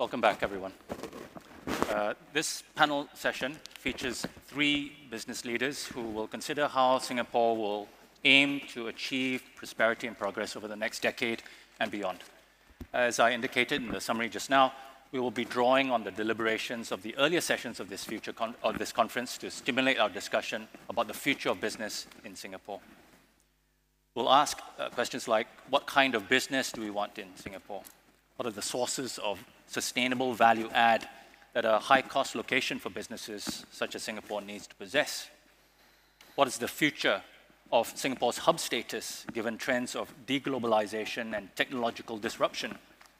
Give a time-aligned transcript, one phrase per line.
[0.00, 0.72] Welcome back, everyone.
[1.90, 7.88] Uh, this panel session features three business leaders who will consider how Singapore will
[8.24, 11.42] aim to achieve prosperity and progress over the next decade
[11.80, 12.20] and beyond.
[12.92, 14.72] As I indicated in the summary just now,
[15.10, 18.78] we will be drawing on the deliberations of the earlier sessions of this, future of
[18.78, 22.78] this conference to stimulate our discussion about the future of business in Singapore.
[24.14, 27.82] We'll ask uh, questions like, what kind of business do we want in Singapore?
[28.38, 31.08] What are the sources of sustainable value add
[31.54, 35.28] that a high cost location for businesses such as Singapore needs to possess?
[36.36, 37.20] What is the future
[37.72, 42.78] of Singapore's hub status given trends of deglobalization and technological disruption,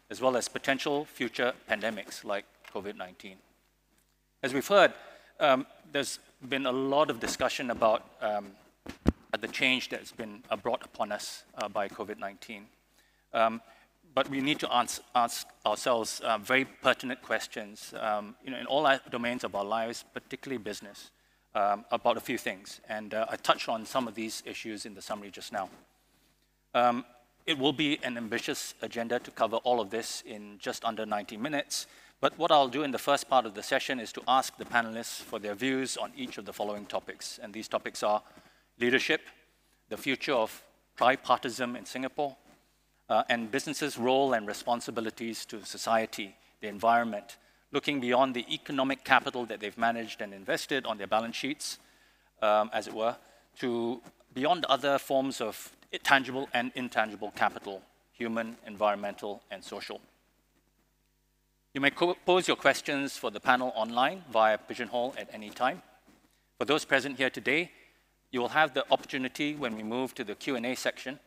[0.08, 3.38] as well as potential future pandemics like COVID 19?
[4.44, 4.92] As we've heard,
[5.40, 8.52] um, there's been a lot of discussion about um,
[9.40, 12.66] the change that's been brought upon us uh, by COVID 19.
[13.34, 13.60] Um,
[14.18, 18.66] but we need to ask, ask ourselves uh, very pertinent questions um, you know, in
[18.66, 21.12] all domains of our lives, particularly business,
[21.54, 22.80] um, about a few things.
[22.88, 25.70] And uh, I touched on some of these issues in the summary just now.
[26.74, 27.04] Um,
[27.46, 31.36] it will be an ambitious agenda to cover all of this in just under 90
[31.36, 31.86] minutes.
[32.20, 34.64] But what I'll do in the first part of the session is to ask the
[34.64, 37.38] panelists for their views on each of the following topics.
[37.40, 38.20] And these topics are
[38.80, 39.20] leadership,
[39.90, 40.64] the future of
[40.98, 42.34] tripartism in Singapore,
[43.08, 47.36] uh, and businesses' role and responsibilities to society, the environment,
[47.72, 51.78] looking beyond the economic capital that they've managed and invested on their balance sheets,
[52.42, 53.16] um, as it were,
[53.58, 54.00] to
[54.34, 60.00] beyond other forms of tangible and intangible capital, human, environmental, and social.
[61.74, 65.82] You may pose your questions for the panel online via Pigeonhole at any time.
[66.58, 67.70] For those present here today,
[68.30, 71.18] you will have the opportunity when we move to the Q&A section.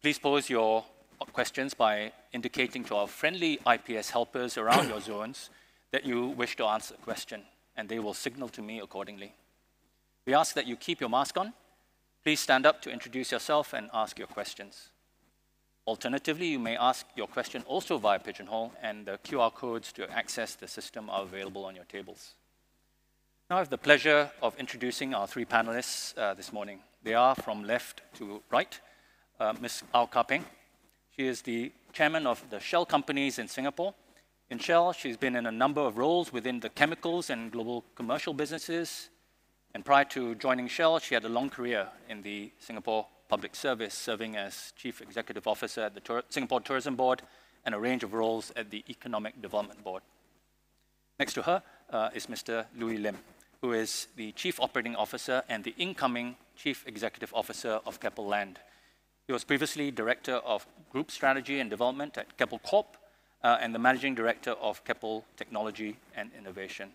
[0.00, 0.84] Please pose your
[1.26, 5.50] questions by indicating to our friendly IPS helpers around your zones
[5.92, 7.42] that you wish to answer a question,
[7.76, 9.34] and they will signal to me accordingly.
[10.26, 11.52] We ask that you keep your mask on.
[12.22, 14.90] Please stand up to introduce yourself and ask your questions.
[15.86, 20.54] Alternatively, you may ask your question also via Pigeonhole, and the QR codes to access
[20.54, 22.34] the system are available on your tables.
[23.48, 26.80] Now I have the pleasure of introducing our three panelists uh, this morning.
[27.02, 28.78] They are from left to right,
[29.40, 29.82] uh, Ms.
[29.92, 30.44] Aw Kah Peng,
[31.20, 33.92] she is the chairman of the Shell companies in Singapore.
[34.48, 38.32] In Shell, she's been in a number of roles within the chemicals and global commercial
[38.32, 39.10] businesses.
[39.74, 43.92] And prior to joining Shell, she had a long career in the Singapore Public Service,
[43.92, 47.20] serving as Chief Executive Officer at the Tur Singapore Tourism Board
[47.66, 50.02] and a range of roles at the Economic Development Board.
[51.18, 52.64] Next to her uh, is Mr.
[52.78, 53.18] Louis Lim,
[53.60, 58.58] who is the Chief Operating Officer and the incoming Chief Executive Officer of Keppel Land,
[59.30, 62.96] he was previously Director of Group Strategy and Development at Keppel Corp
[63.44, 66.90] uh, and the Managing Director of Keppel Technology and Innovation.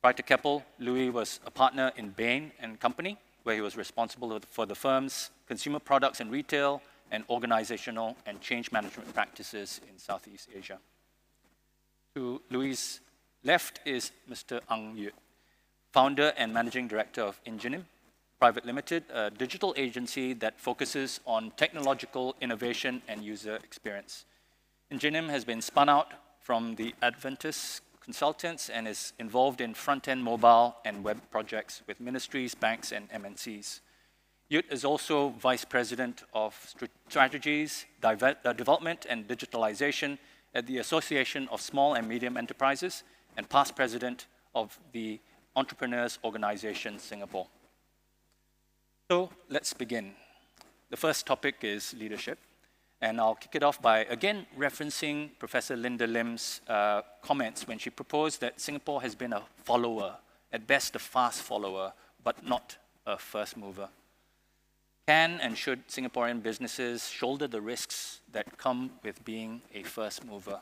[0.00, 4.40] Prior to Keppel, Louis was a partner in Bain and Company, where he was responsible
[4.50, 6.80] for the firm's consumer products and retail
[7.10, 10.78] and organizational and change management practices in Southeast Asia.
[12.14, 13.00] To Louis'
[13.44, 14.62] left is Mr.
[14.70, 15.12] Ang Yuit,
[15.92, 17.84] founder and managing director of Ingenium,
[18.38, 24.26] Private Limited, a digital agency that focuses on technological innovation and user experience.
[24.90, 30.76] Ingenium has been spun out from the Adventus Consultants and is involved in front-end mobile
[30.84, 33.80] and web projects with ministries, banks, and MNCs.
[34.50, 36.54] Yuit is also Vice President of
[37.08, 38.14] Strategies, uh,
[38.54, 40.16] Development, and Digitalization
[40.54, 43.02] at the Association of Small and Medium Enterprises
[43.36, 45.20] and past President of the
[45.56, 47.48] Entrepreneurs Organization Singapore.
[49.10, 50.12] So let's begin.
[50.90, 52.38] The first topic is leadership.
[53.00, 57.88] And I'll kick it off by again referencing Professor Linda Lim's uh, comments when she
[57.88, 60.16] proposed that Singapore has been a follower,
[60.52, 62.76] at best a fast follower, but not
[63.06, 63.88] a first mover.
[65.06, 70.60] Can and should Singaporean businesses shoulder the risks that come with being a first mover?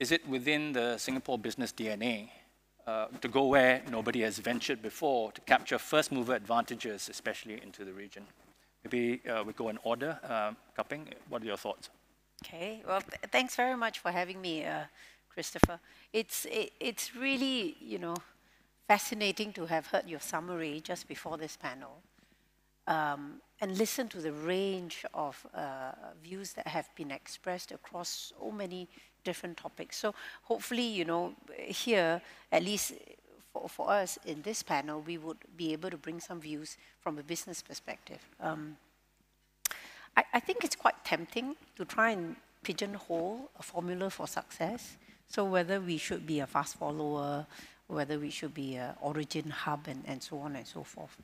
[0.00, 2.30] Is it within the Singapore business DNA
[2.88, 7.84] uh, to go where nobody has ventured before to capture first mover advantages, especially into
[7.84, 8.24] the region.
[8.82, 10.18] Maybe uh, we go in order.
[10.24, 11.90] Uh, Kah Peng, what are your thoughts?
[12.42, 14.84] Okay, well, th thanks very much for having me, uh,
[15.34, 15.78] Christopher.
[16.12, 18.16] It's, it, it's really, you know,
[18.86, 21.94] fascinating to have heard your summary just before this panel
[22.88, 25.92] um, and listen to the range of uh,
[26.22, 28.88] views that have been expressed across so many
[29.28, 29.94] different topics.
[30.02, 30.08] So
[30.50, 31.22] hopefully, you know,
[31.84, 32.20] here,
[32.56, 32.86] at least
[33.52, 37.18] for, for us in this panel, we would be able to bring some views from
[37.18, 38.22] a business perspective.
[38.40, 38.76] Um,
[40.16, 44.96] I, I think it's quite tempting to try and pigeonhole a formula for success.
[45.28, 47.46] So whether we should be a fast follower,
[47.86, 51.16] whether we should be an origin hub, and, and so on and so forth.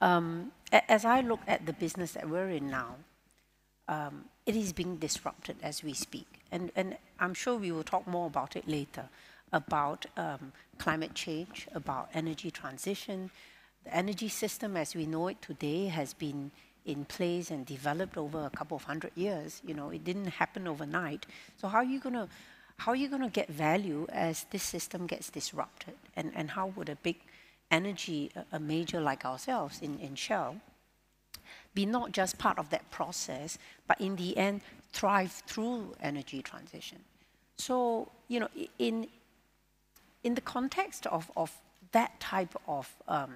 [0.00, 0.52] Um,
[0.88, 2.96] as I look at the business that we're in now,
[3.88, 6.39] um, it is being disrupted as we speak.
[6.52, 9.08] And, and I'm sure we will talk more about it later,
[9.52, 13.30] about um, climate change, about energy transition.
[13.84, 16.50] The energy system as we know it today has been
[16.86, 19.60] in place and developed over a couple of hundred years.
[19.66, 21.26] You know, it didn't happen overnight.
[21.60, 22.28] So how are you going to
[22.78, 25.92] how are you going to get value as this system gets disrupted?
[26.16, 27.16] And, and how would a big
[27.70, 30.56] energy, a major like ourselves in, in Shell,
[31.74, 34.62] be not just part of that process, but in the end,
[34.92, 36.98] thrive through energy transition?
[37.56, 38.48] So, you know,
[38.78, 39.08] in,
[40.24, 41.52] in the context of, of
[41.92, 43.34] that type of um,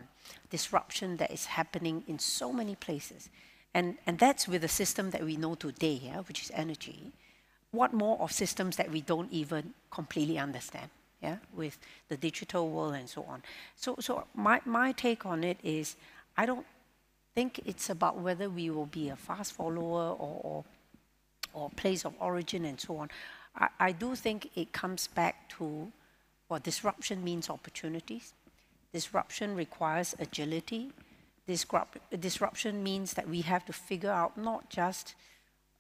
[0.51, 3.29] disruption that is happening in so many places,
[3.75, 7.13] and, and that's with the system that we know today, yeah, which is energy,
[7.73, 10.89] what more of systems that we don't even completely understand,
[11.23, 11.77] yeah, with
[12.09, 13.43] the digital world and so on.
[13.75, 15.97] So, so my, my take on it is,
[16.37, 16.67] I don't
[17.35, 20.65] think it's about whether we will be a fast follower or, or,
[21.55, 23.09] or place of origin and so on.
[23.57, 25.91] I, I do think it comes back to
[26.49, 28.33] what disruption means opportunities.
[28.93, 30.93] Disruption requires agility.
[31.47, 35.15] Disrupt, disruption means that we have to figure out not just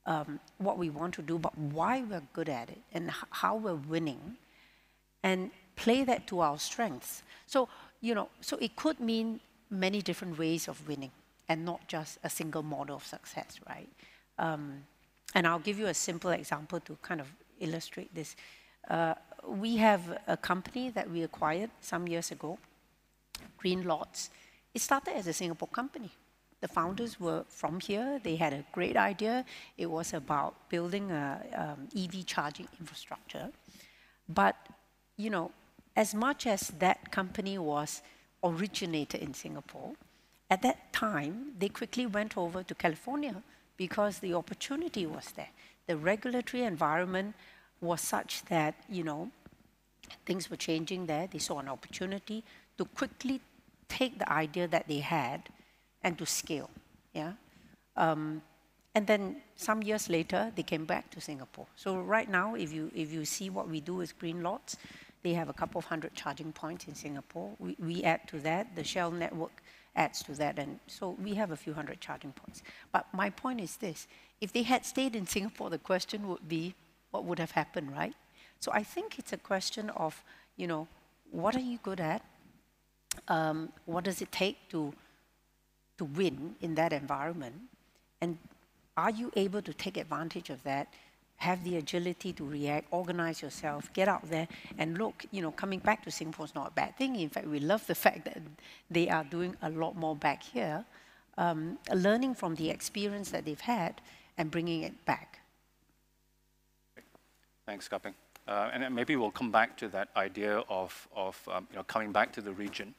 [0.06, 3.74] um, what we want to do, but why we're good at it and how we're
[3.74, 4.36] winning,
[5.22, 7.22] and play that to our strengths.
[7.46, 7.68] So,
[8.00, 11.10] you know, so it could mean many different ways of winning
[11.48, 13.88] and not just a single model of success, right?
[14.38, 14.84] Um,
[15.34, 17.28] and I'll give you a simple example to kind of
[17.60, 18.36] illustrate this.
[18.88, 19.14] Uh,
[19.46, 22.58] we have a company that we acquired some years ago,
[23.58, 24.30] Green Greenlots.
[24.74, 26.10] It started as a Singapore company.
[26.60, 28.20] The founders were from here.
[28.22, 29.44] They had a great idea.
[29.76, 33.50] It was about building a um, EV charging infrastructure.
[34.28, 34.56] But,
[35.16, 35.50] you know,
[35.94, 38.02] as much as that company was
[38.42, 39.92] originated in Singapore,
[40.50, 43.42] at that time, they quickly went over to California
[43.76, 45.50] because the opportunity was there.
[45.86, 47.34] The regulatory environment
[47.80, 49.30] was such that, you know,
[50.26, 51.26] things were changing there.
[51.26, 52.44] They saw an opportunity
[52.78, 53.40] to quickly
[53.88, 55.48] take the idea that they had
[56.02, 56.70] and to scale.
[57.12, 57.32] Yeah.
[57.96, 58.42] Um,
[58.94, 61.66] and then some years later, they came back to Singapore.
[61.76, 64.76] So right now, if you if you see what we do with Greenlots,
[65.22, 67.50] they have a couple of hundred charging points in Singapore.
[67.58, 69.62] We, we add to that, the Shell network
[69.96, 72.62] adds to that, and so we have a few hundred charging points.
[72.92, 74.06] But my point is this:
[74.40, 76.74] if they had stayed in Singapore, the question would be,
[77.10, 78.14] what would have happened, right?
[78.60, 80.22] So I think it's a question of,
[80.56, 80.88] you know,
[81.30, 82.22] what are you good at?
[83.28, 84.92] Um, what does it take to
[85.98, 87.54] to win in that environment?
[88.20, 88.38] And
[88.96, 90.88] are you able to take advantage of that?
[91.38, 94.48] Have the agility to react, organize yourself, get out there
[94.78, 97.16] and look, you know, coming back to Singapore is not a bad thing.
[97.16, 98.38] In fact, we love the fact that
[98.90, 100.84] they are doing a lot more back here,
[101.36, 104.00] um, learning from the experience that they've had
[104.38, 105.40] and bringing it back.
[107.66, 108.14] Thanks, Kah Peng.
[108.46, 112.12] Uh, and maybe we'll come back to that idea of, of um, you know, coming
[112.12, 112.94] back to the region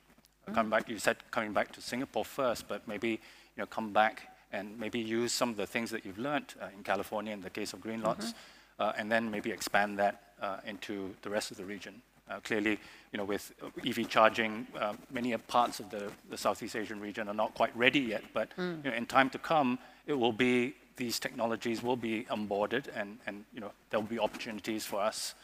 [0.54, 3.18] come back, you said coming back to Singapore first, but maybe you
[3.58, 6.84] know, come back and maybe use some of the things that you've learned uh, in
[6.84, 8.82] California in the case of Greenlots, mm-hmm.
[8.82, 12.02] uh, and then maybe expand that uh, into the rest of the region.
[12.30, 12.80] Uh, clearly,
[13.12, 13.54] you know, with
[13.86, 18.00] EV charging, uh, many parts of the, the, Southeast Asian region are not quite ready
[18.00, 18.84] yet, but mm.
[18.84, 23.20] you know, in time to come, it will be these technologies will be onboarded, and,
[23.28, 25.36] and you know, there will be opportunities for us,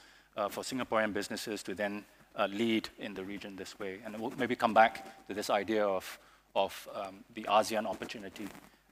[0.50, 2.06] for Singaporean businesses to then
[2.50, 4.00] lead in the region this way.
[4.06, 6.18] And we'll maybe come back to this idea of,
[6.56, 8.48] of um, the ASEAN opportunity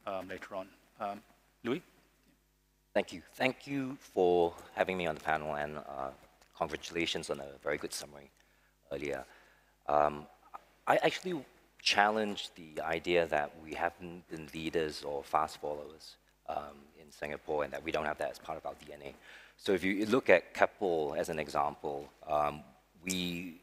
[0.10, 0.68] um, later on.
[1.00, 1.22] Um,
[1.64, 1.82] Louis?
[2.94, 3.22] Thank you.
[3.36, 6.10] Thank you for having me on the panel and uh,
[6.58, 8.30] congratulations on a very good summary
[8.92, 9.24] earlier.
[9.88, 10.26] Um,
[10.88, 11.40] I actually
[11.82, 16.16] challenge the idea that we haven't been leaders or fast followers
[16.50, 19.14] um, in Singapore and that we don't have that as part of our DNA.
[19.58, 22.62] So if you look at Keppel as an example, um,
[23.06, 23.62] we,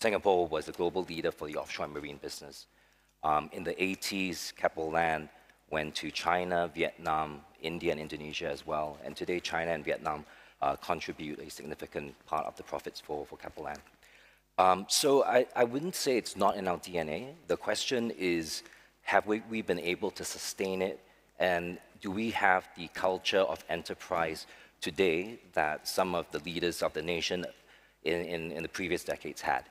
[0.00, 2.66] Singapore was a global leader for the offshore marine business.
[3.22, 5.28] Um, in the 80s, Keppel Land
[5.70, 8.98] went to China, Vietnam, India, and Indonesia as well.
[9.04, 10.24] And today, China and Vietnam
[10.62, 13.80] uh, contribute a significant part of the profits for, for Land.
[14.58, 17.34] Um, so I, I wouldn't say it's not in our DNA.
[17.46, 18.62] The question is,
[19.02, 21.00] have we, we been able to sustain it?
[21.38, 24.46] And do we have the culture of enterprise
[24.80, 27.44] today that some of the leaders of the nation
[28.04, 29.64] in, in, in the previous decades had.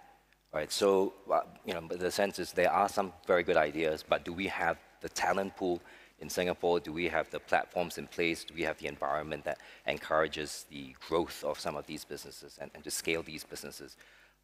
[0.54, 4.24] Right, so uh, you know, the sense is there are some very good ideas, but
[4.24, 5.78] do we have the talent pool
[6.24, 6.80] in Singapore?
[6.80, 8.40] Do we have the platforms in place?
[8.44, 9.60] Do we have the environment that
[9.96, 13.92] encourages the growth of some of these businesses and, and to scale these businesses?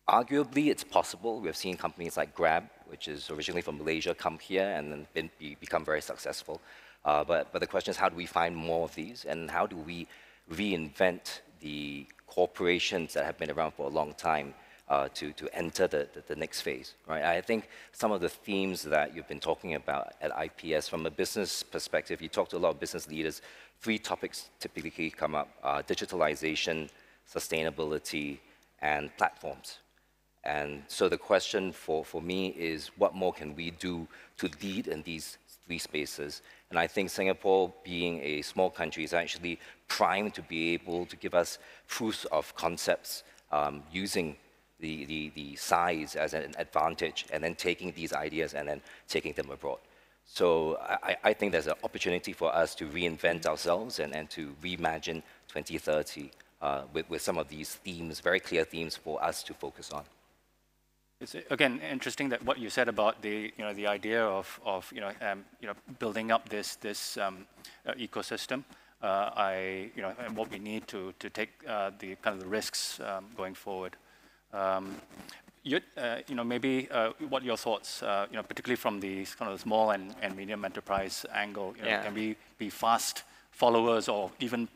[0.07, 1.33] Arguably, it's possible.
[1.41, 5.29] We've seen companies like Grab, which is originally from Malaysia, come here and then been,
[5.39, 6.61] be, become very successful.
[7.05, 9.25] Uh, but, but the question is, how do we find more of these?
[9.25, 10.07] And how do we
[10.51, 14.53] reinvent the corporations that have been around for a long time
[14.91, 17.23] uh, to, to enter the, the, the, next phase, right?
[17.23, 21.09] I think some of the themes that you've been talking about at IPS from a
[21.09, 23.41] business perspective, you talk to a lot of business leaders,
[23.79, 26.89] three topics typically come up, uh, digitalization,
[27.33, 28.39] sustainability,
[28.81, 29.77] and platforms.
[30.43, 34.87] And so the question for, for me is what more can we do to lead
[34.87, 36.41] in these three spaces?
[36.69, 39.57] And I think Singapore, being a small country, is actually
[39.87, 44.35] primed to be able to give us proofs of concepts um, using
[44.81, 49.33] the, the, the size as an advantage and then taking these ideas and then taking
[49.33, 49.79] them abroad.
[50.25, 54.55] So I, I think there's an opportunity for us to reinvent ourselves and, and to
[54.63, 59.53] reimagine 2030 uh, with, with some of these themes, very clear themes for us to
[59.53, 60.03] focus on.
[61.19, 64.91] It's again interesting that what you said about the you know the idea of, of
[64.91, 67.45] you know um, you know building up this this um,
[67.85, 68.63] uh, ecosystem.
[69.03, 72.39] Uh, I you know and what we need to to take uh, the kind of
[72.39, 73.97] the risks um, going forward.
[74.53, 74.95] Um,
[75.63, 79.25] you, uh, you know, maybe uh, what your thoughts, uh, you know, particularly from the
[79.37, 82.03] kind of small and, and medium enterprise angle, you know, yeah.
[82.03, 84.67] can we be fast followers or even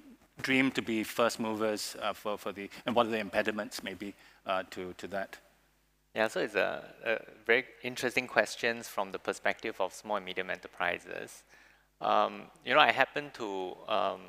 [0.41, 4.13] dream to be first movers uh, for, for the, and what are the impediments maybe
[4.45, 5.37] uh, to, to that?
[6.13, 10.49] Yeah, so it's a, a, very interesting questions from the perspective of small and medium
[10.49, 11.43] enterprises.
[11.99, 14.21] Um, you know, I happen to um,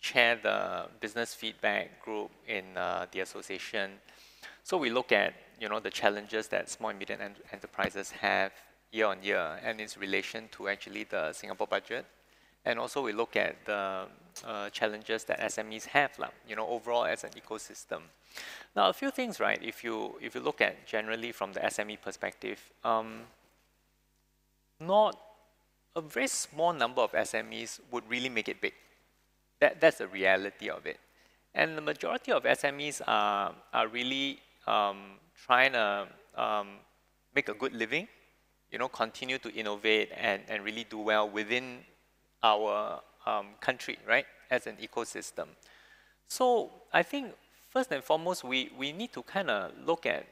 [0.00, 3.92] chair the business feedback group in uh, the association
[4.64, 7.20] so we look at you know the challenges that small and medium
[7.52, 8.52] enterprises have
[8.92, 12.04] year on year and its relation to actually the Singapore budget.
[12.64, 14.04] And also we look at the
[14.44, 18.02] uh, challenges that SMEs have, like, you know, overall as an ecosystem.
[18.76, 19.58] Now, a few things, right?
[19.62, 23.22] If you if you look at generally from the SME perspective, um,
[24.80, 25.18] not
[25.96, 28.72] a very small number of SMEs would really make it big.
[29.60, 30.98] That that's the reality of it.
[31.54, 36.68] And the majority of SMEs are are really um, trying to um,
[37.34, 38.08] make a good living,
[38.70, 41.78] you know, continue to innovate and, and really do well within
[42.42, 45.46] our um, country, right, as an ecosystem.
[46.26, 47.32] So I think
[47.68, 50.26] first and foremost, we, we need to kind of look at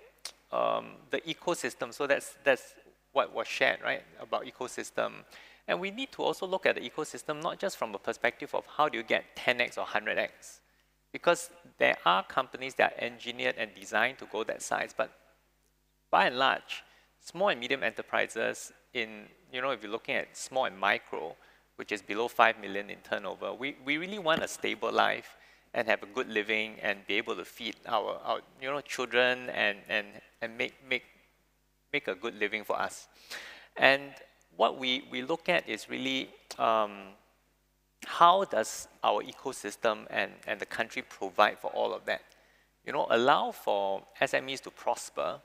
[0.52, 1.92] um, the ecosystem.
[1.92, 2.74] So that's, that's
[3.12, 5.12] what was shared, right, about ecosystem.
[5.68, 8.64] And we need to also look at the ecosystem not just from a perspective of
[8.76, 10.60] how do you get 10x or 100x,
[11.12, 15.10] because there are companies that are engineered and designed to go that size, but
[16.10, 16.82] by and large,
[17.20, 21.34] small and medium enterprises in, you know, if you're looking at small and micro,
[21.76, 25.36] which is below 5 million in turnover, we, we really want a stable life
[25.72, 29.48] and have a good living and be able to feed our, our you know, children
[29.50, 30.06] and, and,
[30.42, 31.04] and make, make,
[31.92, 33.08] make a good living for us.
[33.76, 34.02] And
[34.56, 37.14] what we, we look at is really um,
[38.06, 42.22] how does our ecosystem and, and the country provide for all of that?
[42.86, 45.40] You know, allow for SMEs to prosper,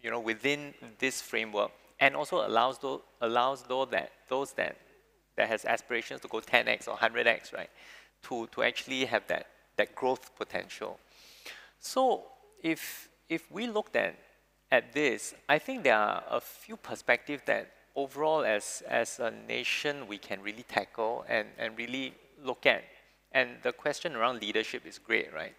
[0.00, 4.76] you know, within this framework, and also allows those, allows those that those that
[5.36, 7.70] that has aspirations to go 10x or 100x, right,
[8.22, 9.46] to to actually have that
[9.76, 10.98] that growth potential.
[11.78, 12.24] So
[12.62, 14.16] if if we looked at
[14.70, 20.06] at this, I think there are a few perspectives that overall as, as a nation
[20.06, 22.14] we can really tackle and, and really
[22.44, 22.84] look at.
[23.32, 25.54] And the question around leadership is great, right?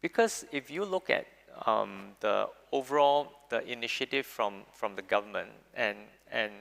[0.00, 1.26] Because if you look at
[1.66, 5.98] um, the overall the initiative from, from the government and,
[6.30, 6.52] and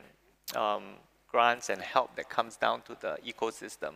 [0.56, 0.84] um,
[1.28, 3.94] grants and help that comes down to the ecosystem,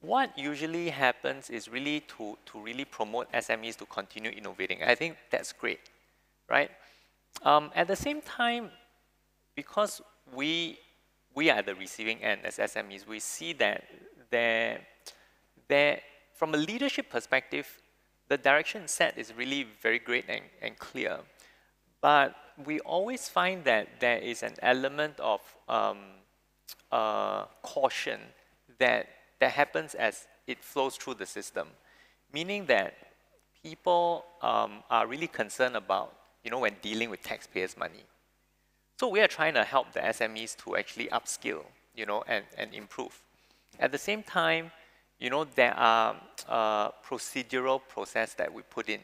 [0.00, 4.82] what usually happens is really to, to really promote SMEs to continue innovating.
[4.82, 5.80] I think that's great,
[6.48, 6.70] right?
[7.42, 8.70] Um, at the same time,
[9.54, 10.00] because
[10.34, 10.78] we,
[11.34, 13.06] we are the receiving end as SMEs.
[13.06, 13.84] We see that
[14.30, 14.80] there,
[15.68, 16.00] there,
[16.34, 17.80] from a leadership perspective,
[18.28, 21.18] the direction set is really very great and, and clear.
[22.00, 25.98] But we always find that there is an element of um,
[26.90, 28.20] uh, caution
[28.78, 29.08] that,
[29.40, 31.68] that happens as it flows through the system,
[32.32, 32.94] meaning that
[33.62, 36.14] people um, are really concerned about,
[36.44, 38.04] you know, when dealing with taxpayers' money.
[38.96, 42.72] So we are trying to help the SMEs to actually upskill, you know, and, and
[42.72, 43.20] improve.
[43.78, 44.72] At the same time,
[45.18, 46.16] you know, there are
[46.48, 49.00] uh, procedural process that we put in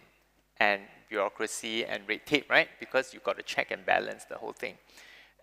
[0.58, 0.80] and
[1.10, 2.68] bureaucracy and red tape, right?
[2.80, 4.78] Because you've got to check and balance the whole thing.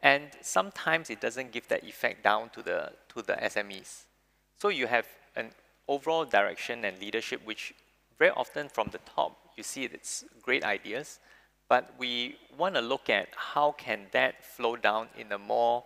[0.02, 4.06] And sometimes it doesn't give that effect down to the, to the SMEs.
[4.58, 5.52] So you have an
[5.88, 7.74] overall direction and leadership, which
[8.18, 11.20] very often from the top, you see it's great ideas,
[11.70, 15.84] but we want to look at how can that flow down in a more,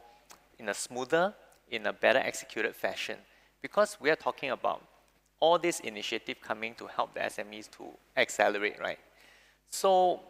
[0.57, 1.33] in a smoother,
[1.69, 3.17] in a better executed fashion.
[3.61, 4.81] Because we are talking about
[5.41, 7.83] all this initiative coming to help the SMEs to
[8.15, 8.99] accelerate, right?
[9.69, 10.21] So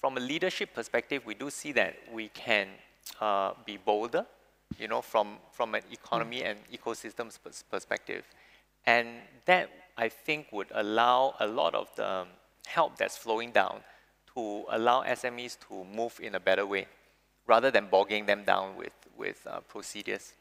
[0.00, 2.68] from a leadership perspective, we do see that we can
[3.20, 4.24] uh, be bolder,
[4.78, 7.38] you know, from, from an economy and ecosystems
[7.70, 8.24] perspective.
[8.86, 9.08] And
[9.44, 12.24] that, I think, would allow a lot of the
[12.66, 13.82] help that's flowing down
[14.34, 16.86] to allow SMEs to move in a better way,
[17.46, 20.32] rather than bogging them down with, with uh, procedures.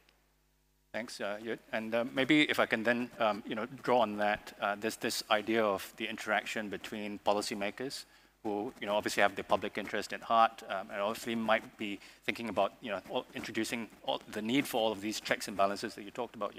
[0.93, 1.39] Thanks, uh,
[1.71, 5.24] And uh, maybe if I can then, um, you know, draw on that, uh, this
[5.31, 8.03] idea of the interaction between policymakers
[8.43, 12.00] who, you know, obviously have the public interest at heart um, and obviously might be
[12.25, 15.55] thinking about, you know, all, introducing all, the need for all of these checks and
[15.55, 16.53] balances that you talked about.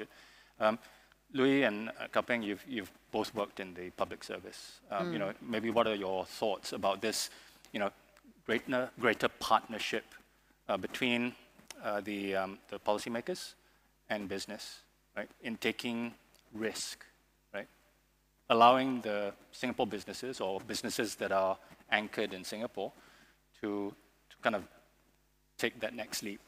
[0.61, 0.79] Um,
[1.35, 4.81] Louis and uh, Kah Peng, you've, you've both worked in the public service.
[4.91, 5.12] Um, mm.
[5.15, 7.31] You know, maybe what are your thoughts about this,
[7.73, 7.91] you know,
[8.47, 10.05] greater, greater partnership
[10.69, 11.35] uh, between
[11.83, 13.55] uh, the, um, the policymakers
[14.11, 14.81] and business,
[15.17, 16.12] right, in taking
[16.53, 17.05] risk,
[17.55, 17.67] right?
[18.51, 21.57] Allowing the Singapore businesses or businesses that are
[21.91, 22.93] anchored in Singapore
[23.61, 23.95] to,
[24.31, 24.65] to kind of
[25.57, 26.41] take that next leap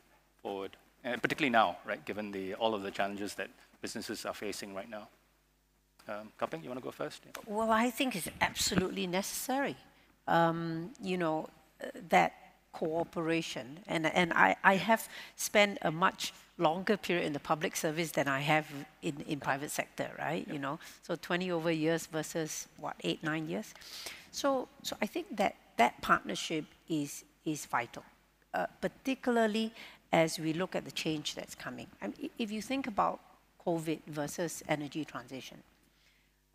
[0.43, 0.76] forward.
[1.05, 3.50] And particularly now, right, given the, all of the challenges that
[3.87, 5.05] businesses are facing right now.
[6.09, 6.26] Um,
[6.62, 7.19] you want to go first?
[7.25, 7.33] Yeah.
[7.59, 9.76] Well, I think it's absolutely necessary.
[10.37, 11.38] Um, you know,
[11.83, 12.33] uh, that
[12.73, 13.67] cooperation.
[13.93, 15.03] And, and I, I have
[15.37, 18.67] spent a much longer period in the public service than I have
[19.03, 20.45] in, in private sector, right?
[20.55, 23.75] You know, so 20 over years versus what, eight, nine years.
[24.31, 28.05] So, so I think that that partnership is, is vital,
[28.55, 29.73] uh, particularly
[30.12, 31.88] as we look at the change that's coming.
[32.00, 33.21] I mean, if you think about
[33.66, 35.62] COVID versus energy transition,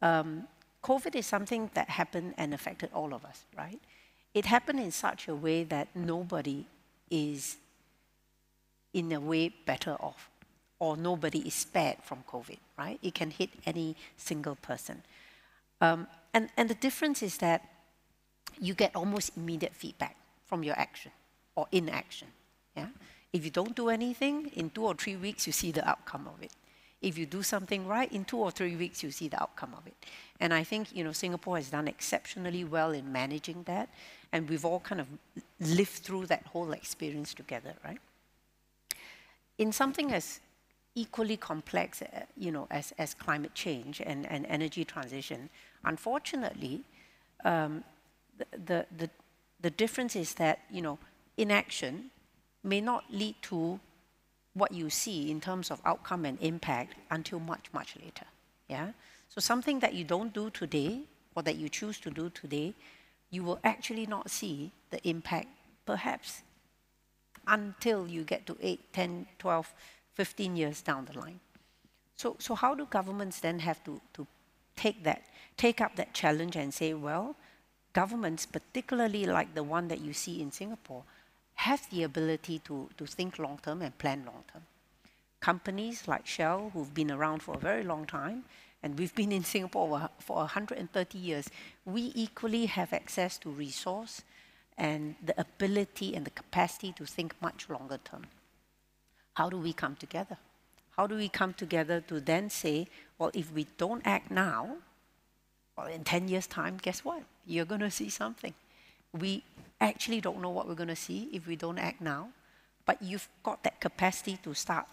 [0.01, 0.47] um,
[0.83, 3.79] COVID is something that happened and affected all of us, right?
[4.33, 6.65] It happened in such a way that nobody
[7.09, 7.57] is
[8.93, 10.29] in a way better off
[10.79, 12.99] or nobody is spared from COVID, right?
[13.03, 15.03] It can hit any single person.
[15.81, 17.65] Um, and, and the difference is that
[18.59, 21.11] you get almost immediate feedback from your action
[21.55, 22.29] or inaction.
[22.75, 22.87] Yeah?
[23.33, 26.41] If you don't do anything, in two or three weeks, you see the outcome of
[26.41, 26.51] it.
[27.01, 29.87] If you do something right, in two or three weeks, you see the outcome of
[29.87, 29.95] it.
[30.39, 33.89] And I think, you know, Singapore has done exceptionally well in managing that.
[34.31, 35.07] And we've all kind of
[35.59, 37.99] lived through that whole experience together, right?
[39.59, 40.39] in something as
[40.95, 45.49] equally complex, uh, you know, as, as climate change and, and energy transition,
[45.83, 46.83] unfortunately,
[47.45, 47.83] um,
[48.37, 49.09] the, the, the,
[49.61, 50.97] the difference is that, you know,
[51.37, 52.09] inaction
[52.63, 53.79] may not lead to
[54.53, 58.25] what you see in terms of outcome and impact until much, much later.
[58.67, 58.91] Yeah?
[59.29, 61.01] So something that you don't do today
[61.35, 62.73] or that you choose to do today,
[63.29, 65.47] you will actually not see the impact
[65.85, 66.41] perhaps
[67.47, 69.73] until you get to 8, 10, 12,
[70.13, 71.39] 15 years down the line.
[72.15, 74.27] So, so how do governments then have to, to
[74.75, 75.23] take that,
[75.57, 77.35] take up that challenge and say, well,
[77.93, 81.03] governments, particularly like the one that you see in Singapore,
[81.59, 84.63] have the ability to, to think long term and plan long term.
[85.41, 88.45] Companies like Shell, who've been around for a very long time,
[88.81, 91.49] and we've been in Singapore for 130 years,
[91.83, 94.21] we equally have access to resource,
[94.77, 98.27] and the ability and the capacity to think much longer term.
[99.33, 100.37] How do we come together?
[100.95, 104.77] How do we come together to then say, well, if we don't act now,
[105.77, 107.23] well, in 10 years' time, guess what?
[107.45, 108.53] You're going to see something.
[109.13, 109.43] We
[109.81, 112.29] actually don't know what we're going to see if we don't act now,
[112.85, 114.85] but you've got that capacity to start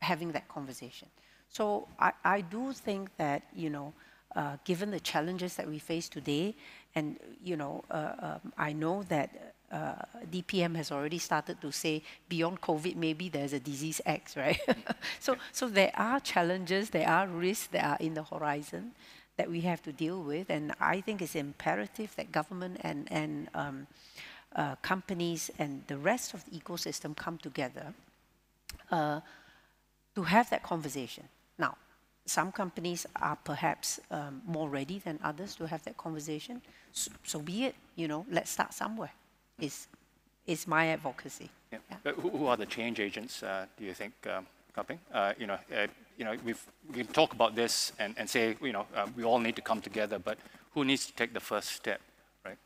[0.00, 1.08] having that conversation.
[1.48, 3.92] So I, I do think that, you know,
[4.34, 6.54] uh, given the challenges that we face today,
[6.94, 9.94] and you know, uh, um, I know that uh,
[10.30, 14.60] DPM has already started to say beyond COVID, maybe there's a disease X, right?
[15.20, 18.92] so, so there are challenges, there are risks that are in the horizon
[19.36, 23.48] that we have to deal with, and I think it's imperative that government and and
[23.54, 23.86] um,
[24.56, 27.92] uh, companies and the rest of the ecosystem come together
[28.90, 29.20] uh,
[30.14, 31.24] to have that conversation.
[31.58, 31.76] Now,
[32.26, 36.62] some companies are perhaps um, more ready than others to have that conversation.
[36.92, 39.12] So, so, be it, you know, let's start somewhere,
[39.60, 39.88] is,
[40.46, 41.50] is my advocacy.
[41.72, 41.78] Yeah.
[41.90, 42.12] yeah.
[42.12, 44.46] Who, who, are the change agents, uh, do you think, um?
[45.12, 45.86] Uh, you know, uh,
[46.18, 49.24] you know we've, we can talk about this and, and say, you know, uh, we
[49.24, 50.38] all need to come together, but
[50.74, 52.00] who needs to take the first step,
[52.44, 52.58] right?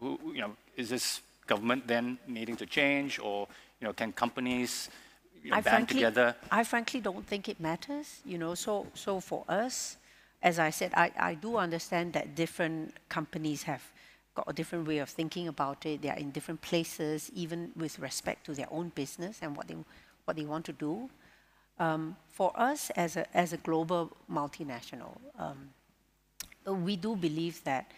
[0.00, 3.48] Who, you know, is this government then needing to change or,
[3.80, 4.88] you know, can companies
[5.42, 6.36] you know, I band frankly, together?
[6.50, 8.20] I frankly don't think it matters.
[8.24, 9.96] You know, so so for us,
[10.42, 13.82] as I said, I, I do understand that different companies have
[14.34, 16.02] got a different way of thinking about it.
[16.02, 19.76] They are in different places, even with respect to their own business and what they
[20.24, 21.08] what they want to do.
[21.78, 25.70] Um, for us, as a as a global multinational, um,
[26.84, 27.90] we do believe that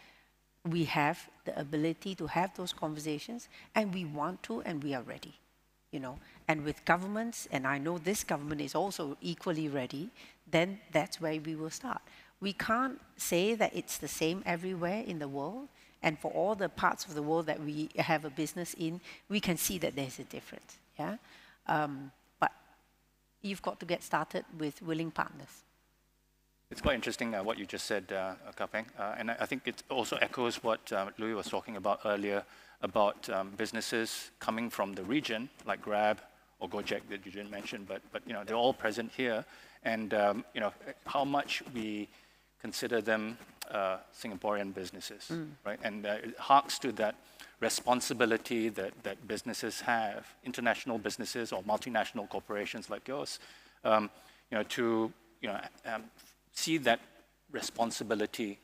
[0.65, 5.03] we have the ability to have those conversations, and we want to, and we are
[5.03, 5.35] ready.
[5.93, 10.11] You know, and with governments, and I know this government is also equally ready.
[10.51, 12.03] Then that's where we will start.
[12.41, 15.69] We can't say that it's the same everywhere in the world,
[16.03, 19.41] and for all the parts of the world that we have a business in, we
[19.41, 20.79] can see that there's a difference.
[20.99, 21.17] Yeah,
[21.67, 22.13] um,
[23.43, 25.65] you've got to get started with willing partners.
[26.71, 29.47] It's quite interesting uh, what you just said, uh, Kah Peng, uh, and I, I,
[29.47, 32.45] think it also echoes what uh, Louis was talking about earlier
[32.83, 36.21] about um, businesses coming from the region, like Grab
[36.61, 39.45] or Gojek that you didn't mention, but, but you know, they're all present here,
[39.85, 40.73] and um, you know,
[41.07, 42.09] how much we
[42.61, 43.39] consider them
[43.71, 45.49] uh, Singaporean businesses, mm.
[45.65, 45.79] right?
[45.83, 47.15] And uh, it harks to that
[47.61, 53.41] responsibility that, that businesses have, international businesses or multinational corporations like yours,
[53.85, 54.11] um,
[54.51, 56.05] you know, to you know, um,
[56.53, 57.01] see that
[57.51, 58.59] responsibility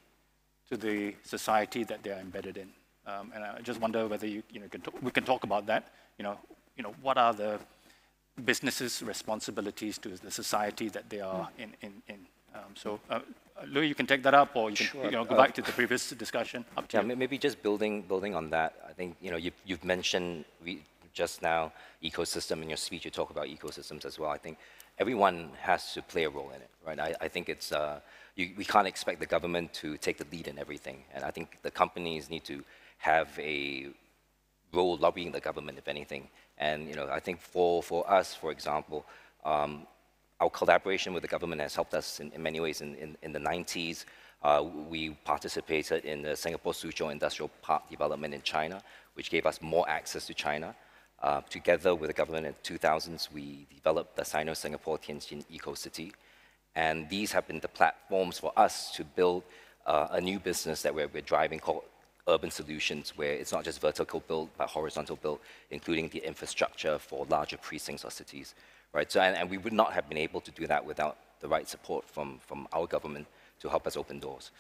[0.68, 2.68] to the society that they are embedded in.
[3.06, 5.66] Um, and I just wonder whether you, you know, can talk, we can talk about
[5.66, 5.92] that.
[6.18, 6.38] You know,
[6.76, 7.58] you know, what are the
[8.44, 11.74] businesses' responsibilities to the society that they are in.
[11.82, 12.18] in, in.
[12.54, 13.20] Um, so, uh,
[13.66, 15.62] Louis, you can take that up, or you can you know, go uh, back to
[15.62, 16.64] the previous discussion.
[16.76, 17.16] Up to yeah, you.
[17.16, 18.74] maybe just building building on that.
[18.88, 23.04] I think you know you've, you've mentioned we, just now ecosystem in your speech.
[23.04, 24.30] You talk about ecosystems as well.
[24.30, 24.58] I think
[24.98, 26.98] everyone has to play a role in it, right?
[26.98, 28.00] I, I think it's, uh,
[28.36, 31.04] you, we can't expect the government to take the lead in everything.
[31.14, 32.62] And I think the companies need to
[32.98, 33.88] have a
[34.72, 36.28] role lobbying the government, if anything.
[36.58, 39.04] And, you know, I think for, for us, for example,
[39.44, 39.86] um,
[40.40, 42.80] our collaboration with the government has helped us in, in many ways.
[42.80, 44.04] In, in, in the 90s,
[44.42, 48.82] uh, we participated in the Singapore Suzhou Industrial Park development in China,
[49.14, 50.74] which gave us more access to China.
[51.22, 56.12] Uh, together with the government in the 2000s, we developed the Sino-Singapore Tianjin Eco-City.
[56.74, 59.44] And these have been the platforms for us to build
[59.86, 61.84] uh, a new business that we're, we're driving called
[62.28, 67.26] urban solutions, where it's not just vertical build, but horizontal build, including the infrastructure for
[67.30, 68.54] larger precincts or cities.
[68.94, 69.10] Right?
[69.10, 71.68] So, and, and we would not have been able to do that without the right
[71.68, 73.26] support from, from our government
[73.60, 74.52] to help us open doors.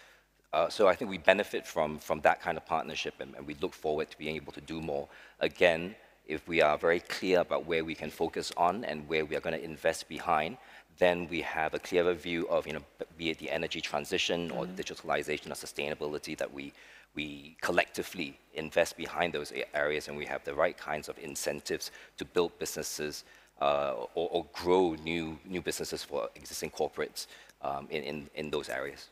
[0.52, 3.54] Uh, so I think we benefit from, from that kind of partnership, and, and we
[3.54, 5.08] look forward to being able to do more.
[5.40, 5.94] Again,
[6.26, 9.40] if we are very clear about where we can focus on and where we are
[9.40, 10.56] going to invest behind,
[10.98, 12.84] then we have a clearer view of, you know,
[13.18, 14.74] be it the energy transition or mm-hmm.
[14.74, 16.72] digitalization or sustainability that we,
[17.14, 22.24] we collectively invest behind those areas and we have the right kinds of incentives to
[22.24, 23.24] build businesses
[23.60, 27.26] or, or, grow new, new businesses for existing corporates
[27.62, 29.08] um, in, in, in those areas.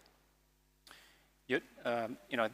[1.48, 2.48] You, um, you know,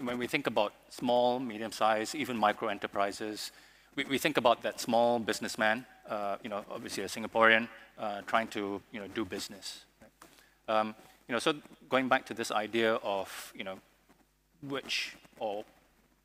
[0.00, 3.52] when we think about small, medium-sized, even micro enterprises,
[3.96, 8.48] we, we, think about that small businessman, uh, you know, obviously a Singaporean, uh, trying
[8.48, 9.84] to, you know, do business.
[10.68, 10.94] Um,
[11.26, 11.54] you know, so
[11.88, 13.78] going back to this idea of, you know,
[14.62, 15.64] which or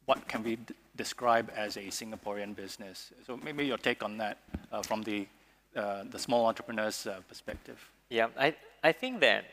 [0.06, 0.58] what can we
[0.96, 3.12] describe as a Singaporean business?
[3.26, 4.38] So maybe your take on that
[4.72, 5.28] uh, from the,
[5.76, 7.80] uh, the small entrepreneur's uh, perspective.
[8.10, 9.46] Yeah, I, I think that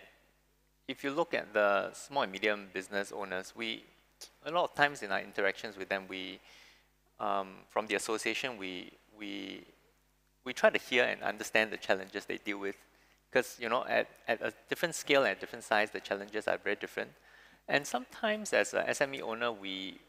[0.89, 3.85] if you look at the small and medium business owners, we
[4.45, 6.41] a lot of times in our interactions with them, we,
[7.19, 9.63] um, from the association, we, we,
[10.45, 12.77] we try to hear and understand the challenges they deal with.
[13.31, 16.77] Because, you know, at, at a different scale and different size, the challenges are very
[16.77, 17.11] different.
[17.69, 20.01] And sometimes as a SME owner, we,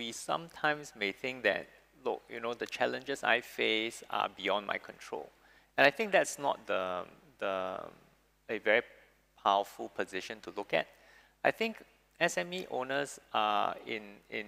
[0.00, 1.62] we sometimes may think that,
[2.06, 5.26] look, you know, the challenges I face are beyond my control.
[5.76, 7.04] And I think that's not the,
[7.38, 7.56] the,
[8.48, 8.82] a very
[9.44, 10.86] powerful position to look at.
[11.44, 11.72] I think
[12.18, 14.46] SME owners are in, in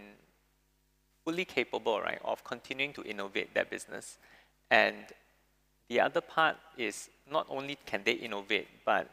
[1.22, 4.06] fully capable, right, of continuing to innovate their business.
[4.70, 5.04] And
[5.90, 9.04] the other part is not only can they innovate, but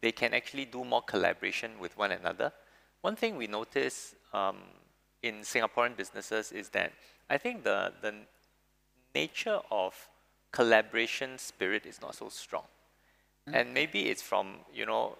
[0.00, 2.52] they can actually do more collaboration with one another.
[3.02, 4.56] One thing we notice um,
[5.24, 6.92] in Singaporean businesses is that
[7.30, 8.12] I think the, the
[9.14, 10.08] nature of
[10.52, 12.64] collaboration spirit is not so strong.
[13.48, 13.54] Mm.
[13.56, 15.16] And maybe it's from, you know,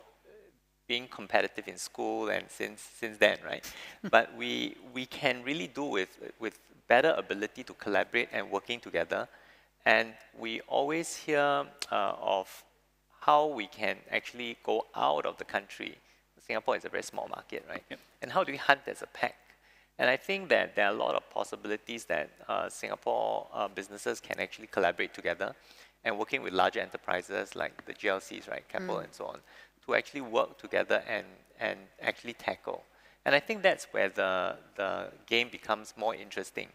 [0.87, 3.65] being competitive in school and since since then, right?
[4.11, 9.27] but we we can really do with with better ability to collaborate and working together,
[9.87, 12.65] and we always hear uh, of
[13.21, 15.97] how we can actually go out of the country.
[16.47, 17.83] Singapore is a very small market, right?
[17.89, 17.99] Yep.
[18.21, 19.37] And how do we hunt as a pack?
[19.99, 24.21] And I think that there are a lot of possibilities that uh, Singapore uh, businesses
[24.21, 25.55] can actually collaborate together
[26.05, 29.05] and working with larger enterprises like the GLCs, right, Keppel mm.
[29.05, 29.39] and so on,
[29.87, 31.27] to actually work together and,
[31.61, 32.83] and actually tackle.
[33.25, 36.69] And I think that's where the, the game becomes more interesting.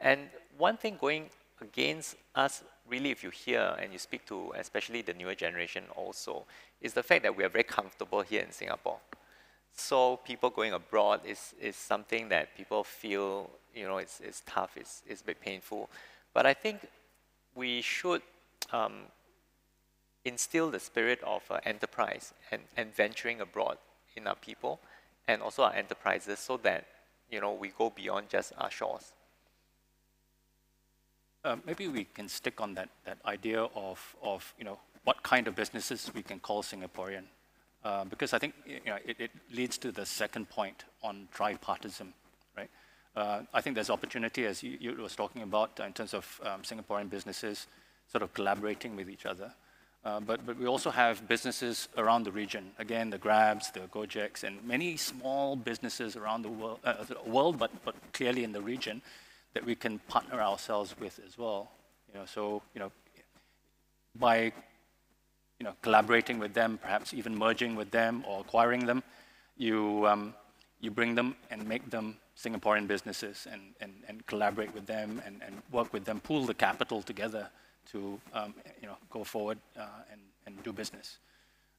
[0.00, 5.02] And one thing going against us, really, if you hear and you speak to especially
[5.02, 6.44] the newer generation also,
[6.80, 8.98] is the fact that we are very comfortable here in Singapore.
[9.78, 14.76] So people going abroad is, is something that people feel, you know, it's, it's tough,
[14.76, 15.88] it's, it's a bit painful.
[16.34, 16.80] But I think
[17.54, 18.22] we should
[18.72, 19.02] um,
[20.24, 23.78] instill the spirit of uh, enterprise and, and venturing abroad
[24.16, 24.80] in our people
[25.28, 26.84] and also our enterprises so that,
[27.30, 29.12] you know, we go beyond just our shores.
[31.44, 35.46] Uh, maybe we can stick on that, that idea of, of, you know, what kind
[35.46, 37.22] of businesses we can call Singaporean.
[37.84, 42.08] Uh, because I think you know, it, it, leads to the second point on tripartism,
[42.56, 42.68] right?
[43.14, 46.62] Uh, I think there's opportunity, as you, you was talking about, in terms of um,
[46.62, 47.68] Singaporean businesses
[48.10, 49.52] sort of collaborating with each other.
[50.04, 52.70] Uh, but, but we also have businesses around the region.
[52.78, 57.58] Again, the Grabs, the Gojeks, and many small businesses around the world, uh, the world
[57.58, 59.02] but, but clearly in the region,
[59.54, 61.70] that we can partner ourselves with as well.
[62.12, 62.92] You know, so you know,
[64.14, 64.52] by
[65.58, 69.02] you know, collaborating with them, perhaps even merging with them or acquiring them,
[69.56, 70.34] you, um,
[70.80, 75.40] you bring them and make them Singaporean businesses and, and, and collaborate with them and,
[75.44, 77.48] and work with them, pool the capital together
[77.90, 81.18] to um, you know, go forward uh, and, and do business.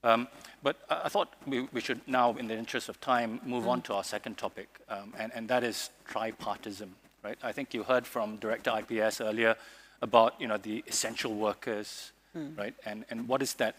[0.03, 0.27] Um,
[0.63, 3.69] but I thought we, we, should now, in the interest of time, move mm.
[3.69, 6.89] on to our second topic, um, and, and that is tripartism.
[7.21, 7.37] Right?
[7.43, 9.57] I think you heard from Director IPS earlier
[10.01, 12.57] about you know, the essential workers, mm.
[12.57, 12.73] right?
[12.85, 13.75] And, and what is that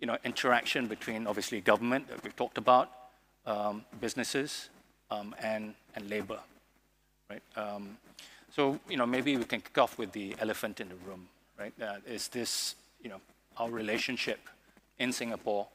[0.00, 2.90] you know, interaction between obviously government that we've talked about,
[3.46, 4.68] um, businesses,
[5.10, 6.38] um, and, and labor,
[7.30, 7.42] right?
[7.56, 7.96] Um,
[8.54, 11.72] so you know, maybe we can kick off with the elephant in the room, right?
[11.80, 13.20] Uh, is this you know,
[13.56, 14.40] our relationship
[14.98, 15.66] in Singapore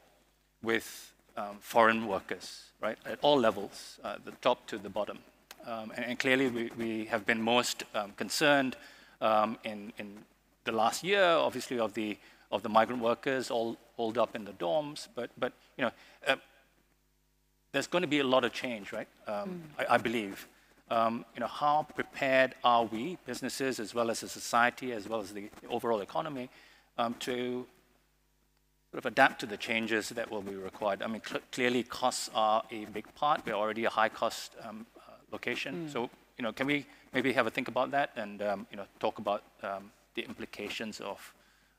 [0.62, 5.18] with um, foreign workers, right, at all levels, uh, the top to the bottom.
[5.66, 8.76] Um, and, and, clearly, we, we have been most um, concerned
[9.64, 10.18] in, in
[10.64, 12.16] the last year, obviously, of the
[12.54, 15.08] of the migrant workers all holed up in the dorms.
[15.14, 15.90] But, but you know,
[16.26, 16.36] uh,
[17.72, 19.08] there's going to be a lot of change, right?
[19.26, 19.60] Um, mm.
[19.78, 20.46] I, I, believe.
[20.90, 25.20] Um, you know, how prepared are we, businesses as well as a society, as well
[25.20, 26.48] as the overall economy,
[26.98, 27.66] um, to
[28.92, 31.02] sort of adapt to the changes that will be required?
[31.02, 33.44] I mean, cl clearly costs are a big part.
[33.44, 35.86] We're already a high-cost um, uh, location.
[35.88, 35.92] Mm.
[35.92, 38.86] So, you know, can we maybe have a think about that and, um, you know,
[39.00, 41.34] talk about um, the implications of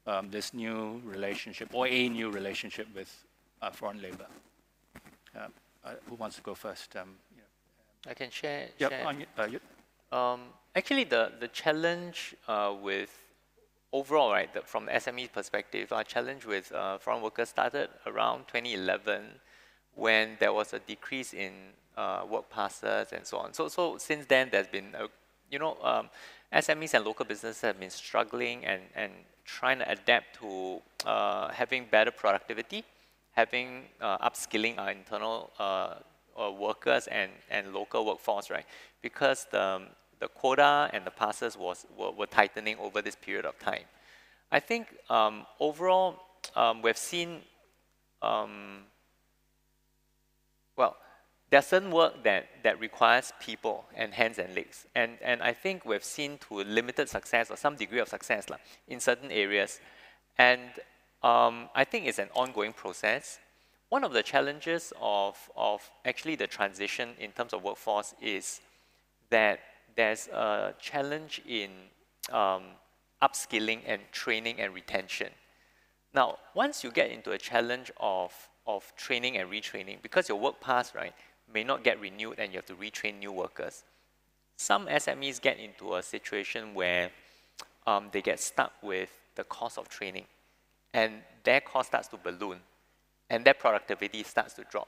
[0.07, 3.25] um, this new relationship or a new relationship with
[3.61, 4.27] uh, foreign labor.
[5.35, 5.47] Uh,
[5.83, 6.95] uh, who wants to go first?
[6.95, 7.15] Um,
[8.07, 8.67] I can share.
[8.77, 9.07] Yep, share.
[9.07, 10.41] On, uh, um,
[10.75, 13.11] actually, the, the challenge uh, with
[13.91, 18.47] overall, right, the, from the SME perspective, our challenge with uh, foreign workers started around
[18.47, 19.23] 2011
[19.95, 21.53] when there was a decrease in
[22.29, 23.53] work passes and so on.
[23.53, 25.07] So, so since then, there's been, a,
[25.51, 26.09] you know, um,
[26.53, 29.11] SMEs and local businesses have been struggling and, and
[29.45, 32.83] trying to adapt to uh, having better productivity,
[33.31, 35.95] having uh, upskilling our internal uh,
[36.41, 38.65] uh, workers and, and local workforce, right?
[39.01, 39.81] Because the,
[40.19, 43.83] the quota and the passes was, were, were tightening over this period of time.
[44.51, 46.19] I think um, overall,
[46.55, 47.41] um, we've seen,
[48.21, 48.83] um,
[51.61, 54.87] certain work that, that requires people and hands and legs.
[54.95, 58.61] And, and I think we've seen to limited success or some degree of success like,
[58.87, 59.79] in certain areas.
[60.37, 60.61] And
[61.23, 63.39] um, I think it's an ongoing process.
[63.89, 68.61] One of the challenges of, of actually the transition in terms of workforce is
[69.29, 69.59] that
[69.95, 71.69] there's a challenge in
[72.31, 72.63] um,
[73.21, 75.29] upskilling and training and retention.
[76.13, 78.33] Now, once you get into a challenge of,
[78.65, 81.13] of training and retraining, because your work pass, right,
[81.53, 83.83] may not get renewed and you have to retrain new workers.
[84.57, 87.11] Some SMEs get into a situation where
[87.87, 90.25] um, they get stuck with the cost of training
[90.93, 92.59] and their cost starts to balloon
[93.29, 94.87] and their productivity starts to drop.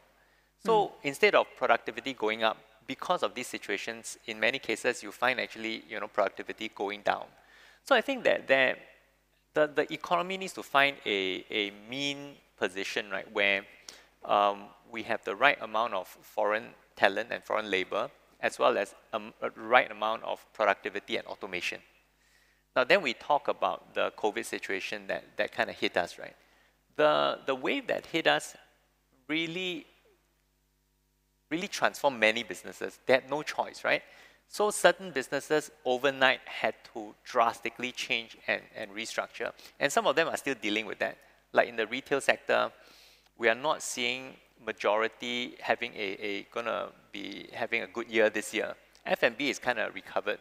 [0.65, 0.91] So mm.
[1.03, 5.83] instead of productivity going up, because of these situations, in many cases, you find actually
[5.89, 7.25] you know productivity going down.
[7.83, 8.77] So I think that there,
[9.53, 13.63] the, the economy needs to find a, a mean position, right, where
[14.27, 18.09] um, we have the right amount of foreign talent and foreign labor,
[18.41, 21.81] as well as a, a right amount of productivity and automation.
[22.75, 26.35] Now, then we talk about the COVID situation that, that kind of hit us, right?
[26.95, 28.55] The, the wave that hit us
[29.27, 29.85] really
[31.49, 32.99] really transformed many businesses.
[33.05, 34.03] They had no choice, right?
[34.49, 39.51] So certain businesses overnight had to drastically change and, and restructure.
[39.79, 41.17] And some of them are still dealing with that.
[41.53, 42.71] Like in the retail sector,
[43.37, 44.33] we are not seeing
[44.65, 48.73] majority having a, a gonna be having a good year this year.
[49.05, 50.39] F&B is kind of recovered.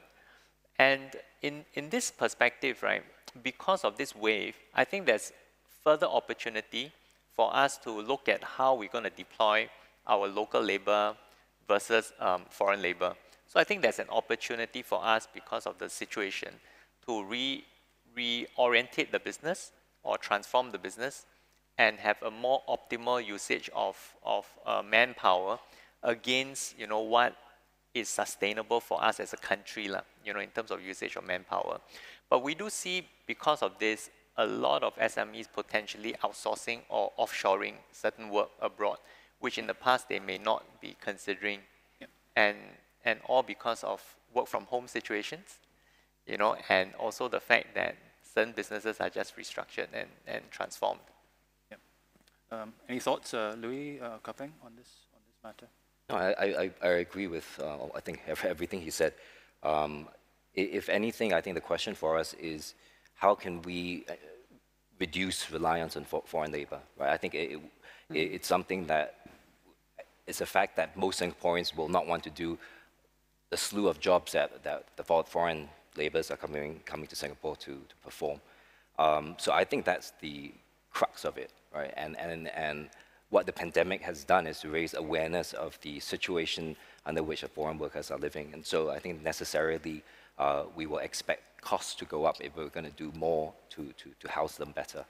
[0.78, 3.02] And in, in this perspective, right,
[3.42, 5.32] because of this wave, I think there's
[5.84, 6.92] further opportunity
[7.32, 9.68] for us to look at how we're going to deploy
[10.06, 11.14] our local labor
[11.68, 13.14] versus um, foreign labor.
[13.46, 16.54] So I think there's an opportunity for us because of the situation
[17.06, 17.64] to re
[18.16, 21.26] reorientate the business or transform the business
[21.78, 25.58] and have a more optimal usage of, of uh, manpower
[26.02, 27.36] against you know what
[27.94, 29.90] is sustainable for us as a country
[30.24, 31.80] you know in terms of usage of manpower.
[32.28, 37.74] But we do see because of this a lot of SMEs potentially outsourcing or offshoring
[37.92, 38.98] certain work abroad
[39.40, 41.60] which in the past they may not be considering.
[42.00, 42.10] Yep.
[42.36, 42.56] and
[43.04, 44.02] and all because of
[44.34, 45.58] work from home situations
[46.26, 47.96] you know and also the fact that
[48.34, 51.00] certain businesses are just restructured and, and transformed
[52.50, 55.66] um, any thoughts, uh, Louis uh, Kah Peng, on this on this matter?
[56.08, 59.14] No, I, I, I agree with uh, I think everything he said.
[59.62, 60.08] Um,
[60.54, 62.74] if anything, I think the question for us is
[63.14, 64.14] how can we uh,
[64.98, 66.80] reduce reliance on foreign labor?
[66.98, 67.10] Right?
[67.10, 67.60] I think it,
[68.10, 69.16] it, it's something that
[70.26, 72.58] it's a fact that most Singaporeans will not want to do
[73.50, 77.72] the slew of jobs that, that the foreign laborers are coming coming to Singapore to,
[77.72, 78.40] to perform.
[78.98, 80.52] Um, so I think that's the
[80.90, 81.92] crux of it right?
[81.96, 82.88] And, and, and
[83.30, 87.78] what the pandemic has done is to raise awareness of the situation under which foreign
[87.78, 88.50] workers are living.
[88.52, 90.02] And so I think necessarily
[90.38, 93.92] uh, we will expect costs to go up if we're going to do more to,
[93.98, 95.04] to, to house them better.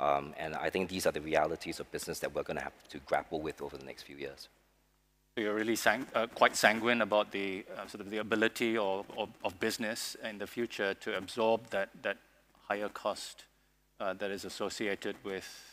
[0.00, 2.88] Um, and I think these are the realities of business that we're going to have
[2.88, 4.48] to grapple with over the next few years.
[5.36, 9.30] You're really sang uh, quite sanguine about the uh, sort of the ability of, of,
[9.44, 12.18] of, business in the future to absorb that, that
[12.68, 13.44] higher cost
[13.98, 15.71] uh, that is associated with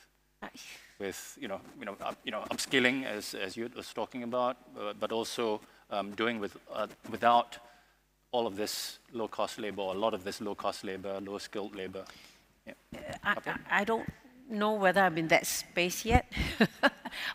[0.99, 4.57] with you know you know up, you know upskilling as as you was talking about,
[4.79, 7.57] uh, but also um, doing with uh, without
[8.31, 11.37] all of this low cost labor, or a lot of this low cost labor, low
[11.37, 12.05] skilled labor.
[12.67, 12.73] Yeah.
[13.23, 13.35] I,
[13.71, 14.07] I, don't
[14.47, 16.31] know whether I'm in that space yet,
[16.81, 16.91] but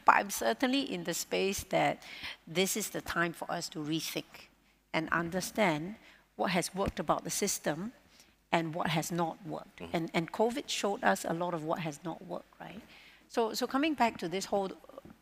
[0.06, 2.02] I'm certainly in the space that
[2.46, 4.50] this is the time for us to rethink
[4.92, 5.96] and understand
[6.36, 7.92] what has worked about the system
[8.54, 9.80] and what has not worked.
[9.80, 9.96] Mm -hmm.
[9.96, 12.82] And, and COVID showed us a lot of what has not worked, right?
[13.28, 14.70] So, so coming back to this whole,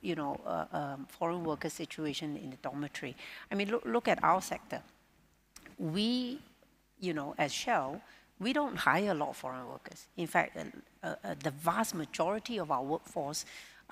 [0.01, 3.15] you know, uh, um, foreign worker situation in the dormitory,
[3.51, 4.83] I mean, look, look at our sector.
[5.77, 6.39] We,
[7.07, 8.01] you know, as Shell,
[8.39, 10.09] we don't hire a lot of foreign workers.
[10.17, 10.65] In fact, uh,
[11.03, 13.47] uh, uh, the vast majority of our workforce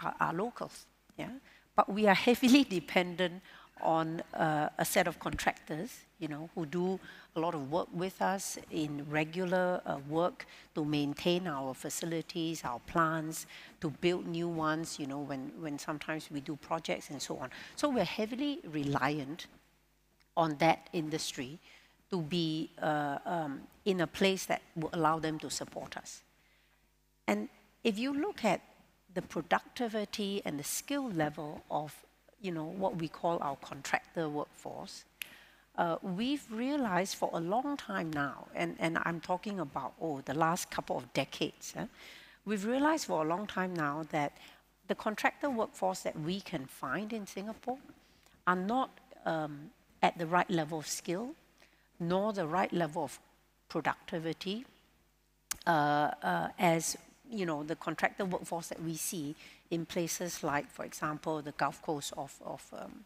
[0.05, 1.33] are, are locals, yeah?
[1.77, 3.43] But we are heavily dependent
[3.83, 6.99] on uh, a set of contractors, you know, who do
[7.37, 12.81] a lot of work with us in regular uh, work to maintain our facilities, our
[12.81, 13.47] plants,
[13.81, 17.51] to build new ones, you know, when, when sometimes we do projects and so on.
[17.77, 19.47] So we're heavily reliant
[20.37, 21.59] on that industry
[22.11, 26.23] to be uh, um, in a place that will allow them to support us.
[27.27, 27.49] And
[27.85, 28.61] if you look at
[29.15, 31.95] the productivity and the skill level of,
[32.41, 35.05] you know, what we call our contractor workforce,
[35.77, 40.35] uh, we've realized for a long time now, and, and I'm talking about, oh, the
[40.35, 41.87] last couple of decades, eh,
[42.45, 44.33] we've realized for a long time now that
[44.89, 47.79] the contractor workforce that we can find in Singapore
[48.47, 48.91] are not
[49.25, 49.71] um,
[50.03, 51.31] at the right level of skill,
[51.99, 53.19] nor the right level of
[53.69, 54.65] productivity
[55.67, 56.97] uh, uh, as
[57.31, 59.35] you know the contractor workforce that we see
[59.71, 63.05] in places like, for example, the Gulf Coast of, of um,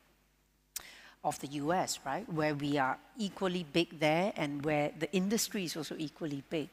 [1.25, 2.31] of the US, right?
[2.31, 6.69] Where we are equally big there and where the industry is also equally big.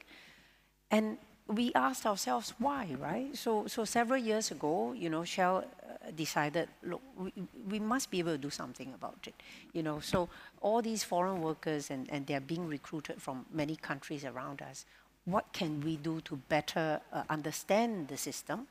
[0.92, 3.36] And we asked ourselves why, right?
[3.36, 7.34] So, so several years ago, you know, Shell uh, decided, look, we,
[7.70, 9.34] we must be able to do something about it.
[9.74, 10.30] You know, so
[10.62, 14.86] all these foreign workers and, and they're being recruited from many countries around us.
[15.26, 18.68] What can we do to better uh, understand the system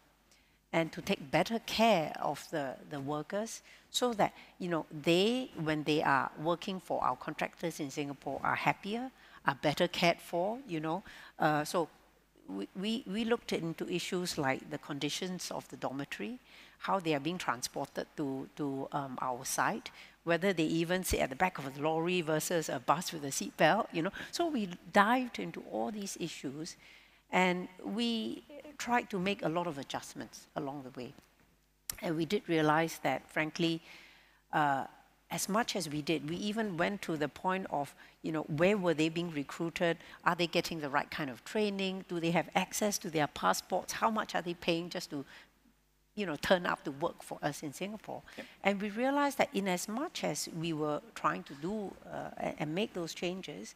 [0.72, 5.82] and to take better care of the, the workers so that you know they when
[5.84, 9.10] they are working for our contractors in Singapore are happier
[9.46, 11.02] are better cared for you know?
[11.38, 11.88] Uh, so
[12.76, 16.38] we, we, looked into issues like the conditions of the dormitory
[16.78, 19.90] how they are being transported to, to um, our site
[20.24, 23.28] whether they even sit at the back of a lorry versus a bus with a
[23.28, 26.76] seatbelt you know so we dived into all these issues
[27.32, 28.42] and we
[28.78, 31.12] tried to make a lot of adjustments along the way.
[32.02, 33.82] And we did realize that, frankly,
[34.52, 34.86] uh,
[35.30, 38.76] as much as we did, we even went to the point of, you know, where
[38.76, 39.98] were they being recruited?
[40.24, 42.04] Are they getting the right kind of training?
[42.08, 43.92] Do they have access to their passports?
[43.92, 45.24] How much are they paying just to,
[46.20, 48.22] you know, turn up to work for us in Singapore?
[48.36, 48.46] Yep.
[48.64, 52.74] And we realized that in as much as we were trying to do uh, and
[52.74, 53.74] make those changes,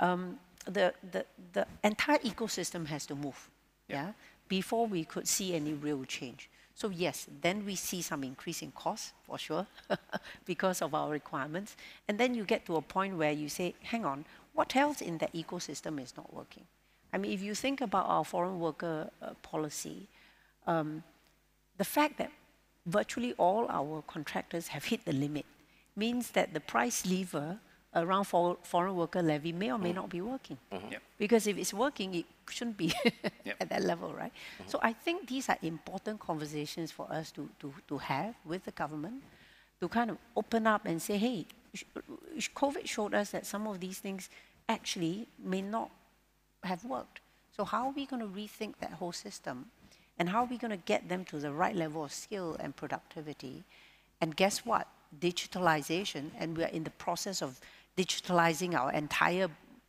[0.00, 3.50] um, the, the, the entire ecosystem has to move,
[3.88, 4.12] yeah,
[4.48, 6.48] before we could see any real change.
[6.74, 9.66] So yes, then we see some increase in costs for sure
[10.46, 11.76] because of our requirements.
[12.08, 14.24] And then you get to a point where you say, hang on,
[14.54, 16.64] what else in that ecosystem is not working?
[17.12, 20.08] I mean, if you think about our foreign worker uh, policy,
[20.66, 21.02] um,
[21.78, 22.30] the fact that
[22.86, 25.46] virtually all our contractors have hit the limit
[25.96, 27.58] means that the price lever
[27.94, 30.56] around for foreign worker levy may or may not be working.
[30.72, 30.92] Mm-hmm.
[30.92, 31.02] Yep.
[31.18, 32.92] Because if it's working, it shouldn't be
[33.44, 33.56] Yep.
[33.60, 34.32] at that level, right?
[34.32, 34.68] Mm-hmm.
[34.70, 38.70] So I think these are important conversations for us to, to, to have with the
[38.72, 39.22] government
[39.80, 41.44] to kind of open up and say, hey,
[41.74, 41.82] sh-
[42.38, 44.30] sh- COVID showed us that some of these things
[44.68, 45.90] actually may not
[46.64, 47.20] have worked.
[47.54, 49.66] So how are we going to rethink that whole system?
[50.22, 52.76] And how are we going to get them to the right level of skill and
[52.76, 53.64] productivity?
[54.20, 54.86] And guess what?
[55.20, 57.60] Digitalization, and we're in the process of
[57.98, 59.48] digitalizing our entire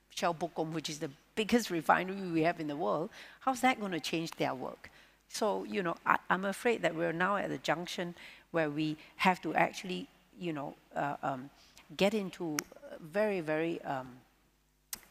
[0.10, 3.12] Shell Bukom, which is the biggest refinery we have in the world.
[3.42, 4.90] How's that going to change their work?
[5.30, 8.16] So, you know, I, I'm afraid that we're now at the junction
[8.50, 10.08] where we have to actually,
[10.40, 11.52] you know, uh, um,
[11.96, 12.58] get into
[13.00, 14.08] very, very um,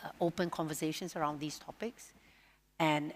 [0.04, 2.10] uh, open conversations around these topics
[2.80, 3.12] and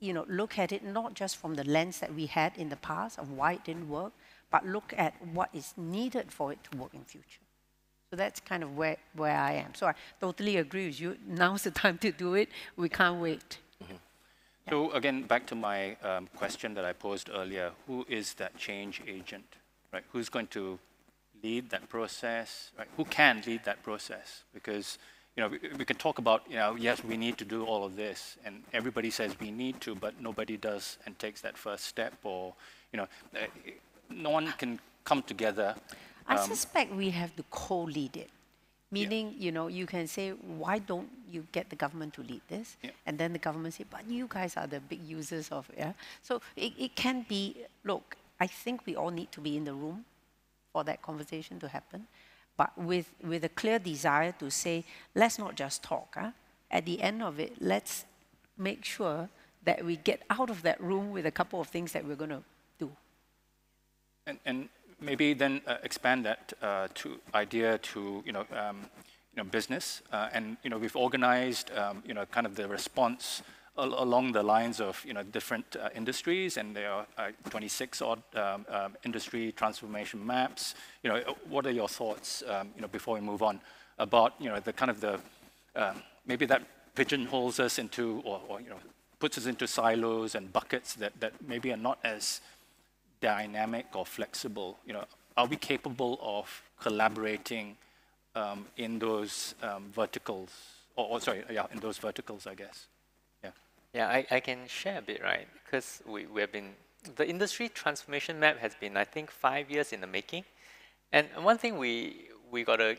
[0.00, 2.76] you know look at it not just from the lens that we had in the
[2.76, 4.12] past of why it didn't work
[4.50, 7.40] but look at what is needed for it to work in future.
[8.10, 9.74] So that's kind of where, where i am.
[9.74, 11.16] So i totally agree with you.
[11.26, 12.48] Now's the time to do it.
[12.76, 13.58] We can't wait.
[14.68, 19.00] So again, back to my um, question that I posed earlier, who is that change
[19.06, 19.44] agent,
[19.92, 20.02] right?
[20.12, 20.78] Who's going to
[21.40, 22.88] lead that process, right?
[22.96, 24.42] Who can lead that process?
[24.52, 24.98] Because,
[25.36, 27.84] you know, we, we can talk about, you know, yes, we need to do all
[27.84, 31.84] of this, and everybody says we need to, but nobody does and takes that first
[31.84, 32.54] step, or,
[32.92, 33.46] you know, eh,
[34.10, 35.74] no one can come together.
[36.26, 38.30] i um, suspect we have to co-lead it
[38.90, 40.30] meaning you know you can say
[40.62, 42.90] why don't you get the government to lead this Yeah.
[43.06, 46.40] and then the government say but you guys are the big users of yeah so
[46.56, 50.04] it, it can be look i think we all need to be in the room
[50.72, 52.06] for that conversation to happen
[52.56, 54.84] but with with a clear desire to say
[55.14, 56.30] let's not just talk huh?
[56.70, 58.04] at the end of it let's
[58.58, 59.28] make sure
[59.64, 62.30] that we get out of that room with a couple of things that we're going
[62.30, 62.42] to
[62.78, 62.90] do
[64.26, 64.68] And, and
[65.00, 68.78] maybe then uh, expand that uh, to idea to you know um,
[69.34, 72.66] you know business uh, and you know we've organized um, you know kind of the
[72.66, 73.42] response
[73.78, 78.02] al- along the lines of you know different uh, industries and there are uh, 26
[78.02, 82.88] odd um, um, industry transformation maps you know what are your thoughts um, you know
[82.88, 83.60] before we move on
[83.98, 85.20] about you know the kind of the
[85.76, 86.62] um, maybe that
[86.94, 88.78] pigeonholes us into or, or you know
[89.18, 92.40] puts us into silos and buckets that, that maybe are not as
[93.20, 94.78] dynamic or flexible?
[94.86, 95.04] You know,
[95.36, 97.76] are we capable of collaborating
[98.34, 100.50] um, in those um, verticals?
[100.96, 102.86] Or, or sorry, yeah, in those verticals, I guess.
[103.96, 104.08] Yeah.
[104.08, 105.48] I, I can share a bit, right?
[105.64, 106.72] Because we, we have been,
[107.16, 110.44] the industry transformation map has been, I think, five years in the making.
[111.12, 112.98] And one thing we, we got to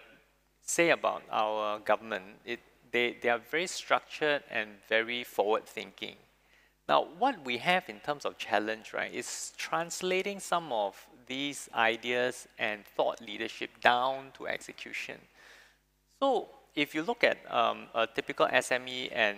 [0.63, 6.15] say about our government, it, they, they are very structured and very forward thinking.
[6.89, 12.47] Now, what we have in terms of challenge, right, is translating some of these ideas
[12.57, 15.19] and thought leadership down to execution.
[16.19, 19.37] So, if you look at um, a typical SME and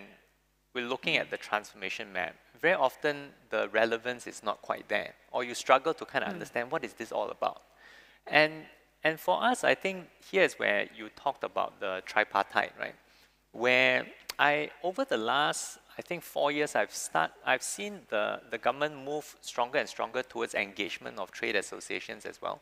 [0.80, 5.44] we're looking at the transformation map, very often the relevance is not quite there, or
[5.44, 6.36] you struggle to kind of hmm.
[6.36, 7.62] understand what is this all about.
[8.28, 8.54] And
[9.02, 12.96] and for us, I think here is where you talked about the tripartite, right?
[13.54, 14.06] Where
[14.38, 18.96] I over the last I think four years I've start I've seen the, the government
[19.04, 22.62] move stronger and stronger towards engagement of trade associations as well.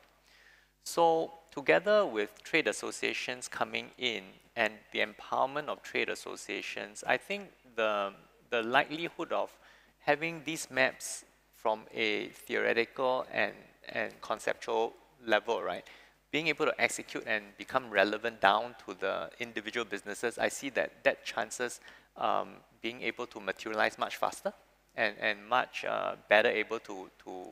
[0.83, 4.23] So together with trade associations coming in
[4.57, 7.43] and the empowerment of trade associations, I think
[7.75, 8.11] the,
[8.49, 9.51] the likelihood of
[9.99, 13.53] having these maps from a theoretical and,
[13.89, 14.93] and conceptual
[15.25, 15.85] level, right,
[16.31, 21.03] being able to execute and become relevant down to the individual businesses, I see that
[21.03, 21.79] that chances
[22.17, 22.49] um,
[22.81, 24.51] being able to materialize much faster
[24.95, 27.45] and, and much uh, better able to, to,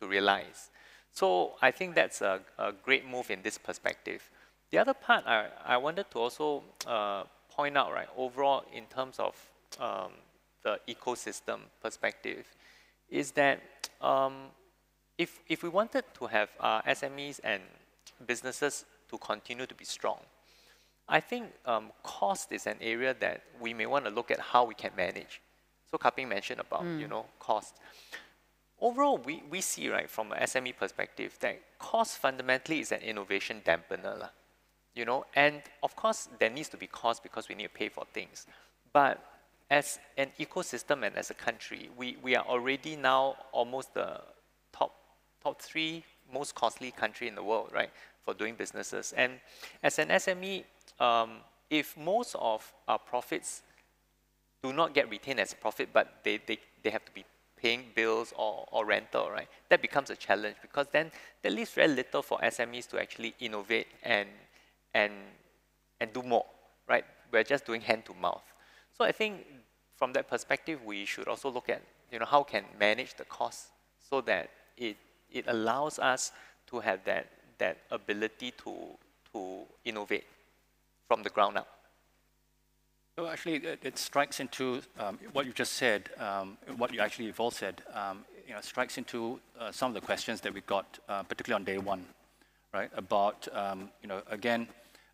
[0.00, 0.70] to realize.
[1.12, 4.28] So I think that's a, a great move in this perspective.
[4.72, 9.18] The other part I, I wanted to also uh, point out, right, overall in terms
[9.18, 9.36] of
[9.78, 10.12] um,
[10.64, 12.46] the ecosystem perspective,
[13.10, 13.60] is that
[14.00, 14.46] um,
[15.18, 17.62] if, if we wanted to have uh, SMEs and
[18.26, 20.18] businesses to continue to be strong.
[21.08, 24.64] I think um, cost is an area that we may want to look at how
[24.64, 25.42] we can manage.
[25.90, 27.74] So Kah Peng mentioned about, you know, cost.
[28.80, 33.60] Overall, we, we see, right, from an SME perspective, that cost fundamentally is an innovation
[33.64, 34.18] dampener.
[34.18, 34.30] lah.
[34.94, 37.88] You know, and of course, there needs to be cost because we need to pay
[37.88, 38.46] for things.
[38.92, 39.24] But
[39.70, 44.20] as an ecosystem and as a country, we, we are already now almost the
[44.70, 44.94] top,
[45.42, 47.90] top three most costly country in the world, right,
[48.22, 49.14] for doing businesses.
[49.16, 49.40] And
[49.82, 50.64] as an SME,
[51.00, 51.38] um,
[51.70, 53.62] if most of our profits
[54.62, 57.24] do not get retained as profit, but they, they, they have to be
[57.56, 59.48] paying bills or, or rental, right?
[59.70, 61.10] That becomes a challenge because then
[61.42, 64.28] there leaves very little for SMEs to actually innovate and,
[64.94, 65.12] and,
[66.00, 66.46] and do more,
[66.88, 67.04] right?
[67.30, 68.44] We're just doing hand to mouth.
[68.96, 69.46] So I think
[69.96, 73.68] from that perspective, we should also look at, you know, how can manage the cost
[74.10, 74.96] so that it,
[75.30, 76.32] it allows us
[76.66, 77.26] to have that,
[77.58, 78.74] that ability to,
[79.32, 80.24] to innovate
[81.08, 81.68] from the ground up.
[83.16, 87.26] So actually, it, it strikes into um, what you just said, um, what you actually
[87.26, 90.62] have all said, um, you know, strikes into uh, some of the questions that we
[90.62, 92.04] got, uh, particularly on day one,
[92.72, 92.90] right?
[92.96, 94.66] About, um, you know, again,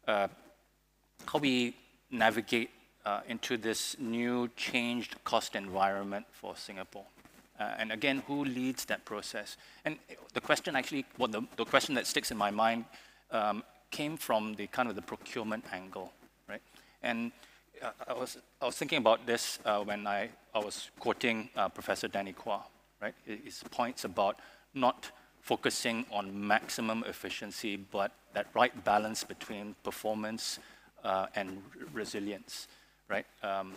[0.09, 1.75] how we
[2.11, 2.71] navigate
[3.05, 7.07] uh, into this new changed cost environment for Singapore.
[7.59, 9.57] Uh, and again, who leads that process?
[9.85, 9.99] And
[10.33, 12.85] the question actually, well, the, the question that sticks in my mind
[13.31, 16.13] um, came from the kind of the procurement angle,
[16.49, 16.63] right?
[17.03, 17.33] And
[17.83, 21.69] uh, I was I was thinking about this uh, when I, I was quoting uh,
[21.69, 22.63] Professor Danny Quah,
[23.01, 23.15] right?
[23.25, 24.39] His points about
[24.75, 30.59] not focusing on maximum efficiency, but that right balance between performance
[31.05, 31.62] uh, and
[31.93, 32.68] resilience,
[33.09, 33.26] right?
[33.43, 33.72] Um,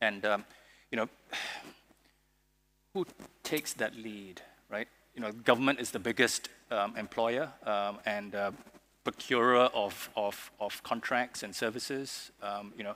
[0.00, 0.44] and um,
[0.90, 1.08] you know,
[2.94, 3.06] who
[3.42, 4.88] takes that lead, right?
[5.14, 8.52] You know, government is the biggest um, employer um, and uh,
[9.04, 12.32] procurer of, of, of contracts and services.
[12.42, 12.94] Um, you know,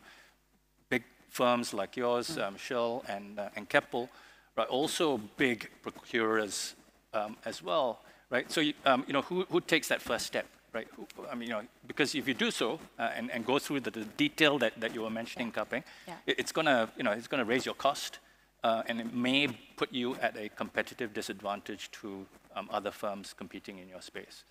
[0.89, 4.09] big firms like yours, um, Shell and, uh, and Keppel,
[4.57, 6.75] right, also big procurers
[7.15, 8.01] um, as well,
[8.31, 8.51] right?
[8.51, 10.89] So, you, um, you know, who, who takes that first step, right?
[10.97, 13.81] Who, I mean, you know, because if you do so uh, and, and go through
[13.81, 16.15] the, the detail that, that you were mentioning, Kah Peng, Yeah.
[16.27, 18.19] it, it's gonna, you know, it's gonna raise your cost,
[18.63, 23.79] uh, and it may put you at a competitive disadvantage to um, other firms competing
[23.79, 24.45] in your space.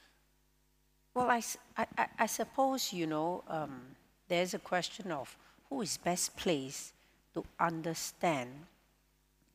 [1.14, 1.42] Well, I
[2.18, 3.82] I suppose, you know, um,
[4.28, 5.36] there's a question of
[5.70, 6.94] who is best placed
[7.34, 8.50] to understand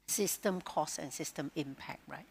[0.06, 2.26] system cost and system impact, right?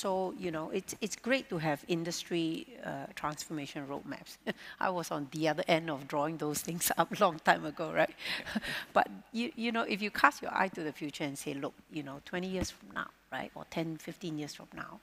[0.00, 4.38] So, you know, it's, it's great to have industry uh, transformation roadmaps.
[4.80, 7.92] I was on the other end of drawing those things up a long time ago,
[7.92, 8.14] right?
[8.94, 11.74] but, you, you know, if you cast your eye to the future and say, look,
[11.92, 15.00] you know, 20 years from now, right, or 10, 15 years from now,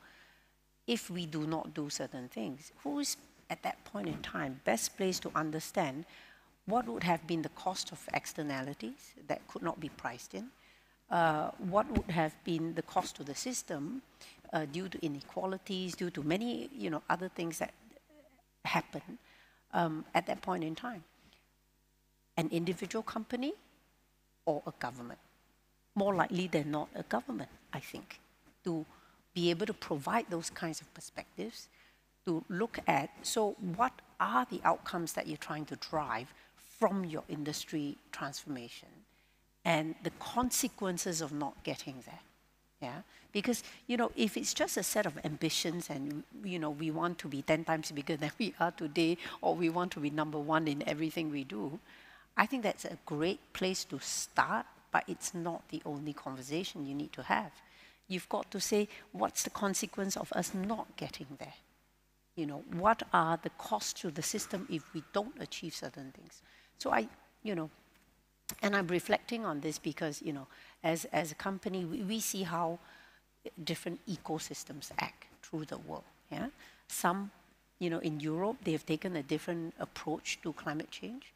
[0.88, 3.18] if we do not do certain things, who is
[3.52, 6.06] at that point in time best placed to understand
[6.66, 10.48] what would have been the cost of externalities that could not be priced in?
[11.10, 14.02] Uh, what would have been the cost to the system
[14.54, 17.74] uh, due to inequalities, due to many you know other things that
[18.66, 19.18] happen
[19.74, 21.04] um, at that point in time?
[22.38, 23.54] An individual company
[24.46, 25.20] or a government?
[25.96, 28.20] More likely than not, a government, I think,
[28.64, 28.86] to
[29.34, 31.68] be able to provide those kinds of perspectives
[32.26, 36.34] to look at so what are the outcomes that you're trying to drive
[36.80, 38.90] from your industry transformation
[39.64, 42.20] and the consequences of not getting there
[42.82, 43.02] yeah?
[43.32, 47.18] Because you know if it's just a set of ambitions and you know we want
[47.20, 50.40] to be 10 times bigger than we are today or we want to be number
[50.40, 51.80] one in everything we do
[52.36, 56.96] i think that's a great place to start but it's not the only conversation you
[56.96, 57.52] need to have.
[58.08, 61.54] You've got to say what's the consequence of us not getting there?
[62.36, 66.42] You know what are the costs to the system if we don't achieve certain things?
[66.78, 67.08] So i
[67.44, 67.70] you know
[68.62, 70.48] and i'm reflecting on this because you know
[70.84, 72.80] as as a company we, we see how
[73.64, 76.48] different ecosystems act through the world yeah?
[76.88, 77.32] Some
[77.80, 81.34] you know in europe they've taken a different approach to climate change.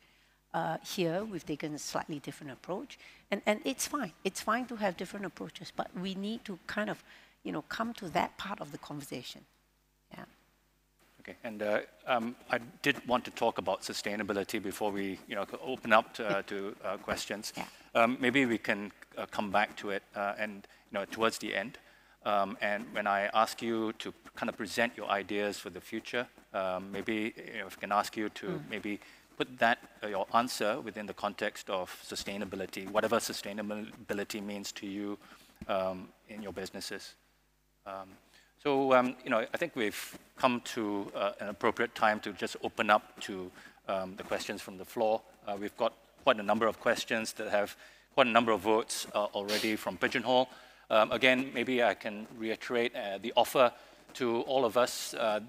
[0.53, 2.99] Uh, here we've taken a slightly different approach.
[3.31, 4.11] And and it's fine.
[4.25, 7.03] It's fine to have different approaches but we need to kind of
[7.43, 9.41] you know come to that part of the conversation
[10.13, 10.25] yeah?
[11.21, 15.45] Okay, and uh, um, I did want to talk about sustainability before we, you know,
[15.61, 17.53] open up to, uh, to uh, questions.
[17.55, 17.65] Yeah.
[17.93, 18.91] Um, maybe we can
[19.31, 21.77] come back to it, uh, and you know, towards the end.
[22.25, 26.27] Um, and when I ask you to kind of present your ideas for the future,
[26.53, 28.99] um, maybe you know, if I can ask you to maybe
[29.37, 35.17] put that uh, your answer within the context of sustainability, whatever sustainability means to you
[35.67, 37.15] um, in your businesses.
[37.85, 38.09] Um,
[38.63, 42.55] So, um, you know, I think we've come to uh, an appropriate time to just
[42.61, 43.49] open up to
[43.87, 45.21] um, the questions from the floor.
[45.47, 45.93] Uh, we've got
[46.23, 47.75] quite a number of questions that have
[48.13, 50.49] quite a number of votes uh, already from Pigeonhole.
[50.89, 53.71] Um, again, maybe I can reiterate uh, the offer
[54.15, 55.39] to all of us uh,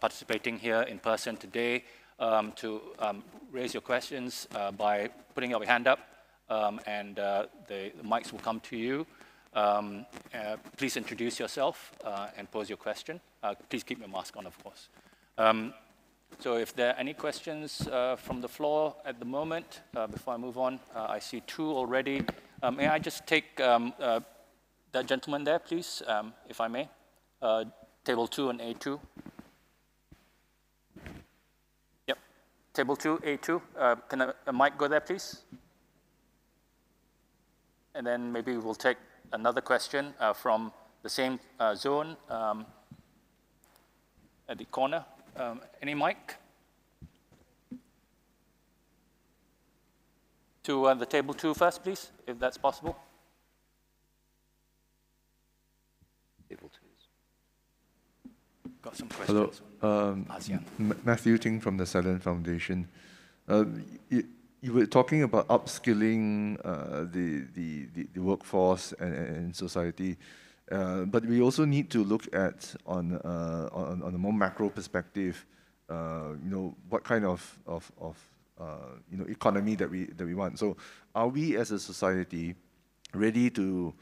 [0.00, 1.84] participating here in person today
[2.18, 4.48] um, to um, raise your questions
[4.78, 6.00] by putting your hand up,
[6.48, 9.06] um, and the, the, mics will come to you.
[9.52, 10.06] Um,
[10.78, 11.92] please introduce yourself
[12.36, 13.20] and pose your question.
[13.68, 14.88] Please keep your mask on, of course.
[16.30, 20.06] Um, so if there are any questions uh, from the floor at the moment, uh,
[20.06, 22.22] before I move on, uh, I see two already.
[22.72, 23.92] may I just take um,
[24.92, 26.88] that gentleman there, please, um, if I may?
[28.04, 28.98] table two and A2.
[32.06, 32.18] Yep,
[32.72, 33.60] table two, A2.
[34.08, 35.42] can a, mic go there, please?
[37.94, 38.96] And then maybe we'll take
[39.32, 40.72] another question uh, from
[41.02, 42.66] the same uh, zone um,
[44.48, 45.04] at the corner.
[45.38, 46.34] Um, any mic?
[50.64, 52.98] To uh, the table two first, please, if that's possible.
[56.48, 56.88] Table two.
[58.82, 59.62] Got some questions.
[59.80, 60.26] Hello, um,
[61.04, 62.88] Matthew Ting from the Silent Foundation.
[63.48, 63.64] Uh,
[64.10, 70.16] you were talking about upskilling uh, the, the, the, the, workforce and, and society,
[70.70, 74.68] uh, but we also need to look at on, uh, on, on a more macro
[74.68, 75.46] perspective,
[75.88, 78.16] uh, you know, what kind of, of, of
[78.60, 80.58] uh, you know, economy that we, that we want.
[80.58, 80.76] So
[81.14, 82.54] are we as a society
[83.14, 83.94] ready to,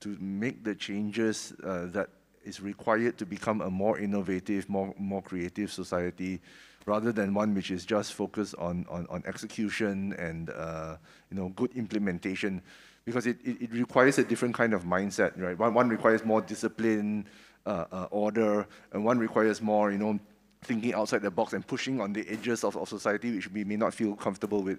[0.00, 2.08] to make the changes uh, that
[2.44, 6.40] is required to become a more innovative, more, more creative society
[6.86, 10.96] rather than one which is just focused on, on, on execution and uh,
[11.30, 12.62] you know, good implementation
[13.08, 15.58] because it, it, it, requires a different kind of mindset, right?
[15.58, 17.26] One, one requires more discipline,
[17.64, 20.20] uh, uh, order, and one requires more, you know,
[20.60, 23.76] thinking outside the box and pushing on the edges of, of society, which we may
[23.76, 24.78] not feel comfortable with.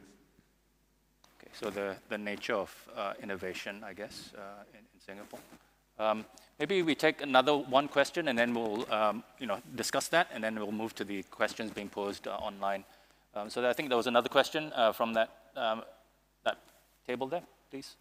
[1.39, 5.39] Okay, so the, the nature of uh, innovation, I guess, uh, in, in Singapore.
[5.97, 6.23] Um,
[6.59, 10.43] maybe we take another one question and then we'll um, you know, discuss that and
[10.43, 12.84] then we'll move to the questions being posed uh, online.
[13.34, 15.82] Um, so I think there was another question uh, from that, um,
[16.43, 16.59] that
[17.07, 17.95] table there, please.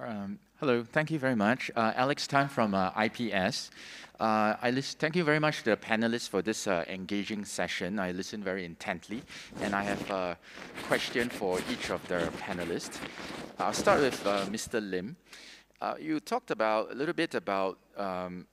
[0.00, 1.70] Um, hello, thank you very much.
[1.76, 3.70] Uh, Alex Tan from uh, IPS.
[4.18, 7.98] Uh, I list, thank you very much to the panelists for this uh, engaging session.
[7.98, 9.22] I listened very intently,
[9.60, 10.38] and I have a
[10.84, 12.98] question for each of the panelists.
[13.58, 14.80] I'll start with uh, Mr.
[14.80, 15.16] Lim.
[15.80, 18.46] Uh, you talked about a little bit about um,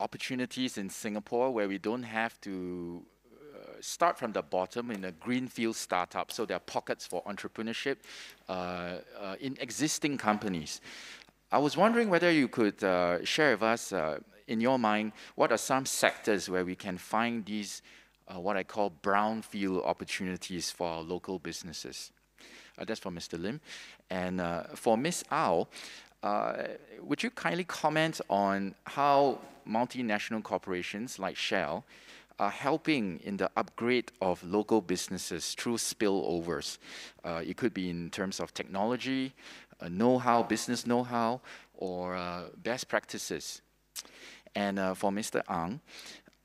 [0.00, 3.04] opportunities in Singapore where we don't have to
[3.82, 6.30] start from the bottom in a greenfield startup.
[6.30, 7.96] So there are pockets for entrepreneurship
[8.48, 8.52] uh,
[9.20, 10.80] uh, in existing companies.
[11.50, 15.52] I was wondering whether you could uh, share with us, uh, in your mind, what
[15.52, 17.82] are some sectors where we can find these,
[18.28, 22.10] uh, what I call brownfield opportunities for our local businesses.
[22.78, 23.40] Uh, that's for Mr.
[23.40, 23.60] Lim.
[24.10, 24.42] And
[24.74, 25.24] for Ms.
[25.30, 25.68] Au,
[27.00, 31.84] would you kindly comment on how multinational corporations like Shell
[32.42, 36.78] are helping in the upgrade of local businesses through spillovers.
[37.24, 39.32] Uh, it could be in terms of technology,
[39.80, 41.40] uh, know-how, business know-how,
[41.78, 43.62] or uh, best practices.
[44.56, 45.40] And uh, for Mr.
[45.48, 45.80] Ang,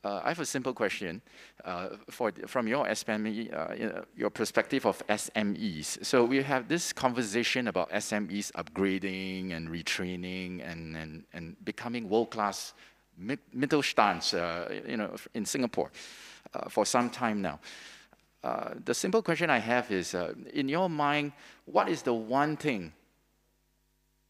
[0.03, 1.19] uh, I have a simple question
[1.65, 6.05] uh, for, from your SME, your perspective of SMEs.
[6.05, 12.75] So we have this conversation about SMEs upgrading and retraining and, and, and becoming world-class
[13.19, 15.91] Mittelstand, uh, you know, in Singapore
[16.53, 17.59] uh, for some time now.
[18.43, 21.33] Uh, the simple question I have is, uh, in your mind,
[21.65, 22.93] what is the one thing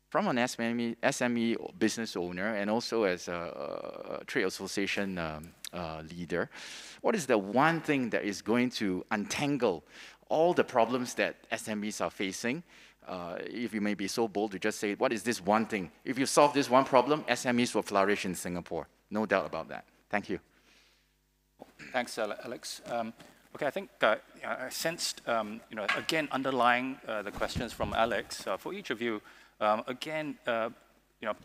[0.10, 6.02] from an SME, SME business owner and also as a, a trade association um, uh,
[6.10, 6.50] leader,
[7.02, 9.84] what is the one thing that is going to untangle
[10.30, 12.64] all the problems that SMEs are facing
[13.08, 15.92] uh, if you may be so bold to just say, what is this one thing?
[16.04, 18.88] If you solve this one problem, SMEs will flourish in Singapore.
[19.10, 19.86] No doubt about that.
[20.10, 20.40] Thank you.
[21.92, 22.82] Thanks, Alex.
[22.88, 23.14] Um,
[23.56, 27.94] okay, I think uh, I sensed, um, you know, again, underlying uh, the questions from
[27.94, 29.22] Alex, uh, for each of you,
[29.60, 30.70] um, again, uh,
[31.22, 31.36] you know,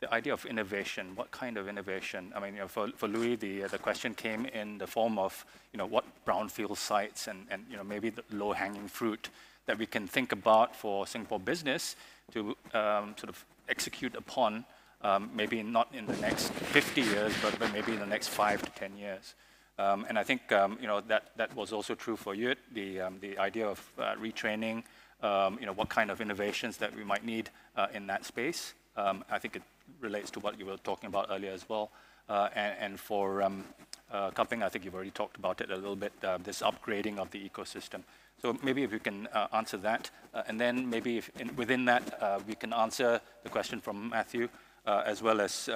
[0.00, 2.32] the idea of innovation, what kind of innovation?
[2.36, 5.44] I mean, you know, for, for Louis, the, the question came in the form of,
[5.72, 9.30] you know, what brownfield sites and, and you know, maybe the low-hanging fruit
[9.66, 11.96] that we can think about for Singapore business
[12.32, 14.64] to um, sort of execute upon,
[15.02, 18.62] um, maybe not in the next 50 years, but, but maybe in the next five
[18.62, 19.34] to 10 years.
[19.78, 22.54] Um, and I think um, you know that that was also true for you.
[22.72, 24.84] The um, the idea of uh, retraining,
[25.22, 28.72] um, you know, what kind of innovations that we might need uh, in that space.
[28.96, 29.62] I think it
[30.00, 31.90] relates to what you were talking about earlier as well.
[32.28, 33.64] Uh, and, and, for um,
[34.10, 36.12] uh, Kah Peng, I think you've already talked about it a little bit.
[36.24, 38.02] Uh, this upgrading of the ecosystem.
[38.42, 42.42] So maybe if you can uh, answer that, uh, and then maybe in, within that
[42.46, 44.48] we can answer the question from Matthew.
[44.86, 45.68] as well as,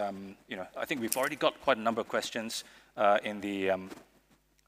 [0.49, 2.65] you know, I think we've already got quite a number of questions
[2.97, 3.91] uh, in the, um,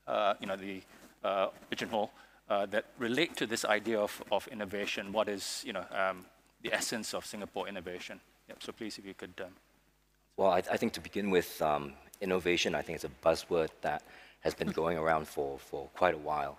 [0.07, 0.83] uh, you know, the
[1.25, 2.11] uh, pigeonhole
[2.49, 5.13] that relate to this idea of, of innovation.
[5.13, 6.27] What is, you know, um,
[6.63, 8.21] the essence of Singapore innovation?
[8.49, 9.33] Yep, so please, if you could.
[9.41, 9.53] Um,
[10.37, 14.03] well, I, I, think to begin with, um, innovation, I think it's a buzzword that
[14.41, 16.59] has been going around for, for quite a while.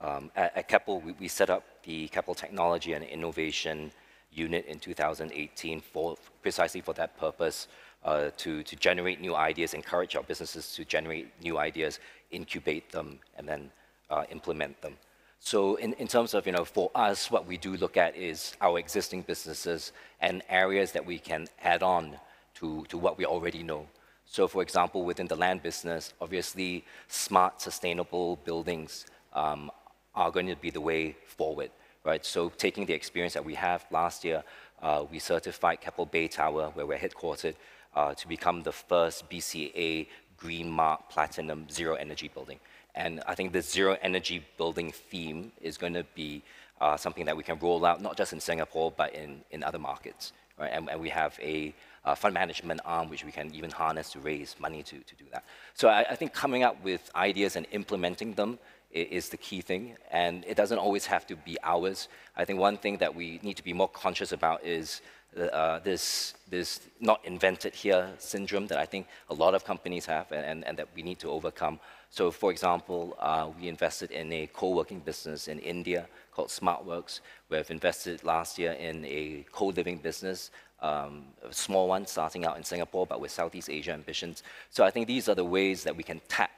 [0.00, 3.92] Um, at, at Keppel, we, we, set up the Keppel Technology and Innovation
[4.32, 7.68] Unit in 2018 for precisely for that purpose,
[8.04, 12.00] uh, to, to generate new ideas, encourage our businesses to generate new ideas,
[12.30, 13.70] incubate them, and then
[14.10, 14.94] uh, implement them.
[15.40, 18.54] So in, in terms of, you know, for us, what we do look at is
[18.60, 22.16] our existing businesses and areas that we can add on
[22.54, 23.86] to, to what we already know.
[24.26, 29.70] So for example, within the land business, obviously smart, sustainable buildings um,
[30.14, 31.70] are going to be the way forward,
[32.04, 32.24] right?
[32.24, 34.42] So taking the experience that we have last year,
[34.82, 37.54] uh, we certified Keppel Bay Tower, where we're headquartered,
[37.94, 42.58] uh, to become the first BCA Green Mark Platinum Zero Energy building.
[42.94, 46.42] And I think the zero energy building theme is going to be
[46.80, 49.78] uh, something that we can roll out not just in Singapore but in, in other
[49.78, 50.32] markets.
[50.58, 50.70] Right?
[50.72, 51.74] And, and we have a
[52.04, 55.24] uh, fund management arm which we can even harness to raise money to, to do
[55.32, 55.44] that.
[55.74, 58.58] So I, I think coming up with ideas and implementing them
[58.94, 62.08] is the key thing, and it doesn't always have to be ours.
[62.36, 65.02] I think one thing that we need to be more conscious about is
[65.36, 70.30] uh, this, this not invented here syndrome that I think a lot of companies have
[70.30, 71.80] and, and, and that we need to overcome.
[72.10, 77.20] So for example, uh, we invested in a co-working business in India called SmartWorks.
[77.48, 80.52] We've invested last year in a co-living business,
[80.84, 84.42] um, a small one starting out in Singapore, but with Southeast Asia ambitions.
[84.70, 86.56] So I think these are the ways that we can tap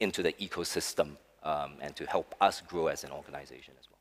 [0.00, 1.10] into the ecosystem
[1.44, 4.00] um, and to help us grow as an organization as well.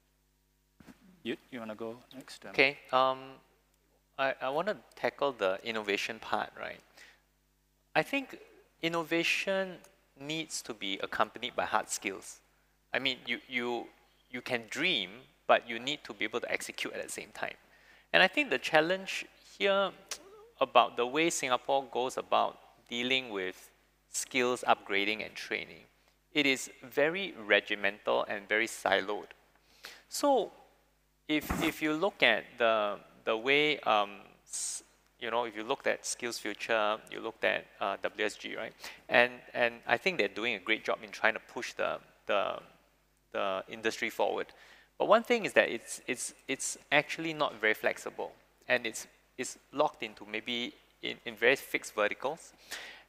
[1.23, 2.43] You, you want to go next?
[2.43, 2.77] Um, okay.
[2.91, 3.19] Um,
[4.17, 6.79] I, I want to tackle the innovation part, right?
[7.95, 8.39] I think
[8.81, 9.75] innovation
[10.19, 12.39] needs to be accompanied by hard skills.
[12.93, 13.85] I mean, you, you,
[14.31, 15.09] you can dream,
[15.45, 17.57] but you need to be able to execute at the same time.
[18.11, 19.25] And I think the challenge
[19.61, 19.91] here
[20.59, 22.57] about the way Singapore goes about
[22.89, 23.69] dealing with
[24.09, 25.83] skills upgrading and training,
[26.33, 29.31] it is very regimental and very siloed.
[30.09, 30.51] So
[31.27, 34.11] if, if you look at the, the way, um,
[35.19, 38.73] you know, if you looked at Skills Future, you looked at uh, WSG, right?
[39.09, 42.57] And, and I think they're doing a great job in trying to push the, the,
[43.31, 44.47] the industry forward.
[44.97, 48.31] But one thing is that it's, it's, it's actually not very flexible
[48.67, 49.05] and it's,
[49.37, 52.53] it's locked into maybe in, in very fixed verticals.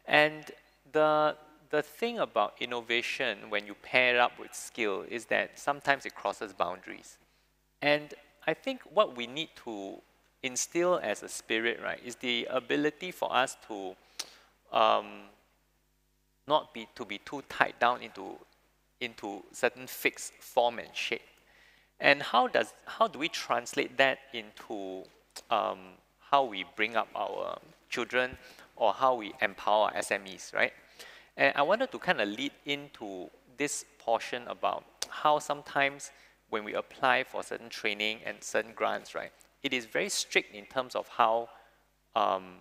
[0.06, 0.50] And
[0.92, 1.36] the,
[1.70, 6.52] the thing about innovation when you pair up with skill is that sometimes it crosses
[6.52, 7.18] boundaries.
[7.80, 8.14] And
[8.46, 10.00] I think what we need to
[10.42, 13.94] instill as a spirit, right, is the ability for us to
[14.72, 15.06] um,
[16.48, 18.36] not be to be too tied down into
[19.00, 21.22] into certain fixed form and shape.
[22.00, 25.04] And how does how do we translate that into
[25.50, 25.78] um,
[26.32, 27.58] how we bring up our
[27.90, 28.38] children
[28.76, 30.72] or how we empower SMEs, right?
[31.36, 33.28] And I wanted to kind of lead into
[33.58, 36.10] this portion about how sometimes
[36.48, 39.30] when we apply for certain training and certain grants, right,
[39.62, 41.50] it is very strict in terms of how
[42.16, 42.54] um,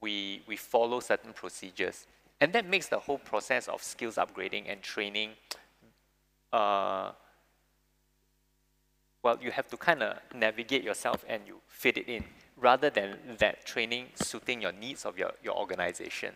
[0.00, 2.06] we, we follow certain procedures.
[2.40, 5.30] And that makes the whole process of skills upgrading and training,
[6.52, 7.12] uh,
[9.22, 12.24] well, you have to kind of navigate yourself and you fit it in
[12.60, 16.34] rather than that training suiting your needs of your, your organization.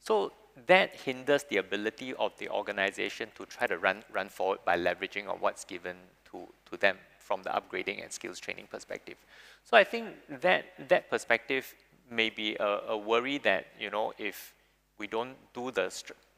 [0.00, 0.32] So
[0.66, 5.28] that hinders the ability of the organization to try to run, run forward by leveraging
[5.28, 5.96] on what's given
[6.30, 9.16] to, to them from the upgrading and skills training perspective.
[9.64, 10.08] So I think
[10.42, 11.74] that, that perspective
[12.10, 14.52] may be a, a worry that, you know, if
[14.98, 15.92] we don't do the,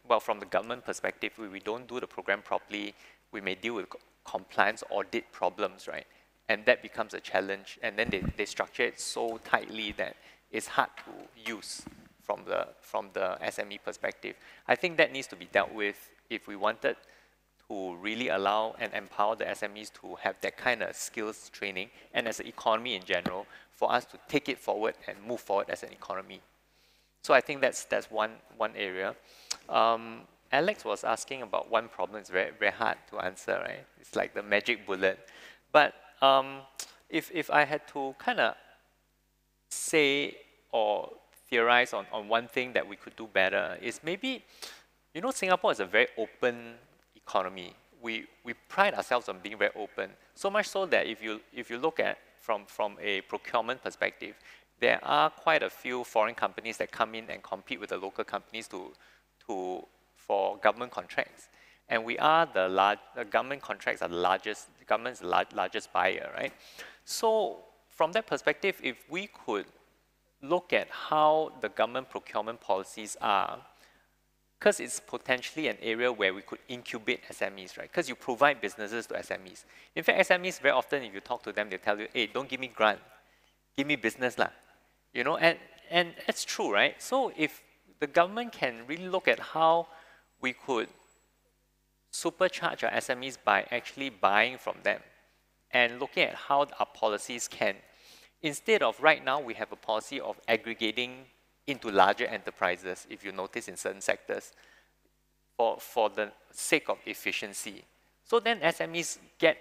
[0.09, 2.95] well, from the government perspective, if we don't do the program properly,
[3.33, 3.87] we may deal with
[4.25, 6.07] compliance audit problems, right?
[6.49, 7.79] And that becomes a challenge.
[7.83, 10.17] And then they, they structure it so tightly that
[10.51, 11.83] it's hard to use
[12.23, 14.37] from the, from the SME perspective.
[14.67, 16.97] I think that needs to be dealt with if we wanted
[17.69, 22.29] to really allow and empower the SMEs to have that kind of skills training and
[22.29, 25.83] as an economy in general for us to take it forward and move forward as
[25.83, 26.41] an economy.
[27.23, 29.15] So I think that's, that's one, one area.
[29.69, 30.21] Um,
[30.53, 32.21] Alex was asking about one problem.
[32.21, 33.85] It's very, very hard to answer, right?
[34.01, 35.19] It's like the magic bullet.
[35.73, 36.61] But um,
[37.09, 38.55] if, if I had to kind of
[39.69, 40.37] say
[40.73, 41.11] or
[41.49, 44.45] theorize on, on one thing that we could do better is maybe,
[45.15, 46.75] you know, Singapore is a very open
[47.15, 47.75] economy.
[48.03, 51.71] We, we pride ourselves on being very open, so much so that if you, if
[51.71, 54.35] you look at from, from a procurement perspective,
[54.81, 58.25] there are quite a few foreign companies that come in and compete with the local
[58.25, 58.93] companies to,
[59.47, 59.85] to,
[60.17, 61.49] for government contracts.
[61.89, 66.31] And we are the large, the government contracts are the largest, the government's largest buyer,
[66.37, 66.53] right?
[67.05, 67.59] So
[67.89, 69.67] from that perspective, if we could
[70.43, 73.59] look at how the government procurement policies are,
[74.59, 77.91] because it's potentially an area where we could incubate SMEs, right?
[77.91, 79.65] Because you provide businesses to SMEs.
[79.95, 82.49] In fact, SMEs very often, if you talk to them, they tell you, hey, don't
[82.49, 82.99] give me grant,
[83.77, 84.49] give me business lah.
[85.13, 85.59] You know, and,
[85.91, 87.01] and it's true, right?
[87.01, 87.63] So if
[88.01, 89.89] the government can really look at how
[90.41, 90.89] we could
[92.23, 95.01] supercharge our SMEs by actually buying from them
[95.71, 97.75] and looking at how our policies can,
[98.43, 101.27] instead of right now, we have a policy of aggregating
[101.67, 104.53] into larger enterprises, if you notice in certain sectors,
[105.57, 107.85] for, for the sake of efficiency.
[108.25, 109.59] So then SMEs get,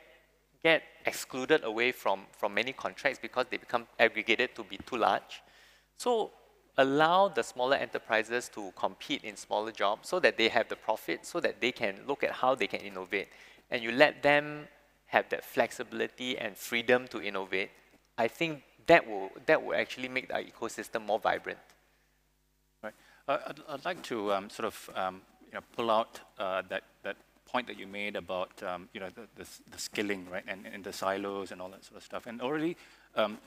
[0.63, 5.41] get excluded away from, from many contracts because they become aggregated to be too large.
[5.97, 6.31] So
[6.78, 11.26] allow the smaller enterprises to compete in smaller jobs so that they have the profit,
[11.26, 13.30] so that they can look at how they can innovate.
[13.71, 14.67] And you let them
[15.07, 17.71] have that flexibility and freedom to innovate.
[18.17, 21.59] I think that will, that will actually make our ecosystem more vibrant.
[22.84, 22.93] Right.
[23.28, 26.84] Uh, I'd, I'd, like to um, sort of um, you know, pull out uh, that,
[27.03, 30.65] that point that you made about um, you know, the, the, the, skilling, right, and,
[30.71, 32.28] and the silos and all that sort of stuff.
[32.28, 32.76] And already
[33.16, 33.38] um,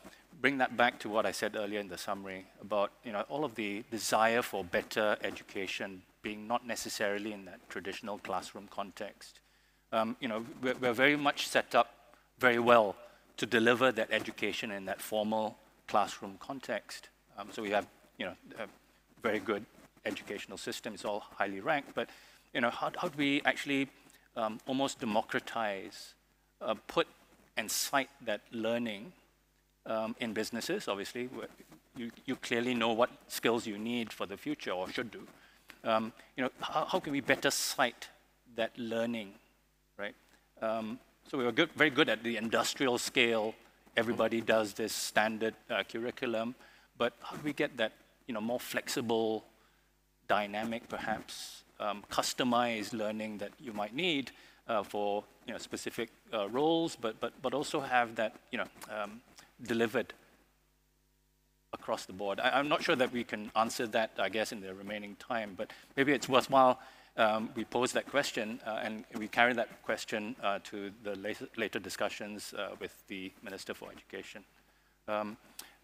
[0.40, 3.44] bring that back to what I said earlier in the summary about you know, all
[3.44, 9.40] of the desire for better education being not necessarily in that traditional classroom context.
[9.92, 11.94] Um, you know, we're, we're, very much set up
[12.38, 12.94] very well
[13.38, 15.56] to deliver that education in that formal
[15.86, 17.08] classroom context.
[17.38, 17.86] Um, so we have,
[18.18, 18.66] you know, a
[19.22, 19.64] very good
[20.04, 20.94] educational system.
[20.94, 22.10] It's all highly ranked, but
[22.52, 23.88] you know, how, how do we actually
[24.36, 26.14] um, almost democratize,
[26.60, 27.06] uh, put
[27.56, 29.12] and cite that learning
[29.88, 31.28] um, in businesses, obviously.
[31.96, 35.26] You, you clearly know what skills you need for the future or should do.
[35.82, 38.08] Um, you know, how, how, can we better cite
[38.56, 39.32] that learning,
[39.98, 40.14] right?
[40.60, 43.54] Um, so we were good, very good at the industrial scale.
[43.96, 46.54] Everybody does this standard uh, curriculum,
[46.96, 47.92] but how do we get that,
[48.26, 49.44] you know, more flexible,
[50.28, 54.30] dynamic, perhaps um, customized learning that you might need
[54.68, 58.66] uh, for you know, specific uh, roles, but, but, but also have that you know,
[58.90, 59.20] um,
[59.62, 60.14] delivered
[61.72, 62.40] across the board?
[62.40, 65.54] I, am not sure that we can answer that, I guess, in the remaining time,
[65.56, 66.78] but maybe it's worthwhile
[67.18, 71.48] um, we pose that question uh, and we carry that question uh, to the later,
[71.56, 74.44] later discussions uh, with the Minister for Education.
[75.08, 75.36] Um,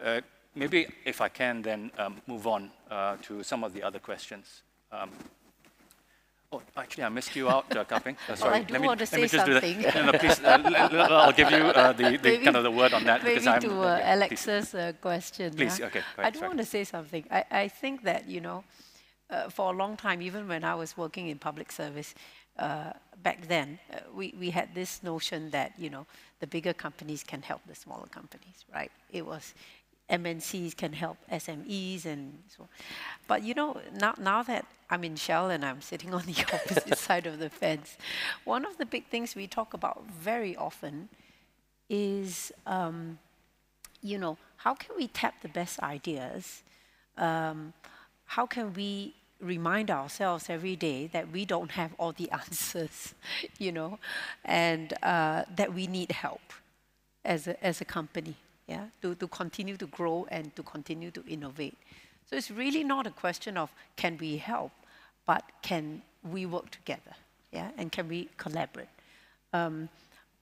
[0.02, 0.20] uh,
[0.54, 4.62] maybe if I can then um, move on uh, to some of the other questions.
[6.55, 8.16] Oh, actually, I missed you out, uh, Kah Peng.
[8.28, 8.50] Uh, sorry.
[8.50, 9.80] Well, I do let me, want to say something.
[9.94, 13.05] no, no, please, uh, I'll give you uh, the, the kind of the word on
[13.05, 13.22] that.
[13.22, 15.52] Maybe because I'm, to uh, Alex's uh, question.
[15.55, 16.02] Please, okay.
[16.18, 17.24] I do want to say something.
[17.30, 18.62] I, I think that, you know,
[19.30, 22.14] uh, for a long time, even when I was working in public service,
[22.59, 22.92] uh,
[23.22, 26.07] back then, uh, we, we had this notion that, you know,
[26.40, 28.92] the bigger companies can help the smaller companies, right?
[29.11, 29.55] It was,
[30.11, 32.68] MNCs can help SMEs and so on.
[33.26, 36.98] But you know, now, now that I'm in Shell and I'm sitting on the opposite
[36.98, 37.96] side of the fence,
[38.44, 41.09] one of the big things we talk about very often
[41.88, 43.18] is, um,
[44.02, 46.62] you know, how can we tap the best ideas?
[47.16, 47.72] Um,
[48.26, 53.14] how can we remind ourselves every day that we don't have all the answers,
[53.59, 53.98] you know,
[54.44, 56.52] and uh, that we need help
[57.24, 58.36] as a, as a company
[58.66, 61.76] yeah, to, to continue to grow and to continue to innovate.
[62.28, 64.72] So it's really not a question of can we help,
[65.26, 67.14] but can we work together,
[67.52, 68.88] yeah, and can we collaborate.
[69.52, 69.88] Um,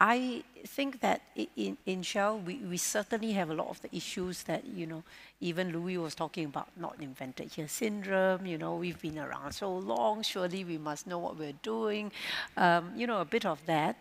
[0.00, 1.22] I think that
[1.56, 5.04] in, in Shell, we, we certainly have a lot of the issues that, you know,
[5.40, 9.72] even Louis was talking about, not invented here syndrome, you know, we've been around so
[9.72, 12.10] long, surely we must know what we're doing,
[12.56, 13.96] um, you know, a bit of that.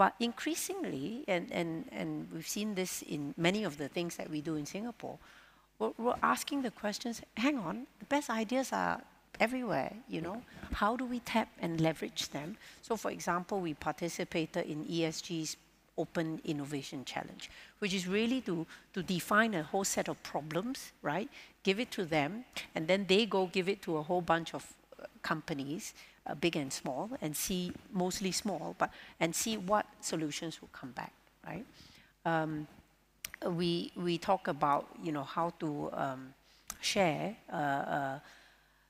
[0.00, 4.40] But increasingly, and, and, and we've seen this in many of the things that we
[4.40, 5.18] do in Singapore,
[5.78, 9.02] we're, we're asking the questions, hang on, the best ideas are
[9.38, 10.40] everywhere, you know.
[10.72, 12.56] How do we tap and leverage them?
[12.80, 15.58] So for example, we participated in ESG's
[15.98, 21.28] Open Innovation Challenge, which is really to, to define a whole set of problems, right?
[21.62, 24.64] Give it to them, and then they go give it to a whole bunch of
[24.98, 25.92] uh, companies,
[26.26, 28.90] uh, big and small, and see, mostly small, but,
[29.20, 31.12] and see what solutions will come back,
[31.46, 31.64] right?
[32.24, 32.66] Um,
[33.46, 36.34] we, we talk about, you know, how to um,
[36.80, 38.18] share uh, uh,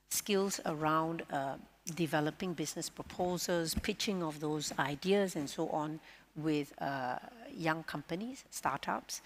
[0.09, 1.55] skills around uh,
[1.95, 6.01] developing business proposals, pitching of those ideas and so on
[6.37, 7.17] with uh,
[7.53, 9.21] young companies, startups.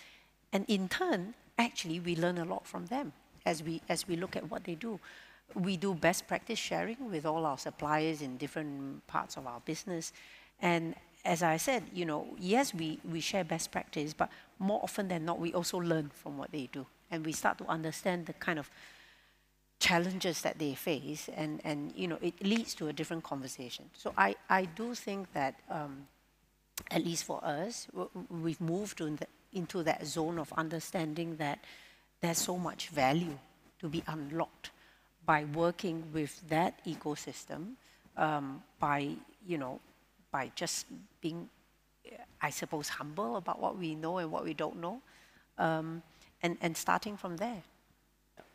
[0.52, 3.12] And in turn, actually, we learn a lot from them
[3.46, 4.98] as we, as we look at what they do.
[5.55, 10.12] We do best practice sharing with all our suppliers in different parts of our business.
[10.61, 15.09] And as I said, you know, yes, we, we share best practice, but more often
[15.09, 16.86] than not, we also learn from what they do.
[17.11, 18.70] And we start to understand the kind of
[19.80, 23.84] challenges that they face, and, and you know, it leads to a different conversation.
[23.97, 26.07] So I, I do think that, um,
[26.90, 27.86] at least for us,
[28.30, 31.59] we've moved the, into that zone of understanding that
[32.20, 33.38] there's so much value
[33.80, 34.70] to be unlocked
[35.27, 37.72] by working with that ecosystem,
[38.16, 39.11] um, by,
[39.47, 39.81] you know,
[40.31, 40.87] by just
[41.20, 41.49] being,
[42.41, 45.01] I suppose, humble about what we know and what we don't know,
[45.59, 46.03] um,
[46.43, 47.62] and, and starting from there.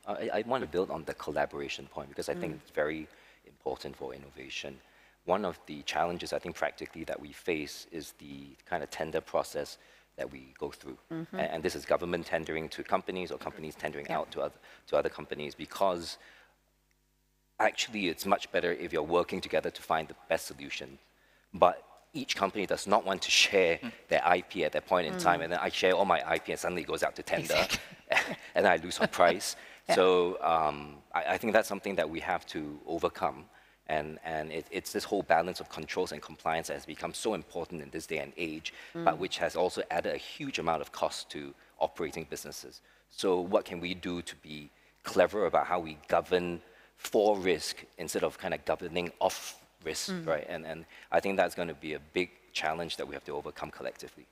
[0.08, 2.42] I, I want to build on the collaboration point because I mm.
[2.42, 3.08] think it's very
[3.46, 4.80] important for innovation.
[5.26, 9.22] One of the challenges I think practically that we face is the kind of tender
[9.22, 9.78] process
[10.18, 10.98] that we go through.
[11.12, 11.40] Mm -hmm.
[11.40, 14.20] and, and, this is government tendering to companies or companies tendering yeah.
[14.20, 16.18] out to other, to other companies because
[17.60, 20.98] actually it's much better if you're working together to find the best solution.
[21.54, 21.84] But
[22.14, 23.92] each company does not want to share mm.
[24.08, 25.22] their IP at that point in mm.
[25.22, 27.54] time, and then I share all my IP and suddenly it goes out to tender,
[27.54, 28.36] exactly.
[28.56, 29.56] and I lose on price.
[29.88, 29.96] Yeah.
[29.96, 33.46] So um, I, I, think that's something that we have to overcome.
[33.88, 37.34] And, and it, it's this whole balance of controls and compliance that has become so
[37.34, 39.04] important in this day and age, mm.
[39.04, 42.82] but which has also added a huge amount of cost to operating businesses.
[43.10, 44.70] So what can we do to be
[45.04, 46.62] clever about how we govern
[47.00, 50.28] for risk instead of kind of governing off risk, mm.
[50.28, 50.46] right?
[50.48, 53.32] And, and I think that's going to be a big challenge that we have to
[53.32, 54.28] overcome collectively.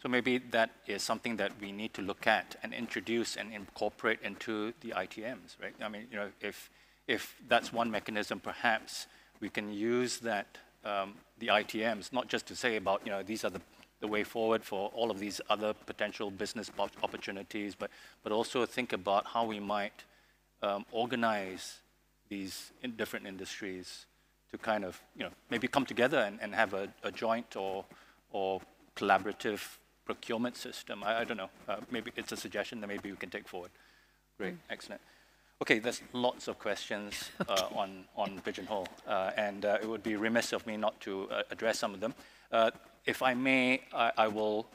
[0.00, 4.20] So maybe that is something that we need to look at and introduce and incorporate
[4.22, 5.74] into the ITMs, right?
[5.82, 6.70] I mean, you know, if,
[7.08, 9.08] if that's one mechanism, perhaps
[9.40, 13.44] we can use that, um, the ITMs, not just to say about, you know, these
[13.44, 13.60] are the,
[14.00, 16.70] the way forward for all of these other potential business
[17.02, 17.90] opportunities, but,
[18.22, 20.04] but also think about how we might
[20.62, 21.80] um, organize
[22.28, 24.06] these in different industries
[24.50, 27.84] to kind of, you know, maybe come together and, and have a, a joint or,
[28.32, 28.60] or
[28.94, 29.60] collaborative
[30.04, 31.02] procurement system.
[31.04, 31.50] I, I don't know.
[31.68, 33.70] Uh, maybe it's a suggestion that maybe we can take forward.
[34.38, 34.58] Great, mm.
[34.70, 35.00] excellent.
[35.62, 40.16] Okay, there's lots of questions uh, on, on Pigeonhole, uh, and uh, it would be
[40.16, 42.14] remiss of me not to uh, address some of them.
[42.52, 42.70] Uh,
[43.06, 44.66] if I may, I, I will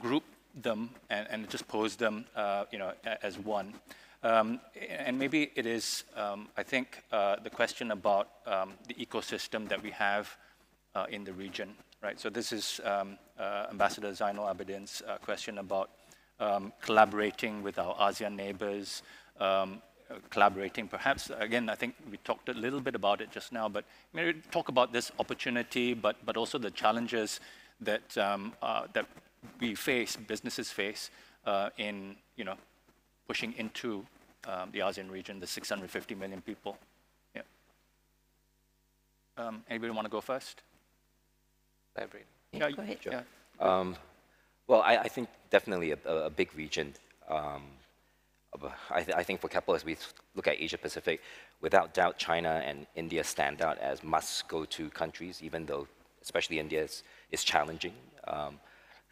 [0.00, 0.22] group
[0.62, 2.24] them and, and, just pose them,
[2.72, 3.74] you know, as one.
[4.22, 9.82] Um, and maybe it is, um, I think, the question about um, the ecosystem that
[9.82, 10.36] we have
[11.10, 12.20] in the region right?
[12.20, 15.90] So this is um, uh, Ambassador Zainal Abidin's uh, question about
[16.38, 19.02] um, collaborating with our ASEAN neighbors,
[19.40, 23.52] um, uh, collaborating perhaps, again, I think we talked a little bit about it just
[23.52, 27.40] now, but maybe talk about this opportunity, but, but also the challenges
[27.80, 29.06] that, uh, that
[29.60, 31.10] we face, businesses face
[31.46, 32.56] uh, in, you know,
[33.26, 34.04] pushing into
[34.46, 36.76] um, the ASEAN region, the 650 million people.
[37.34, 37.42] Yeah.
[39.36, 40.62] Um, anybody want to go first?
[41.96, 42.24] Library.
[42.52, 42.98] Yeah, go ahead.
[43.04, 43.22] Yeah.
[43.60, 43.96] Um,
[44.66, 46.94] well, I, I, think definitely a, a big region.
[47.28, 47.62] Um,
[48.90, 49.96] I, th I, think for Keppel, as we
[50.34, 51.20] look at Asia Pacific,
[51.60, 55.86] without doubt, China and India stand out as must-go-to countries, even though,
[56.22, 57.92] especially India, is, is challenging.
[58.26, 58.58] Um,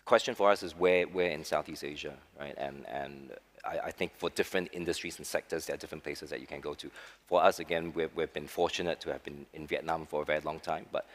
[0.05, 2.55] question for us is where, where in Southeast Asia, right?
[2.57, 3.33] And, and
[3.67, 6.61] I, I, think for different industries and sectors, there are different places that you can
[6.61, 6.91] go to.
[7.27, 10.41] For us, again, we've, we've been fortunate to have been in Vietnam for a very
[10.41, 11.07] long time, but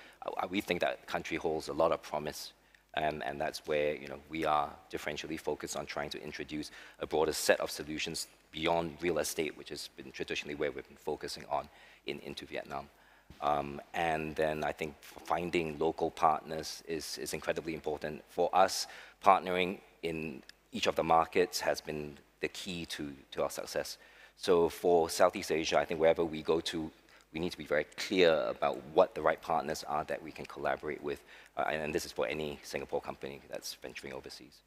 [0.49, 2.53] we think that country holds a lot of promise.
[2.97, 7.05] Um, and that's where you know, we are differentially focused on trying to introduce a
[7.07, 11.45] broader set of solutions beyond real estate, which has been traditionally where we've been focusing
[11.49, 11.69] on
[12.07, 12.89] in, into Vietnam.
[13.41, 18.23] Um, and then I think finding local partners is, is incredibly important.
[18.29, 18.87] For us,
[19.23, 20.41] partnering in
[20.71, 23.97] each of the markets has been the key to, to our success.
[24.37, 26.89] So for Southeast Asia, I think wherever we go to,
[27.33, 30.45] we need to be very clear about what the right partners are that we can
[30.45, 31.21] collaborate with.
[31.57, 34.61] Uh, and, and, this is for any Singapore company that's venturing overseas.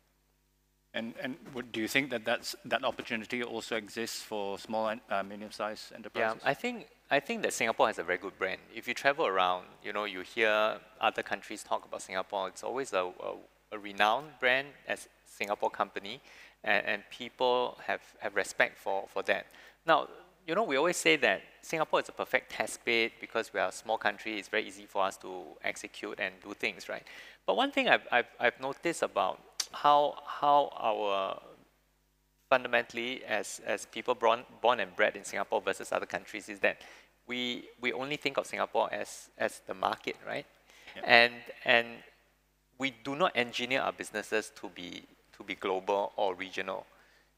[0.95, 5.01] And, and would, do you think that that's, that opportunity also exists for small and
[5.11, 6.15] uh, medium-sized enterprises?
[6.17, 6.43] Yeah, enterprises?
[6.45, 8.59] I think I think that Singapore has a very good brand.
[8.75, 12.49] If you travel around, you know, you hear other countries talk about Singapore.
[12.49, 13.35] It's always a, a,
[13.73, 16.23] a renowned brand as Singapore company,
[16.65, 19.47] and, and people have, have respect for, for that.
[19.87, 20.09] Now,
[20.47, 23.69] you know, we always say that Singapore is a perfect test bed because we are
[23.69, 24.39] a small country.
[24.39, 27.05] It's very easy for us to execute and do things, right?
[27.47, 29.41] But one thing I've, I've, I've noticed about
[29.73, 31.41] how, how our
[32.51, 36.83] fundamentally as, as people born, born and bred in Singapore versus other countries is that
[37.27, 40.45] we, we only think of Singapore as, as the market, right?
[40.97, 41.05] Yep.
[41.07, 41.35] And,
[41.65, 41.87] and
[42.79, 45.05] we do not engineer our businesses to be,
[45.43, 46.87] to be global or regional.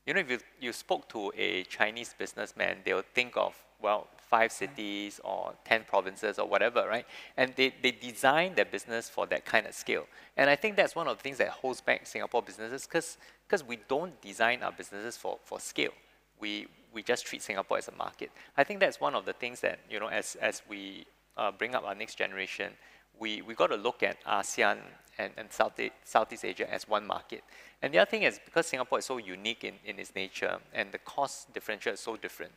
[0.06, 4.52] You know, if you, you spoke to a Chinese businessman, they'll think of, well, five
[4.52, 7.06] cities or 10 provinces or whatever, right?
[7.36, 10.06] And they, they design their business for that kind of scale.
[10.36, 13.78] And I think that's one of the things that holds back Singapore businesses because we
[13.88, 15.92] don't design our businesses for, for scale.
[16.40, 18.30] We, we just treat Singapore as a market.
[18.56, 21.74] I think that's one of the things that, you know, as, as we uh, bring
[21.74, 22.72] up our next generation,
[23.18, 24.78] we, we got to look at ASEAN
[25.18, 27.42] and, and South, Southeast Asia as one market.
[27.82, 30.90] And the other thing is because Singapore is so unique in, in its nature and
[30.92, 32.52] the cost differential is so different,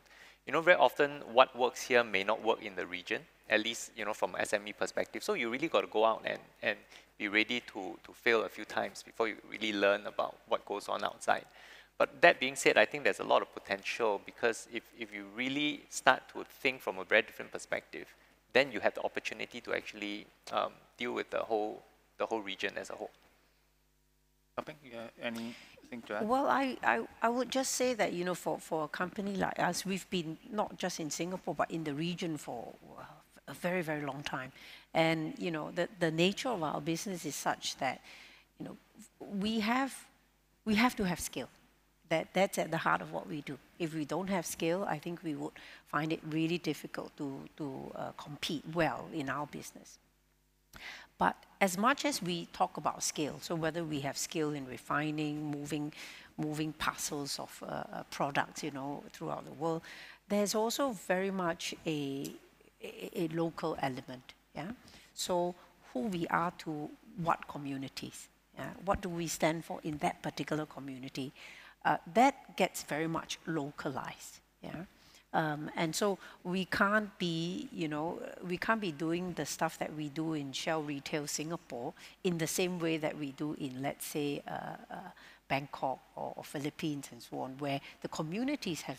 [0.46, 3.92] you know, very often what works here may not work in the region, at least,
[3.96, 5.22] you know, from SME perspective.
[5.22, 6.78] So you really got to go out and, and
[7.18, 10.88] be ready to, to fail a few times before you really learn about what goes
[10.88, 11.44] on outside.
[11.98, 15.26] But that being said, I think there's a lot of potential because if, if you
[15.36, 18.06] really start to think from a very different perspective,
[18.52, 21.82] then you have the opportunity to actually um, deal with the whole,
[22.18, 23.10] the whole region as a whole.
[24.56, 26.28] Something, yeah, anything to add?
[26.28, 29.58] Well, I, I, I would just say that, you know, for, for a company like
[29.58, 32.72] us, we've been not just in Singapore, but in the region for
[33.46, 34.52] a very, very long time.
[34.94, 38.00] And, you know, the, the nature of our business is such that,
[38.58, 38.76] you know,
[39.38, 39.94] we have,
[40.64, 41.48] we have to have skill.
[42.08, 43.58] That, that's at the heart of what we do.
[43.78, 45.52] If we don't have skill, I think we would
[45.86, 49.98] find it really difficult to, to uh, compete well in our business.
[51.18, 55.50] But as much as we talk about skill, so whether we have skill in refining,
[55.50, 55.92] moving,
[56.36, 59.82] moving parcels of uh, uh, products, you know, throughout the world,
[60.28, 62.30] there's also very much a,
[62.82, 64.34] a, a local element.
[64.54, 64.70] Yeah.
[65.14, 65.54] So
[65.92, 66.88] who we are to
[67.22, 68.28] what communities?
[68.56, 68.70] Yeah?
[68.84, 71.32] What do we stand for in that particular community?
[71.84, 74.40] Uh, that gets very much localized.
[74.62, 74.84] Yeah.
[75.34, 79.94] Um, and so we can't be, you know, we can't be doing the stuff that
[79.94, 81.92] we do in Shell Retail Singapore
[82.24, 84.96] in the same way that we do in, let's say, uh, uh,
[85.46, 88.98] Bangkok or, or, Philippines and so on, where the communities have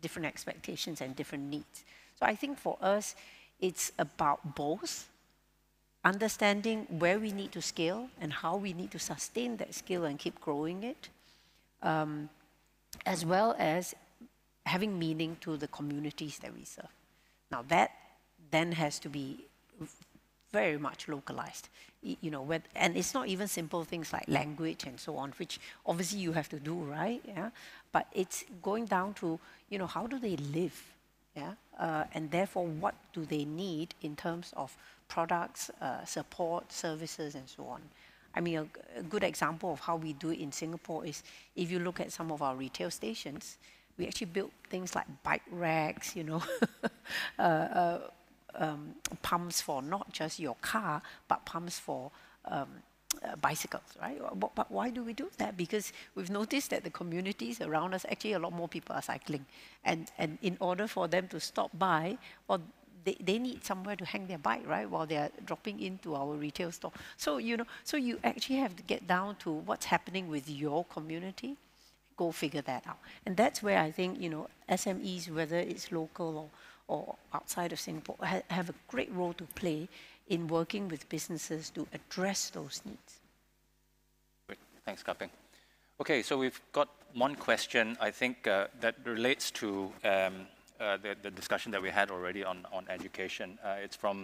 [0.00, 1.84] different expectations and different needs.
[2.18, 3.14] So I think for us,
[3.60, 5.08] it's about both
[6.04, 10.18] understanding where we need to scale and how we need to sustain that skill and
[10.18, 11.08] keep growing it,
[11.82, 12.30] um,
[13.04, 13.94] as well as
[14.66, 16.92] having meaning to the communities that we serve.
[17.50, 17.90] Now that
[18.50, 19.44] then has to be
[20.52, 21.68] very much localized,
[22.02, 26.18] you know, and it's not even simple things like language and so on, which obviously
[26.18, 27.20] you have to do, right?
[27.26, 27.50] Yeah,
[27.92, 29.38] but it's going down to,
[29.68, 30.74] you know, how do they live?
[31.36, 37.36] Yeah, uh, and therefore, what do they need in terms of products, uh, support, services,
[37.36, 37.80] and so on?
[38.34, 41.22] I mean, a, a good example of how we do it in Singapore is
[41.54, 43.58] if you look at some of our retail stations,
[44.00, 46.42] we actually built things like bike racks, you know,
[47.38, 47.98] uh, uh,
[48.54, 52.10] um, pumps for not just your car, but pumps for
[52.46, 52.68] um,
[53.22, 54.18] uh, bicycles, right?
[54.34, 55.54] But, but, why do we do that?
[55.58, 59.44] Because we've noticed that the communities around us, actually a lot more people are cycling.
[59.84, 62.16] And, and in order for them to stop by,
[62.48, 62.62] well,
[63.04, 66.72] they, they need somewhere to hang their bike, right, while they're dropping into our retail
[66.72, 66.92] store.
[67.18, 70.86] So, you know, so you actually have to get down to what's happening with your
[70.86, 71.56] community
[72.20, 73.00] go figure that out.
[73.24, 76.48] And that's where I think, you know, SMEs, whether it's local or,
[76.94, 77.02] or
[77.32, 79.80] outside of Singapore, ha have a great role to play
[80.34, 83.12] in working with businesses to address those needs.
[84.46, 84.60] Great.
[84.86, 85.32] Thanks, Kah Peng.
[86.02, 86.88] Okay, so we've got
[87.26, 89.68] one question, I think, uh, that relates to
[90.12, 90.34] um,
[90.80, 93.58] uh, the, the, discussion that we had already on, on education.
[93.64, 94.16] Uh, it's from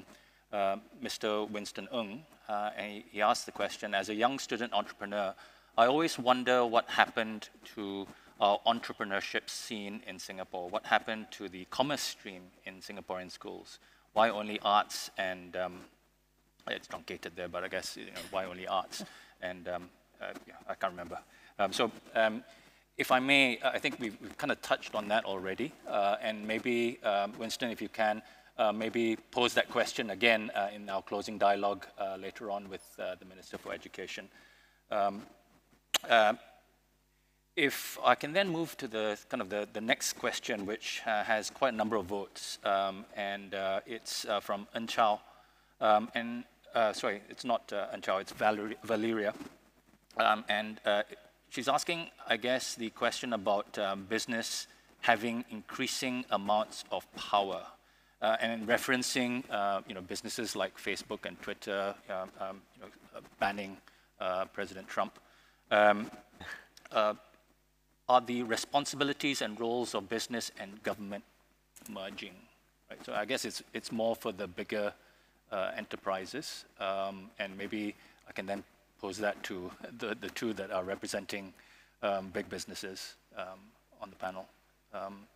[0.53, 1.29] uh, Mr.
[1.55, 2.11] Winston Ng,
[2.49, 5.35] uh, and he, he asked the question, as a young student entrepreneur,
[5.79, 8.07] I always wonder what happened to
[8.41, 10.71] our entrepreneurship scene in Singapore.
[10.71, 13.79] What happened to the commerce stream in Singaporean schools?
[14.15, 15.81] Why only arts and um,
[16.67, 19.05] it's truncated there, but I guess you know, why only arts?
[19.43, 21.19] And um, uh, yeah, I can't remember.
[21.59, 22.43] Um, so um,
[22.97, 25.73] if I may, I think we've, we've, kind of touched on that already.
[25.87, 28.23] Uh, and maybe, um, Winston, if you can,
[28.57, 32.83] uh, maybe pose that question again uh, in our closing dialogue uh, later on with
[32.99, 34.27] uh, the Minister for Education.
[34.91, 35.23] Um,
[36.09, 36.35] uh,
[37.57, 41.25] if I can then move to the kind of the, the next question, which uh,
[41.25, 45.19] has quite a number of votes, um, and uh, it's uh, from Enchao.
[45.81, 46.45] Um, and
[46.75, 49.33] uh, sorry, it's not uh, Enchao, it's Valerie, Valeria.
[50.19, 51.03] Um, and uh,
[51.49, 54.67] she's asking, I guess, the question about um, business
[55.01, 57.63] having increasing amounts of power.
[58.23, 59.45] Uh, and referencing,
[59.87, 63.77] you know, businesses like Facebook and Twitter, um, um, you know, banning
[64.55, 65.19] President Trump.
[65.71, 66.11] Um,
[66.93, 67.15] uh,
[68.09, 71.25] are the responsibilities and roles of business and government
[71.91, 72.35] merging?
[72.91, 73.05] Right?
[73.05, 74.93] So I guess it's it's more for the bigger
[75.51, 77.95] uh, enterprises, um, and maybe
[78.29, 78.63] I can then
[79.01, 81.53] pose that to the, the two that are representing
[82.03, 83.59] um, big businesses um,
[84.01, 84.47] on the panel.
[84.95, 85.27] Um,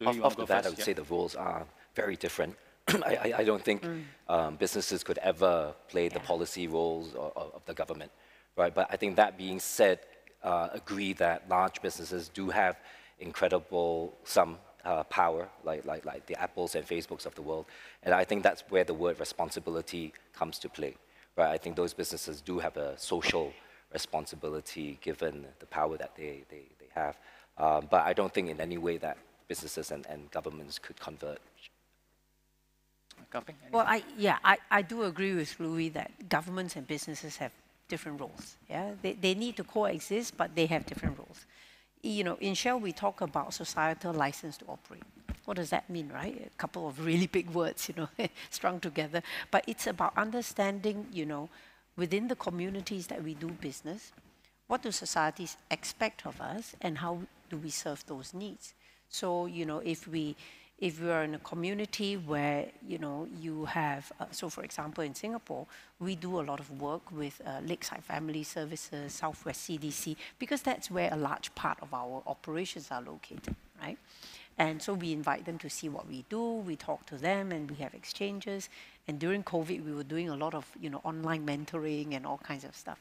[0.00, 0.66] do Off, you off go the first?
[0.66, 0.84] I would Yeah.
[0.84, 2.56] say the rules are very different.
[2.88, 3.84] I, I, I don't think
[4.28, 8.10] um, businesses could ever play the policy roles of, of of the government,
[8.56, 8.74] right?
[8.74, 10.00] But I think that being said,
[10.42, 12.76] uh, agree that large businesses do have
[13.20, 17.66] incredible some uh, power, like, like, like the Apples and Facebooks of the world.
[18.02, 20.96] And I think that's where the word responsibility comes to play,
[21.36, 21.50] right?
[21.50, 23.52] I think those businesses do have a social
[23.92, 27.16] responsibility given the power that they, they, they have.
[27.58, 31.38] Um, but I don't think in any way that businesses and, and governments could converge.
[33.70, 37.52] Well, I, yeah, I, I do agree with Louis that governments and businesses have
[37.88, 38.56] different roles.
[38.68, 41.46] Yeah, they, they need to coexist, but they have different roles.
[42.02, 45.02] You know, in Shell, we talk about societal license to operate.
[45.44, 46.50] What does that mean, right?
[46.52, 48.08] A couple of really big words, you know,
[48.50, 49.22] strung together.
[49.50, 51.48] But it's about understanding, you know,
[51.96, 54.12] within the communities that we do business,
[54.66, 58.74] what do societies expect of us and how do we serve those needs?
[59.08, 60.36] So, you know, if we
[60.82, 65.04] if we are in a community where you know you have uh, so for example
[65.04, 65.64] in Singapore
[66.00, 70.90] we do a lot of work with uh, Lakeside Family Services, Southwest CDC because that's
[70.90, 73.96] where a large part of our operations are located, right?
[74.58, 76.42] And so we invite them to see what we do.
[76.42, 78.68] We talk to them, and we have exchanges.
[79.08, 82.38] And during COVID, we were doing a lot of you know online mentoring and all
[82.38, 82.98] kinds of stuff.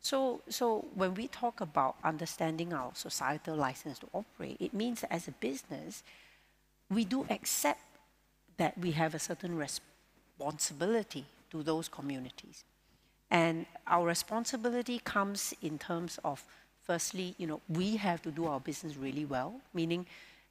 [0.00, 5.12] So, so when we talk about understanding our societal license to operate, it means that
[5.12, 6.02] as a business,
[6.90, 7.80] we do accept
[8.56, 12.64] that we have a certain responsibility to those communities.
[13.30, 16.44] And our responsibility comes in terms of,
[16.84, 20.06] firstly, you know, we have to do our business really well, meaning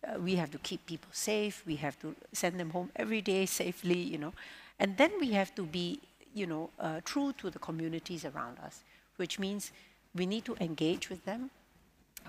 [0.06, 3.46] uh, we have to keep people safe, we have to send them home every day
[3.46, 4.34] safely, you know,
[4.80, 6.00] and then we have to be,
[6.34, 8.84] you know, uh, true to the communities around us,
[9.16, 9.72] which means
[10.14, 11.50] we need to engage with them,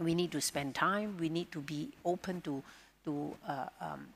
[0.00, 2.62] we need to spend time, we need to be open to,
[3.06, 4.06] to uh, um,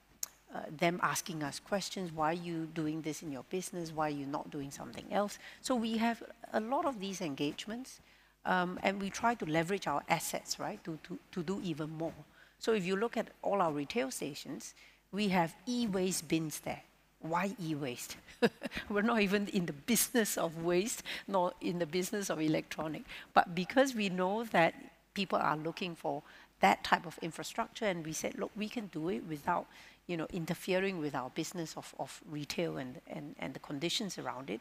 [0.55, 3.93] uh, them asking us questions why are you doing this in your business?
[3.93, 5.39] Why are you not doing something else?
[5.63, 6.23] So we have
[6.53, 8.01] a lot of these engagements
[8.45, 12.21] um, and we try to leverage our assets right to, to, to do even more.
[12.59, 14.75] So if you look at all our retail stations
[15.13, 16.83] we have e-waste bins there.
[17.21, 18.17] Why e-waste?
[18.89, 23.03] We're not even in the business of waste nor in the business of electronic.
[23.35, 24.75] But because we know that
[25.13, 26.23] people are looking for
[26.61, 29.67] that type of infrastructure and we said look we can do it without
[30.07, 34.51] you know interfering with our business of, of retail and, and, and the conditions around
[34.51, 34.61] it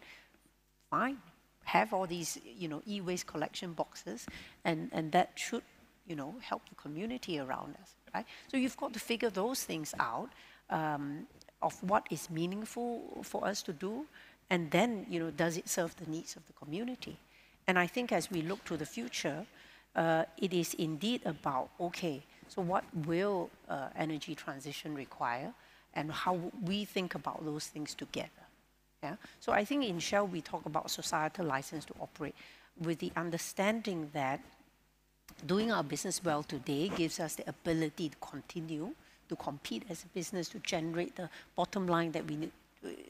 [0.89, 1.17] fine.
[1.65, 4.25] Have all these you know e-waste collection boxes
[4.65, 5.63] and, and that should
[6.07, 8.25] you know help the community around us right?
[8.49, 10.29] So you've got to figure those things out
[10.69, 11.27] um,
[11.61, 14.05] of what is meaningful for us to do
[14.49, 17.17] and then you know does it serve the needs of the community?
[17.67, 19.45] And i think as we look to the future
[19.95, 25.53] uh, it is indeed about okay so what will uh, energy transition require
[25.93, 28.29] and how we think about those things together
[29.03, 29.15] yeah?
[29.39, 32.35] So I think in Shell we talk about societal license to operate
[32.79, 34.41] with the understanding that
[35.45, 38.93] doing our business well today gives us the ability to continue
[39.29, 42.51] to compete as a business to generate the bottom line that we need,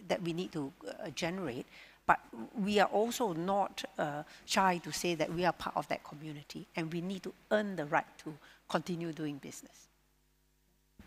[0.08, 1.66] that we need to uh, generate.
[2.10, 2.22] But
[2.60, 6.66] we are also not uh, shy to say that we are part of that community
[6.76, 8.34] and we need to earn the right to
[8.68, 9.90] continue doing business.
[11.00, 11.04] I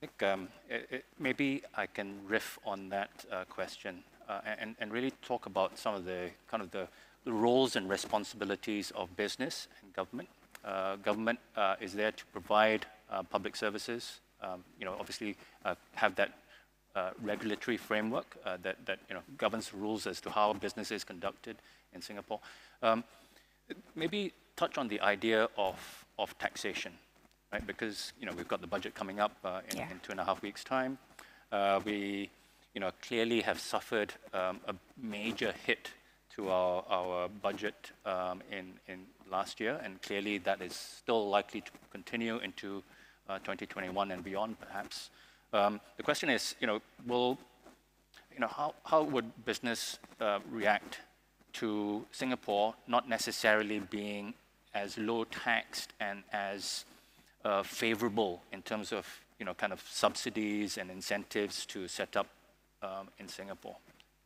[0.00, 4.92] think um, it, it, maybe I can riff on that uh, question uh, and, and
[4.92, 6.86] really talk about some of the kind of the,
[7.24, 10.28] the roles and responsibilities of business and government.
[10.66, 14.20] Uh, government uh, is there to provide uh, public services.
[14.42, 15.34] Um, you know, obviously
[15.94, 16.41] have that
[16.94, 21.04] uh, regulatory framework uh, that, that you know governs rules as to how business is
[21.04, 21.56] conducted
[21.94, 22.40] in Singapore.
[22.82, 23.04] Um,
[23.94, 26.92] maybe touch on the idea of, of taxation,
[27.52, 27.66] right?
[27.66, 29.90] Because you know we've got the budget coming up uh, in, Yeah.
[29.90, 30.98] in two and a half weeks' time.
[31.50, 32.30] Uh, we,
[32.74, 35.90] you know, clearly have suffered um, a major hit
[36.34, 39.00] to our, our budget um, in, in
[39.30, 42.82] last year, and clearly that is still likely to continue into
[43.28, 45.10] uh, 2021 and beyond, perhaps.
[45.52, 47.38] Um, the question is, you know, will,
[48.32, 51.00] you know, how, how would business uh, react
[51.54, 54.34] to Singapore not necessarily being
[54.74, 56.86] as low taxed and as
[57.44, 59.06] uh, favorable in terms of,
[59.38, 62.28] you know, kind of subsidies and incentives to set up
[62.82, 63.76] um, in Singapore,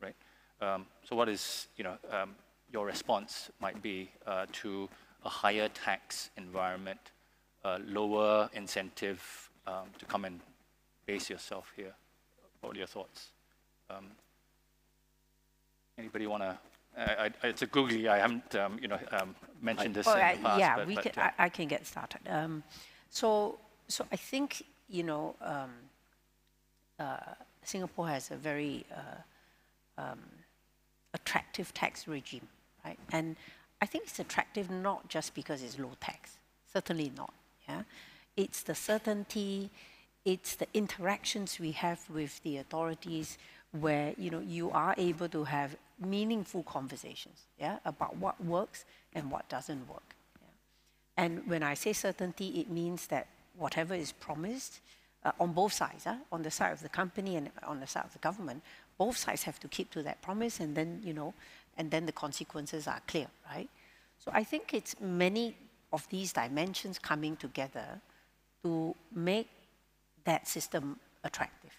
[0.01, 0.15] right?
[0.61, 2.35] Um, so what is, you know, um,
[2.71, 4.87] your response might be uh, to
[5.25, 6.99] a higher tax environment,
[7.65, 10.39] uh, lower incentive um, to come and
[11.07, 11.93] base yourself here?
[12.61, 13.29] What are your thoughts?
[13.89, 14.05] Um,
[15.97, 16.57] anybody want to?
[16.97, 18.07] Uh, it's a googly.
[18.07, 20.59] I haven't, um, you know, um, mentioned this Oh, in I- the past.
[20.59, 22.21] yeah, but, we but, can, uh, I, I can get started.
[22.27, 22.63] Um,
[23.09, 25.71] so, so I think you know, um,
[26.99, 27.17] uh,
[27.63, 30.19] Singapore has a very uh, um,
[31.13, 32.47] attractive tax regime,
[32.85, 32.97] right?
[33.11, 33.35] And
[33.81, 36.37] I think it's attractive not just because it's low tax,
[36.71, 37.33] certainly not.
[37.67, 37.83] Yeah,
[38.35, 39.69] it's the certainty,
[40.27, 43.37] it's the interactions we have with the authorities,
[43.71, 48.83] where you know you are able to have meaningful conversations, yeah, about what works
[49.13, 50.09] and what doesn't work.
[50.41, 51.23] Yeah?
[51.23, 53.27] And when I say certainty, it means that
[53.57, 54.81] whatever is promised
[55.23, 56.17] uh, on both sides, huh?
[56.29, 58.61] on the side of the company and on the side of the government,
[58.97, 61.33] both sides have to keep to that promise, and then you know,
[61.77, 63.69] and then the consequences are clear, right?
[64.19, 65.55] So I think it's many
[65.93, 68.01] of these dimensions coming together
[68.63, 69.47] to make
[70.27, 71.71] that system attractive.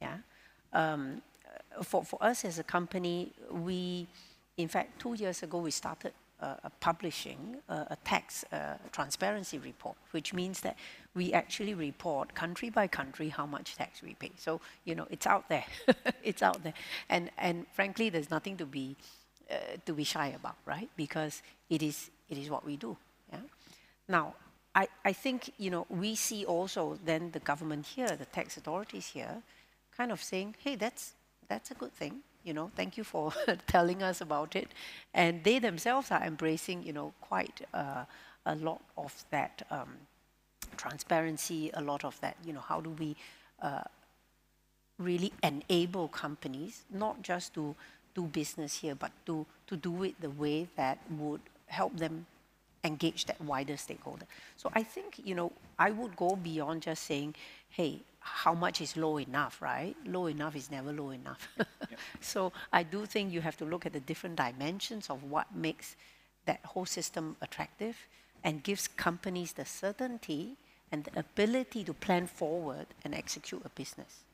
[0.00, 0.18] Yeah.
[0.72, 1.22] Um,
[1.76, 4.06] uh, for, for us as a company, we,
[4.56, 9.58] in fact, two years ago, we started uh, uh, publishing uh, a tax uh, transparency
[9.58, 10.76] report, which means that
[11.14, 14.30] we actually report country by country how much tax we pay.
[14.36, 15.66] So, you know, it's out there.
[16.22, 16.74] it's out there.
[17.10, 18.96] And, and frankly, there's nothing to be,
[19.50, 19.54] uh,
[19.84, 20.88] to be shy about, right?
[20.96, 22.96] Because it is, it is what we do.
[23.32, 23.40] Yeah?
[24.08, 24.34] Now,
[24.74, 29.08] I, I think, you know, we see also then the government here, the tax authorities
[29.08, 29.42] here,
[29.96, 31.14] kind of saying, hey, that's,
[31.48, 32.20] that's a good thing.
[32.44, 33.32] You know, thank you for
[33.66, 34.68] telling us about it.
[35.12, 38.04] And they themselves are embracing, you know, quite uh,
[38.46, 39.90] a lot of that um,
[40.76, 43.16] transparency, a lot of that, you know, how do we
[43.60, 43.82] uh,
[44.98, 47.74] really enable companies not just to
[48.14, 52.26] do business here, but to, to do it the way that would help them
[52.84, 54.26] engage that wider stakeholder.
[54.56, 57.34] So I think, you know, I would go beyond just saying,
[57.68, 59.96] hey, how much is low enough, right?
[60.06, 61.48] Low enough is never low enough.
[62.20, 65.96] So I do think you have to look at the different dimensions of what makes
[66.46, 67.96] that whole system attractive
[68.44, 70.56] and gives companies the certainty
[70.92, 74.24] and the ability to plan forward and execute a business.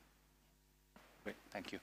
[1.23, 1.79] Great, thank you.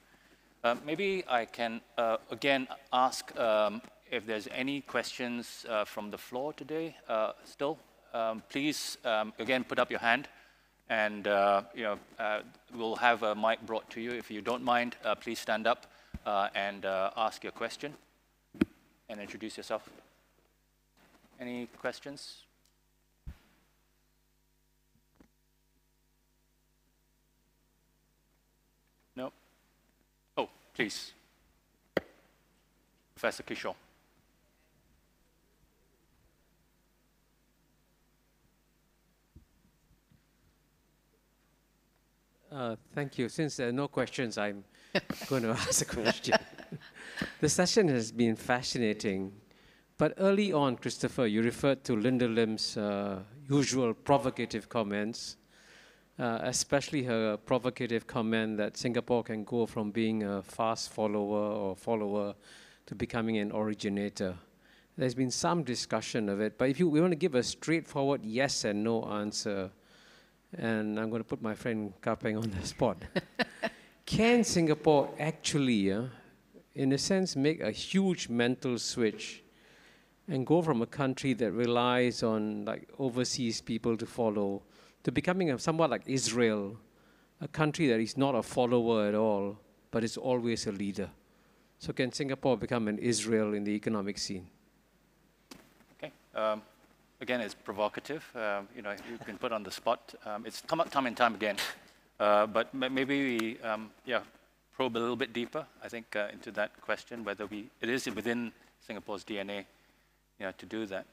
[0.63, 6.19] Uh, maybe I can uh, again ask um, if there's any questions uh, from the
[6.19, 7.79] floor today uh, still.
[8.13, 10.29] Um, please, um, again, put up your hand
[10.89, 11.99] and uh, you know,
[12.75, 14.13] we'll have a mic brought to you.
[14.13, 15.87] If you don't mind, please stand up
[16.55, 17.95] and ask your question
[19.09, 19.89] and introduce yourself.
[21.41, 22.43] Any questions?
[29.17, 29.33] No?
[30.37, 31.13] Oh, please.
[33.15, 33.75] Professor Kishore.
[42.55, 43.29] Uh, Thank you.
[43.29, 44.63] Since there are no questions, I'm
[45.29, 46.37] going to ask a question.
[47.41, 49.33] the session has been fascinating,
[49.99, 53.19] but early on, Christopher, you referred to Linda Lim's uh,
[53.51, 55.37] usual provocative comments,
[56.21, 61.75] uh, especially her provocative comment that Singapore can go from being a fast follower or
[61.75, 62.37] follower
[62.87, 64.37] to becoming an originator.
[64.97, 68.25] There's been some discussion of it, but if you we want to give a straightforward
[68.25, 69.73] yes and no answer,
[70.59, 72.99] and I'm going to put my friend Kah Peng on the spot.
[74.07, 76.05] Can Singapore actually, uh,
[76.75, 79.43] in a sense, make a huge mental switch
[80.29, 84.63] and go from a country that relies on like overseas people to follow
[85.05, 86.77] to becoming a, somewhat like Israel,
[87.41, 89.57] a country that is not a follower at all,
[89.91, 91.11] but is always a leader?
[91.79, 94.47] So can Singapore become an Israel in the economic scene?
[95.99, 96.11] Okay.
[96.35, 96.63] Um,
[97.25, 98.23] again, it's provocative.
[98.37, 100.15] Um, you know, you've been put on the spot.
[100.27, 101.57] Um, it's come up time and time again.
[102.21, 104.21] Uh, but ma- maybe we, um, yeah,
[104.77, 108.05] probe a little bit deeper, I think, uh, into that question, whether we, it is
[108.15, 108.53] within
[108.87, 109.65] Singapore's DNA,
[110.39, 111.07] you know, to do that,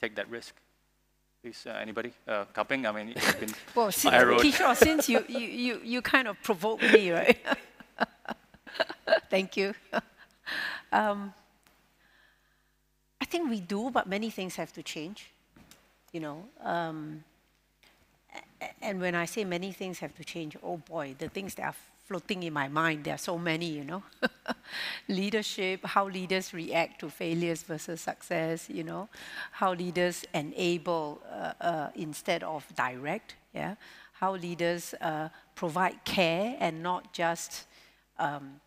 [0.00, 0.54] take that risk.
[1.42, 2.12] Please, uh, anybody?
[2.26, 4.14] Uh, Kah Peng, I mean, you've been Well, since.
[4.14, 7.38] Kishore, since you, you, you, you kind of provoked me, right?
[9.30, 9.74] Thank you.
[10.92, 11.32] um,
[13.20, 15.30] I think we do, but many things have to change.
[16.12, 17.24] You know, um,
[18.80, 21.74] and when I say many things have to change, oh boy, the things that are
[22.06, 24.02] floating in my mind, there are so many, you know.
[25.08, 29.08] Leadership, how leaders react to failures versus success, you know,
[29.52, 33.74] how leaders enable uh, uh, instead of direct, yeah,
[34.12, 37.66] how leaders uh, provide care and not just,
[38.18, 38.60] um,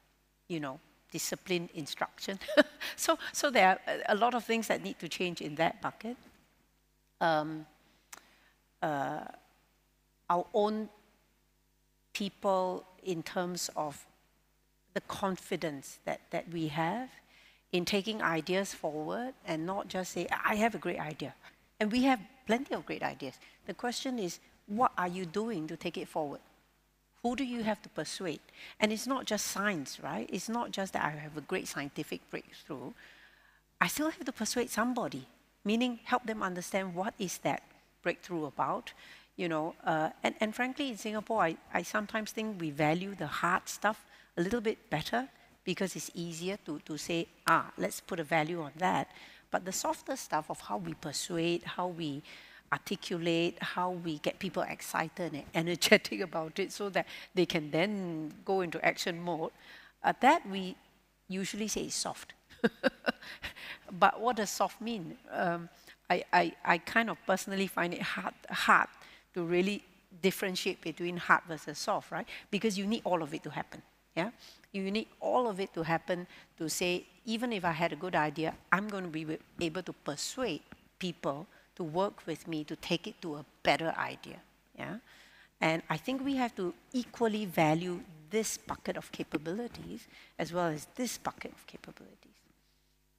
[0.48, 0.80] you know,
[1.12, 2.40] discipline instruction.
[2.96, 6.18] so, so there are a lot of things that need to change in that bucket.
[7.22, 7.66] Um,
[8.82, 9.26] uh,
[10.30, 10.90] our own
[12.14, 14.06] people in terms of
[14.94, 17.10] the confidence that, that we have
[17.72, 21.36] in taking ideas forward and not just say, I have a great idea.
[21.80, 23.36] And we have plenty of great ideas.
[23.66, 26.40] The question is, what are you doing to take it forward?
[27.22, 28.40] Who do you have to persuade?
[28.80, 30.30] And it's not just science, right?
[30.32, 32.94] It's not just that I have a great scientific breakthrough.
[33.82, 35.28] I still have to persuade somebody,
[35.66, 37.64] meaning help them understand what is that
[38.04, 38.94] breakthrough about,
[39.36, 43.28] you know, uh, and, and frankly, in Singapore, I, I sometimes think we value the
[43.28, 44.06] hard stuff
[44.38, 45.28] a little bit better
[45.66, 49.10] because it's easier to, to say, ah, let's put a value on that.
[49.52, 52.22] But the softer stuff of how we persuade, how we
[52.72, 58.34] articulate, how we get people excited and energetic about it so that they can then
[58.46, 59.52] go into action mode,
[60.04, 60.76] uh, that we
[61.28, 62.34] usually say is soft.
[64.00, 65.18] but what does soft mean?
[65.32, 65.70] Um,
[66.10, 68.88] I, I, I kind of personally find it hard, hard
[69.34, 69.84] to really
[70.22, 72.28] differentiate between hard versus soft, right?
[72.52, 73.82] Because you need all of it to happen.
[74.16, 74.32] Yeah?
[74.72, 76.28] You need all of it to happen
[76.58, 79.94] to say, even if I had a good idea, I'm going to be able to
[79.94, 80.62] persuade
[81.00, 84.38] people to work with me to take it to a better idea.
[84.78, 84.98] Yeah?
[85.60, 90.08] And I think we have to equally value this bucket of capabilities
[90.38, 92.35] as well as this bucket of capabilities.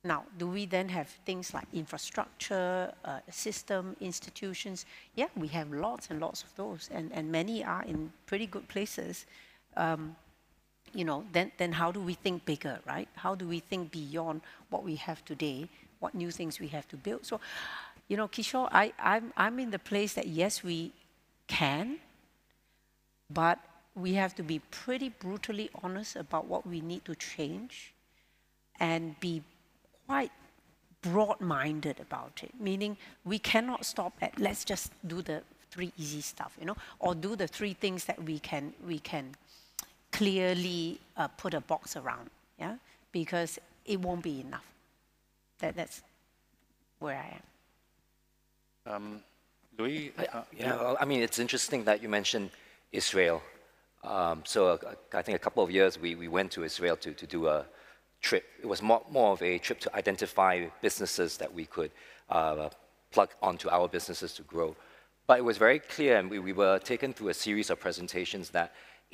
[0.06, 4.86] Now, do we then have things like infrastructure, uh, system, institutions?
[5.16, 8.68] Yeah, we have lots and lots of those, and, and many are in pretty good
[8.68, 9.26] places.
[9.76, 10.14] Um,
[10.94, 13.08] you know, then, then how do we think bigger, right?
[13.16, 15.68] How do we think beyond what we have today,
[15.98, 17.26] what new things we have to build?
[17.26, 17.40] So,
[18.08, 20.92] you know, Kishore, I, I'm, I'm in the place that yes, we
[21.48, 21.98] can,
[23.28, 23.58] but
[23.96, 27.92] we have to be pretty brutally honest about what we need to change
[28.78, 29.42] and be
[30.06, 30.32] quite
[31.02, 36.56] broad-minded about it, meaning we cannot stop at let's just do the three easy stuff,
[36.58, 39.34] you know, or do the three things that we can we can
[40.12, 42.76] clearly uh, put a box around, yeah,
[43.12, 44.66] because it won't be enough.
[45.58, 46.02] That that's
[46.98, 48.94] where I am.
[48.94, 49.20] Um,
[49.78, 52.50] Louis, uh, yeah, well, I mean, it's interesting that you mentioned
[52.92, 53.42] Israel.
[54.04, 57.12] Um, so uh, I think a couple of years we, we went to Israel to,
[57.12, 57.66] to do a
[58.28, 58.44] trip.
[58.64, 61.92] It was more, more of a trip to identify businesses that we could
[62.28, 62.68] uh,
[63.14, 64.70] plug onto our businesses to grow.
[65.28, 68.50] But it was very clear, and we, we were taken through a series of presentations
[68.58, 68.68] that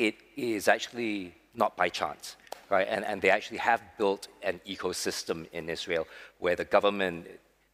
[0.07, 2.37] it is actually not by chance,
[2.75, 2.89] right?
[2.95, 6.05] And, and they actually have built an ecosystem in Israel
[6.39, 7.19] where the government,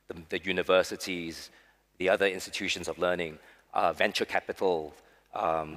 [0.08, 1.50] the, the universities,
[1.98, 3.38] the other institutions of learning,
[3.74, 4.94] uh, venture capital,
[5.34, 5.70] um,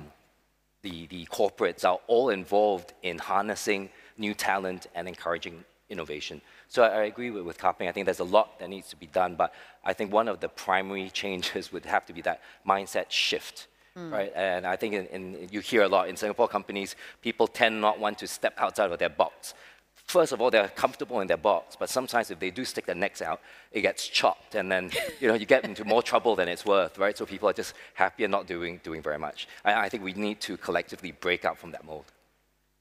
[0.82, 3.90] the, the corporates are all involved in harnessing
[4.22, 6.42] new talent and encouraging innovation.
[6.70, 7.90] So I, agree with, with Kah Peng.
[7.90, 9.54] I think there's a lot that needs to be done, but
[9.84, 13.68] I think one of the primary changes would have to be that mindset shift.
[13.98, 14.10] Mm.
[14.10, 17.82] Right, and I think in, in, you hear a lot in Singapore companies, people tend
[17.82, 19.54] not want to step outside of their box.
[20.06, 22.96] First of all, they're comfortable in their box, but sometimes if they do stick their
[22.96, 23.42] necks out,
[23.74, 26.98] it gets chopped, and then you know you get into more trouble than it's worth,
[26.98, 27.18] right?
[27.18, 29.50] So people are just happy and not doing doing very much.
[29.66, 32.06] I, I think we need to collectively break out from that mold.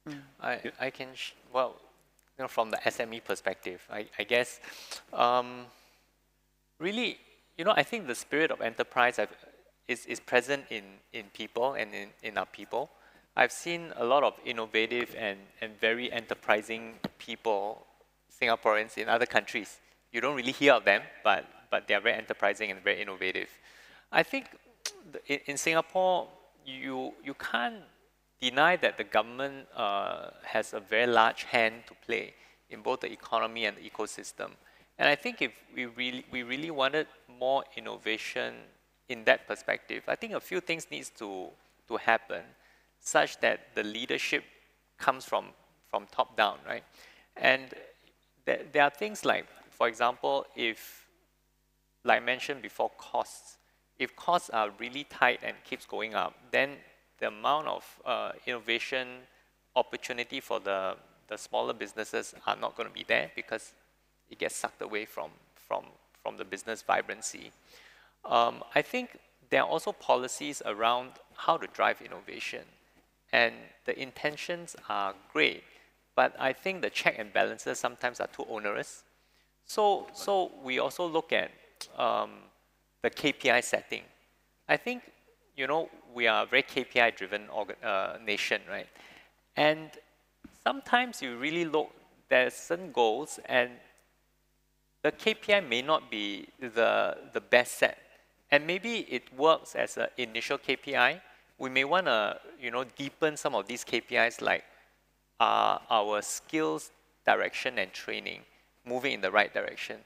[0.08, 0.20] Mm.
[0.40, 1.08] I, I can,
[1.52, 1.76] well,
[2.38, 4.60] you know, from the SME perspective, I, I guess,
[5.12, 5.66] um,
[6.78, 7.18] really,
[7.58, 9.20] you know, I think the spirit of enterprise
[9.86, 12.90] is, is present in, in people and in, in our people.
[13.36, 17.86] I've seen a lot of innovative and, and very enterprising people,
[18.40, 19.78] Singaporeans in other countries.
[20.12, 23.48] You don't really hear of them, but, but they are very enterprising and very innovative.
[24.10, 24.46] I think
[25.26, 26.28] in, in Singapore,
[26.64, 27.82] you, you can't
[28.40, 32.34] deny that the government uh, has a very large hand to play
[32.70, 34.50] in both the economy and the ecosystem.
[34.98, 37.06] And I think if we really, we really wanted
[37.38, 38.54] more innovation
[39.08, 41.48] in that perspective, I think a few things needs to,
[41.88, 42.42] to happen
[43.00, 44.44] such that the leadership
[44.98, 45.46] comes from,
[45.88, 46.84] from top down, right?
[47.36, 47.74] And
[48.44, 51.06] there, there are things like, for example, if,
[52.04, 53.56] like I mentioned before, costs,
[53.98, 56.76] if costs are really tight and keeps going up, then
[57.20, 59.08] the amount of uh, innovation
[59.76, 60.96] opportunity for the,
[61.28, 63.72] the smaller businesses are not going to be there because
[64.30, 65.84] it gets sucked away from, from,
[66.22, 67.52] from the business vibrancy.
[68.24, 69.18] Um, I think
[69.50, 72.62] there are also policies around how to drive innovation.
[73.32, 75.62] And the intentions are great,
[76.16, 79.04] but I think the check and balances sometimes are too onerous.
[79.64, 81.50] So, so we also look at
[81.96, 82.30] um,
[83.02, 84.02] the KPI setting.
[84.68, 85.02] I think,
[85.56, 87.48] you know, we are a very KPI-driven
[87.82, 88.86] uh, nation, right?
[89.56, 89.90] And
[90.64, 91.90] sometimes you really look,
[92.28, 93.70] there's certain goals, and
[95.02, 97.98] the KPI may not be the, the best set.
[98.50, 101.20] And maybe it works as an initial KPI.
[101.58, 104.64] We may want to, you know, deepen some of these KPIs like
[105.38, 106.90] uh, our skills
[107.24, 108.40] direction and training
[108.84, 109.98] moving in the right direction.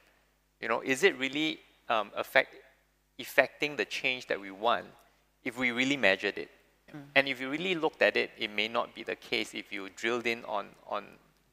[0.61, 2.55] You know, is it really um, affect,
[3.19, 4.87] affecting the change that we want
[5.45, 6.51] if we really measured it?
[6.95, 7.03] Mm.
[7.15, 9.89] And if you really looked at it, it may not be the case if you
[9.97, 11.05] drilled in on, on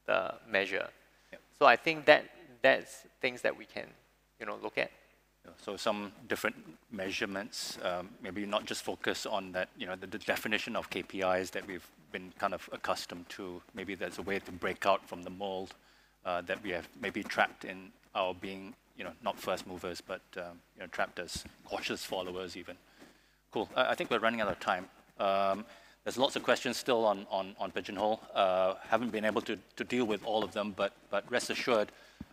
[0.06, 0.88] the measure.
[1.32, 1.42] Yep.
[1.60, 2.26] So I think that
[2.62, 3.88] that's things that we can,
[4.40, 4.92] you know, look at.
[5.58, 6.56] So some different
[6.92, 11.50] measurements, um, maybe not just focus on that, you know, the, the, definition of KPIs
[11.52, 13.62] that we've been kind of accustomed to.
[13.74, 15.74] Maybe there's a way to break out from the mold
[16.26, 20.22] uh, that we have maybe trapped in our being, you know, not first movers, but
[20.38, 22.78] um, you know, trapped as cautious followers even.
[23.52, 23.70] Cool.
[23.76, 24.86] I, I think we're running out of time.
[25.20, 25.66] Um,
[26.04, 28.22] there's lots of questions still on, on, on Pigeonhole.
[28.34, 31.92] Uh, haven't been able to, to deal with all of them, but, but rest assured,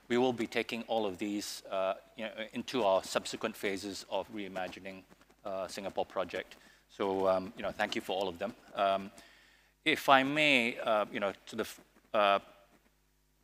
[0.09, 4.33] we will be taking all of these uh, you know, into our subsequent phases of
[4.33, 5.03] reimagining
[5.45, 6.57] uh, Singapore project.
[6.89, 8.55] So, um, you know, thank you for all of them.
[8.75, 9.11] Um,
[9.85, 11.67] if I may, uh, you know, to the
[12.15, 12.39] uh,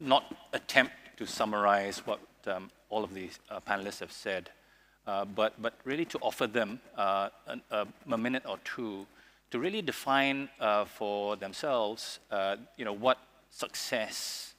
[0.01, 4.51] not attempt to summarize what um, all of these uh, panelists have said,
[5.07, 7.31] uh, but but really to offer them a,
[7.71, 9.07] a, minute or two
[9.51, 10.49] to really define
[10.87, 12.19] for themselves,
[12.77, 13.19] you know, what
[13.51, 14.55] success,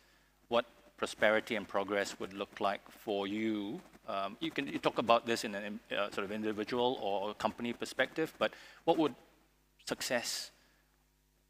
[0.47, 0.65] what
[0.97, 3.81] prosperity and progress would look like for you.
[4.07, 7.73] Um, you can you talk about this in a uh, sort of individual or company
[7.73, 8.53] perspective, but
[8.85, 9.15] what would
[9.85, 10.51] success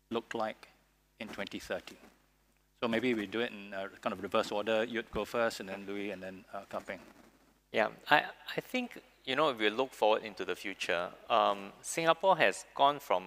[0.10, 0.70] look like
[1.20, 1.96] in 2030?
[2.82, 4.84] So maybe we do it in uh, kind of reverse order.
[4.84, 7.00] You'd go first, and then Louis, and then uh, Kah Peng.
[7.72, 8.24] Yeah, I,
[8.56, 13.00] I think, you know, if we look forward into the future, um, Singapore has gone
[13.00, 13.26] from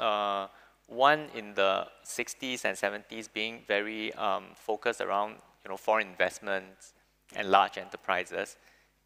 [0.00, 0.48] uh,
[0.86, 6.92] one in the 60s and 70s being very um, focused around you know, foreign investments
[7.34, 8.56] and large enterprises,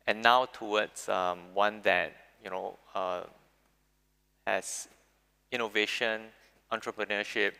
[0.06, 3.22] and now towards um, one that you know uh,
[4.46, 4.88] has
[5.52, 6.22] innovation,
[6.72, 7.52] entrepreneurship,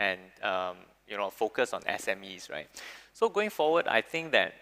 [0.00, 0.76] and um,
[1.06, 2.68] you know focus on SMEs, right?
[3.12, 4.54] So going forward, I think that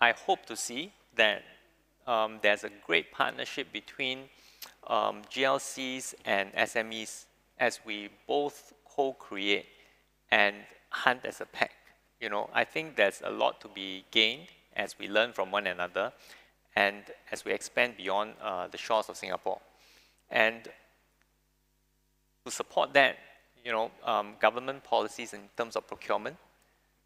[0.00, 1.42] I hope to see that
[2.06, 4.24] um, there's a great partnership between
[4.86, 7.26] um, GLCs and SMEs
[7.58, 9.66] as we both co-create
[10.30, 10.56] and
[10.90, 11.72] hunt as a pack
[12.20, 15.66] you know, I think there's a lot to be gained as we learn from one
[15.66, 16.12] another
[16.74, 19.60] and as we expand beyond uh, the shores of Singapore.
[20.30, 20.68] And
[22.44, 23.18] to support that,
[23.64, 26.36] you know, um, government policies in terms of procurement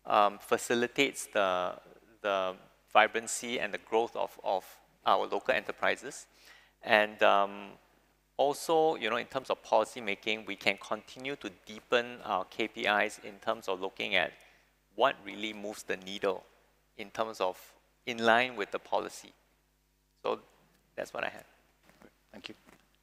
[0.07, 1.75] um, facilitates the,
[2.23, 2.55] the
[2.93, 4.65] vibrancy and the growth of, of
[5.07, 6.27] our local enterprises.
[6.83, 7.69] And um,
[8.37, 13.25] also, you know, in terms of policy making, we can continue to deepen our KPIs
[13.25, 14.33] in terms of looking at
[14.95, 16.45] what really moves the needle
[16.99, 17.59] in terms of
[18.07, 19.33] in line with the policy.
[20.23, 20.41] So
[20.97, 21.45] that's what I have.
[22.33, 22.55] Thank you.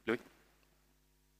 [0.06, 0.18] Louis?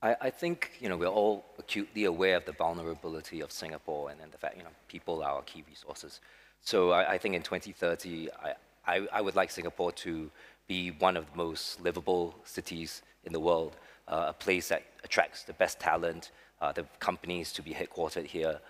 [0.03, 4.21] I, I think you know we're all acutely aware of the vulnerability of Singapore and,
[4.21, 6.21] and the fact you know people are our key resources.
[6.63, 8.55] So I, I think in 2030, I,
[8.87, 10.31] I, I, would like Singapore to
[10.69, 13.77] be one of the most livable cities in the world,
[14.09, 16.31] uh, a place that attracts the best talent,
[16.61, 18.61] uh, the companies to be headquartered here,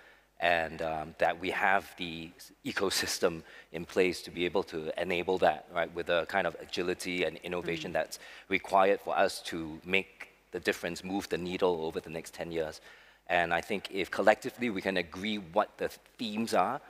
[0.40, 2.30] and um, that we have the
[2.64, 3.42] ecosystem
[3.72, 7.36] in place to be able to enable that, right, with the kind of agility and
[7.42, 8.04] innovation mm -hmm.
[8.04, 8.18] that's
[8.48, 12.80] required for us to make the difference, move the needle over the next 10 years.
[13.28, 15.88] And I think if collectively we can agree what the
[16.18, 16.80] themes are,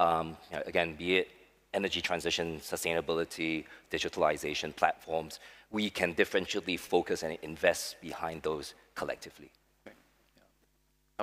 [0.00, 1.28] um, you know, again, be it
[1.72, 5.38] energy transition, sustainability, digitalization platforms,
[5.70, 9.50] we can differentially focus and invest behind those collectively.
[9.86, 9.94] Okay.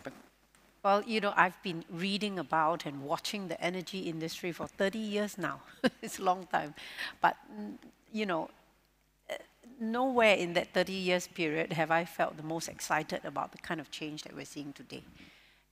[0.05, 0.11] Yeah.
[0.83, 5.37] Well, you know, I've been reading about and watching the energy industry for 30 years
[5.37, 5.59] now.
[6.01, 6.75] it's a long time.
[7.19, 7.35] But,
[8.13, 8.49] you know,
[9.29, 9.33] uh,
[9.81, 13.81] nowhere in that 30 years period have I felt the most excited about the kind
[13.81, 15.03] of change that we're seeing today.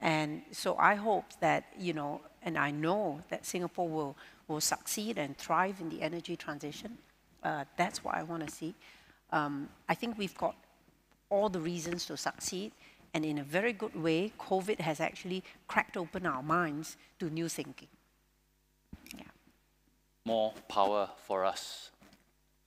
[0.01, 4.15] And so I hope that, you know, and I know that Singapore will,
[4.47, 6.97] will succeed and thrive in the energy transition.
[7.43, 8.75] Uh, that's what I want to see.
[9.31, 10.55] Um, I think we've got
[11.29, 12.71] all the reasons to succeed.
[13.13, 17.49] And in a very good way, COVID has actually cracked open our minds to new
[17.49, 17.87] thinking.
[19.17, 19.23] Yeah.
[20.25, 21.91] more power for us.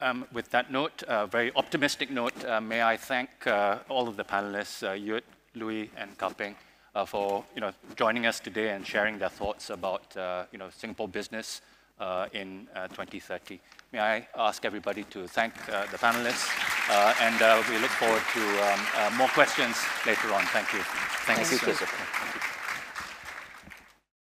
[0.01, 4.17] Um, with that note, a very optimistic note, uh, may I thank uh, all of
[4.17, 5.23] the panelists, uh, Yuit,
[5.55, 6.55] Louis, and Kah Peng,
[6.99, 10.69] uh, for you know, joining us today and sharing their thoughts about uh, you know,
[10.70, 11.61] Singapore business
[12.01, 13.61] uh, in uh, 2030.
[13.93, 16.49] May I ask everybody to thank uh, the panelists,
[16.91, 19.77] uh, and uh, we look forward to um, uh, more questions
[20.07, 20.43] later on.
[20.47, 20.81] Thank you.
[21.27, 22.07] Thank you, Christopher.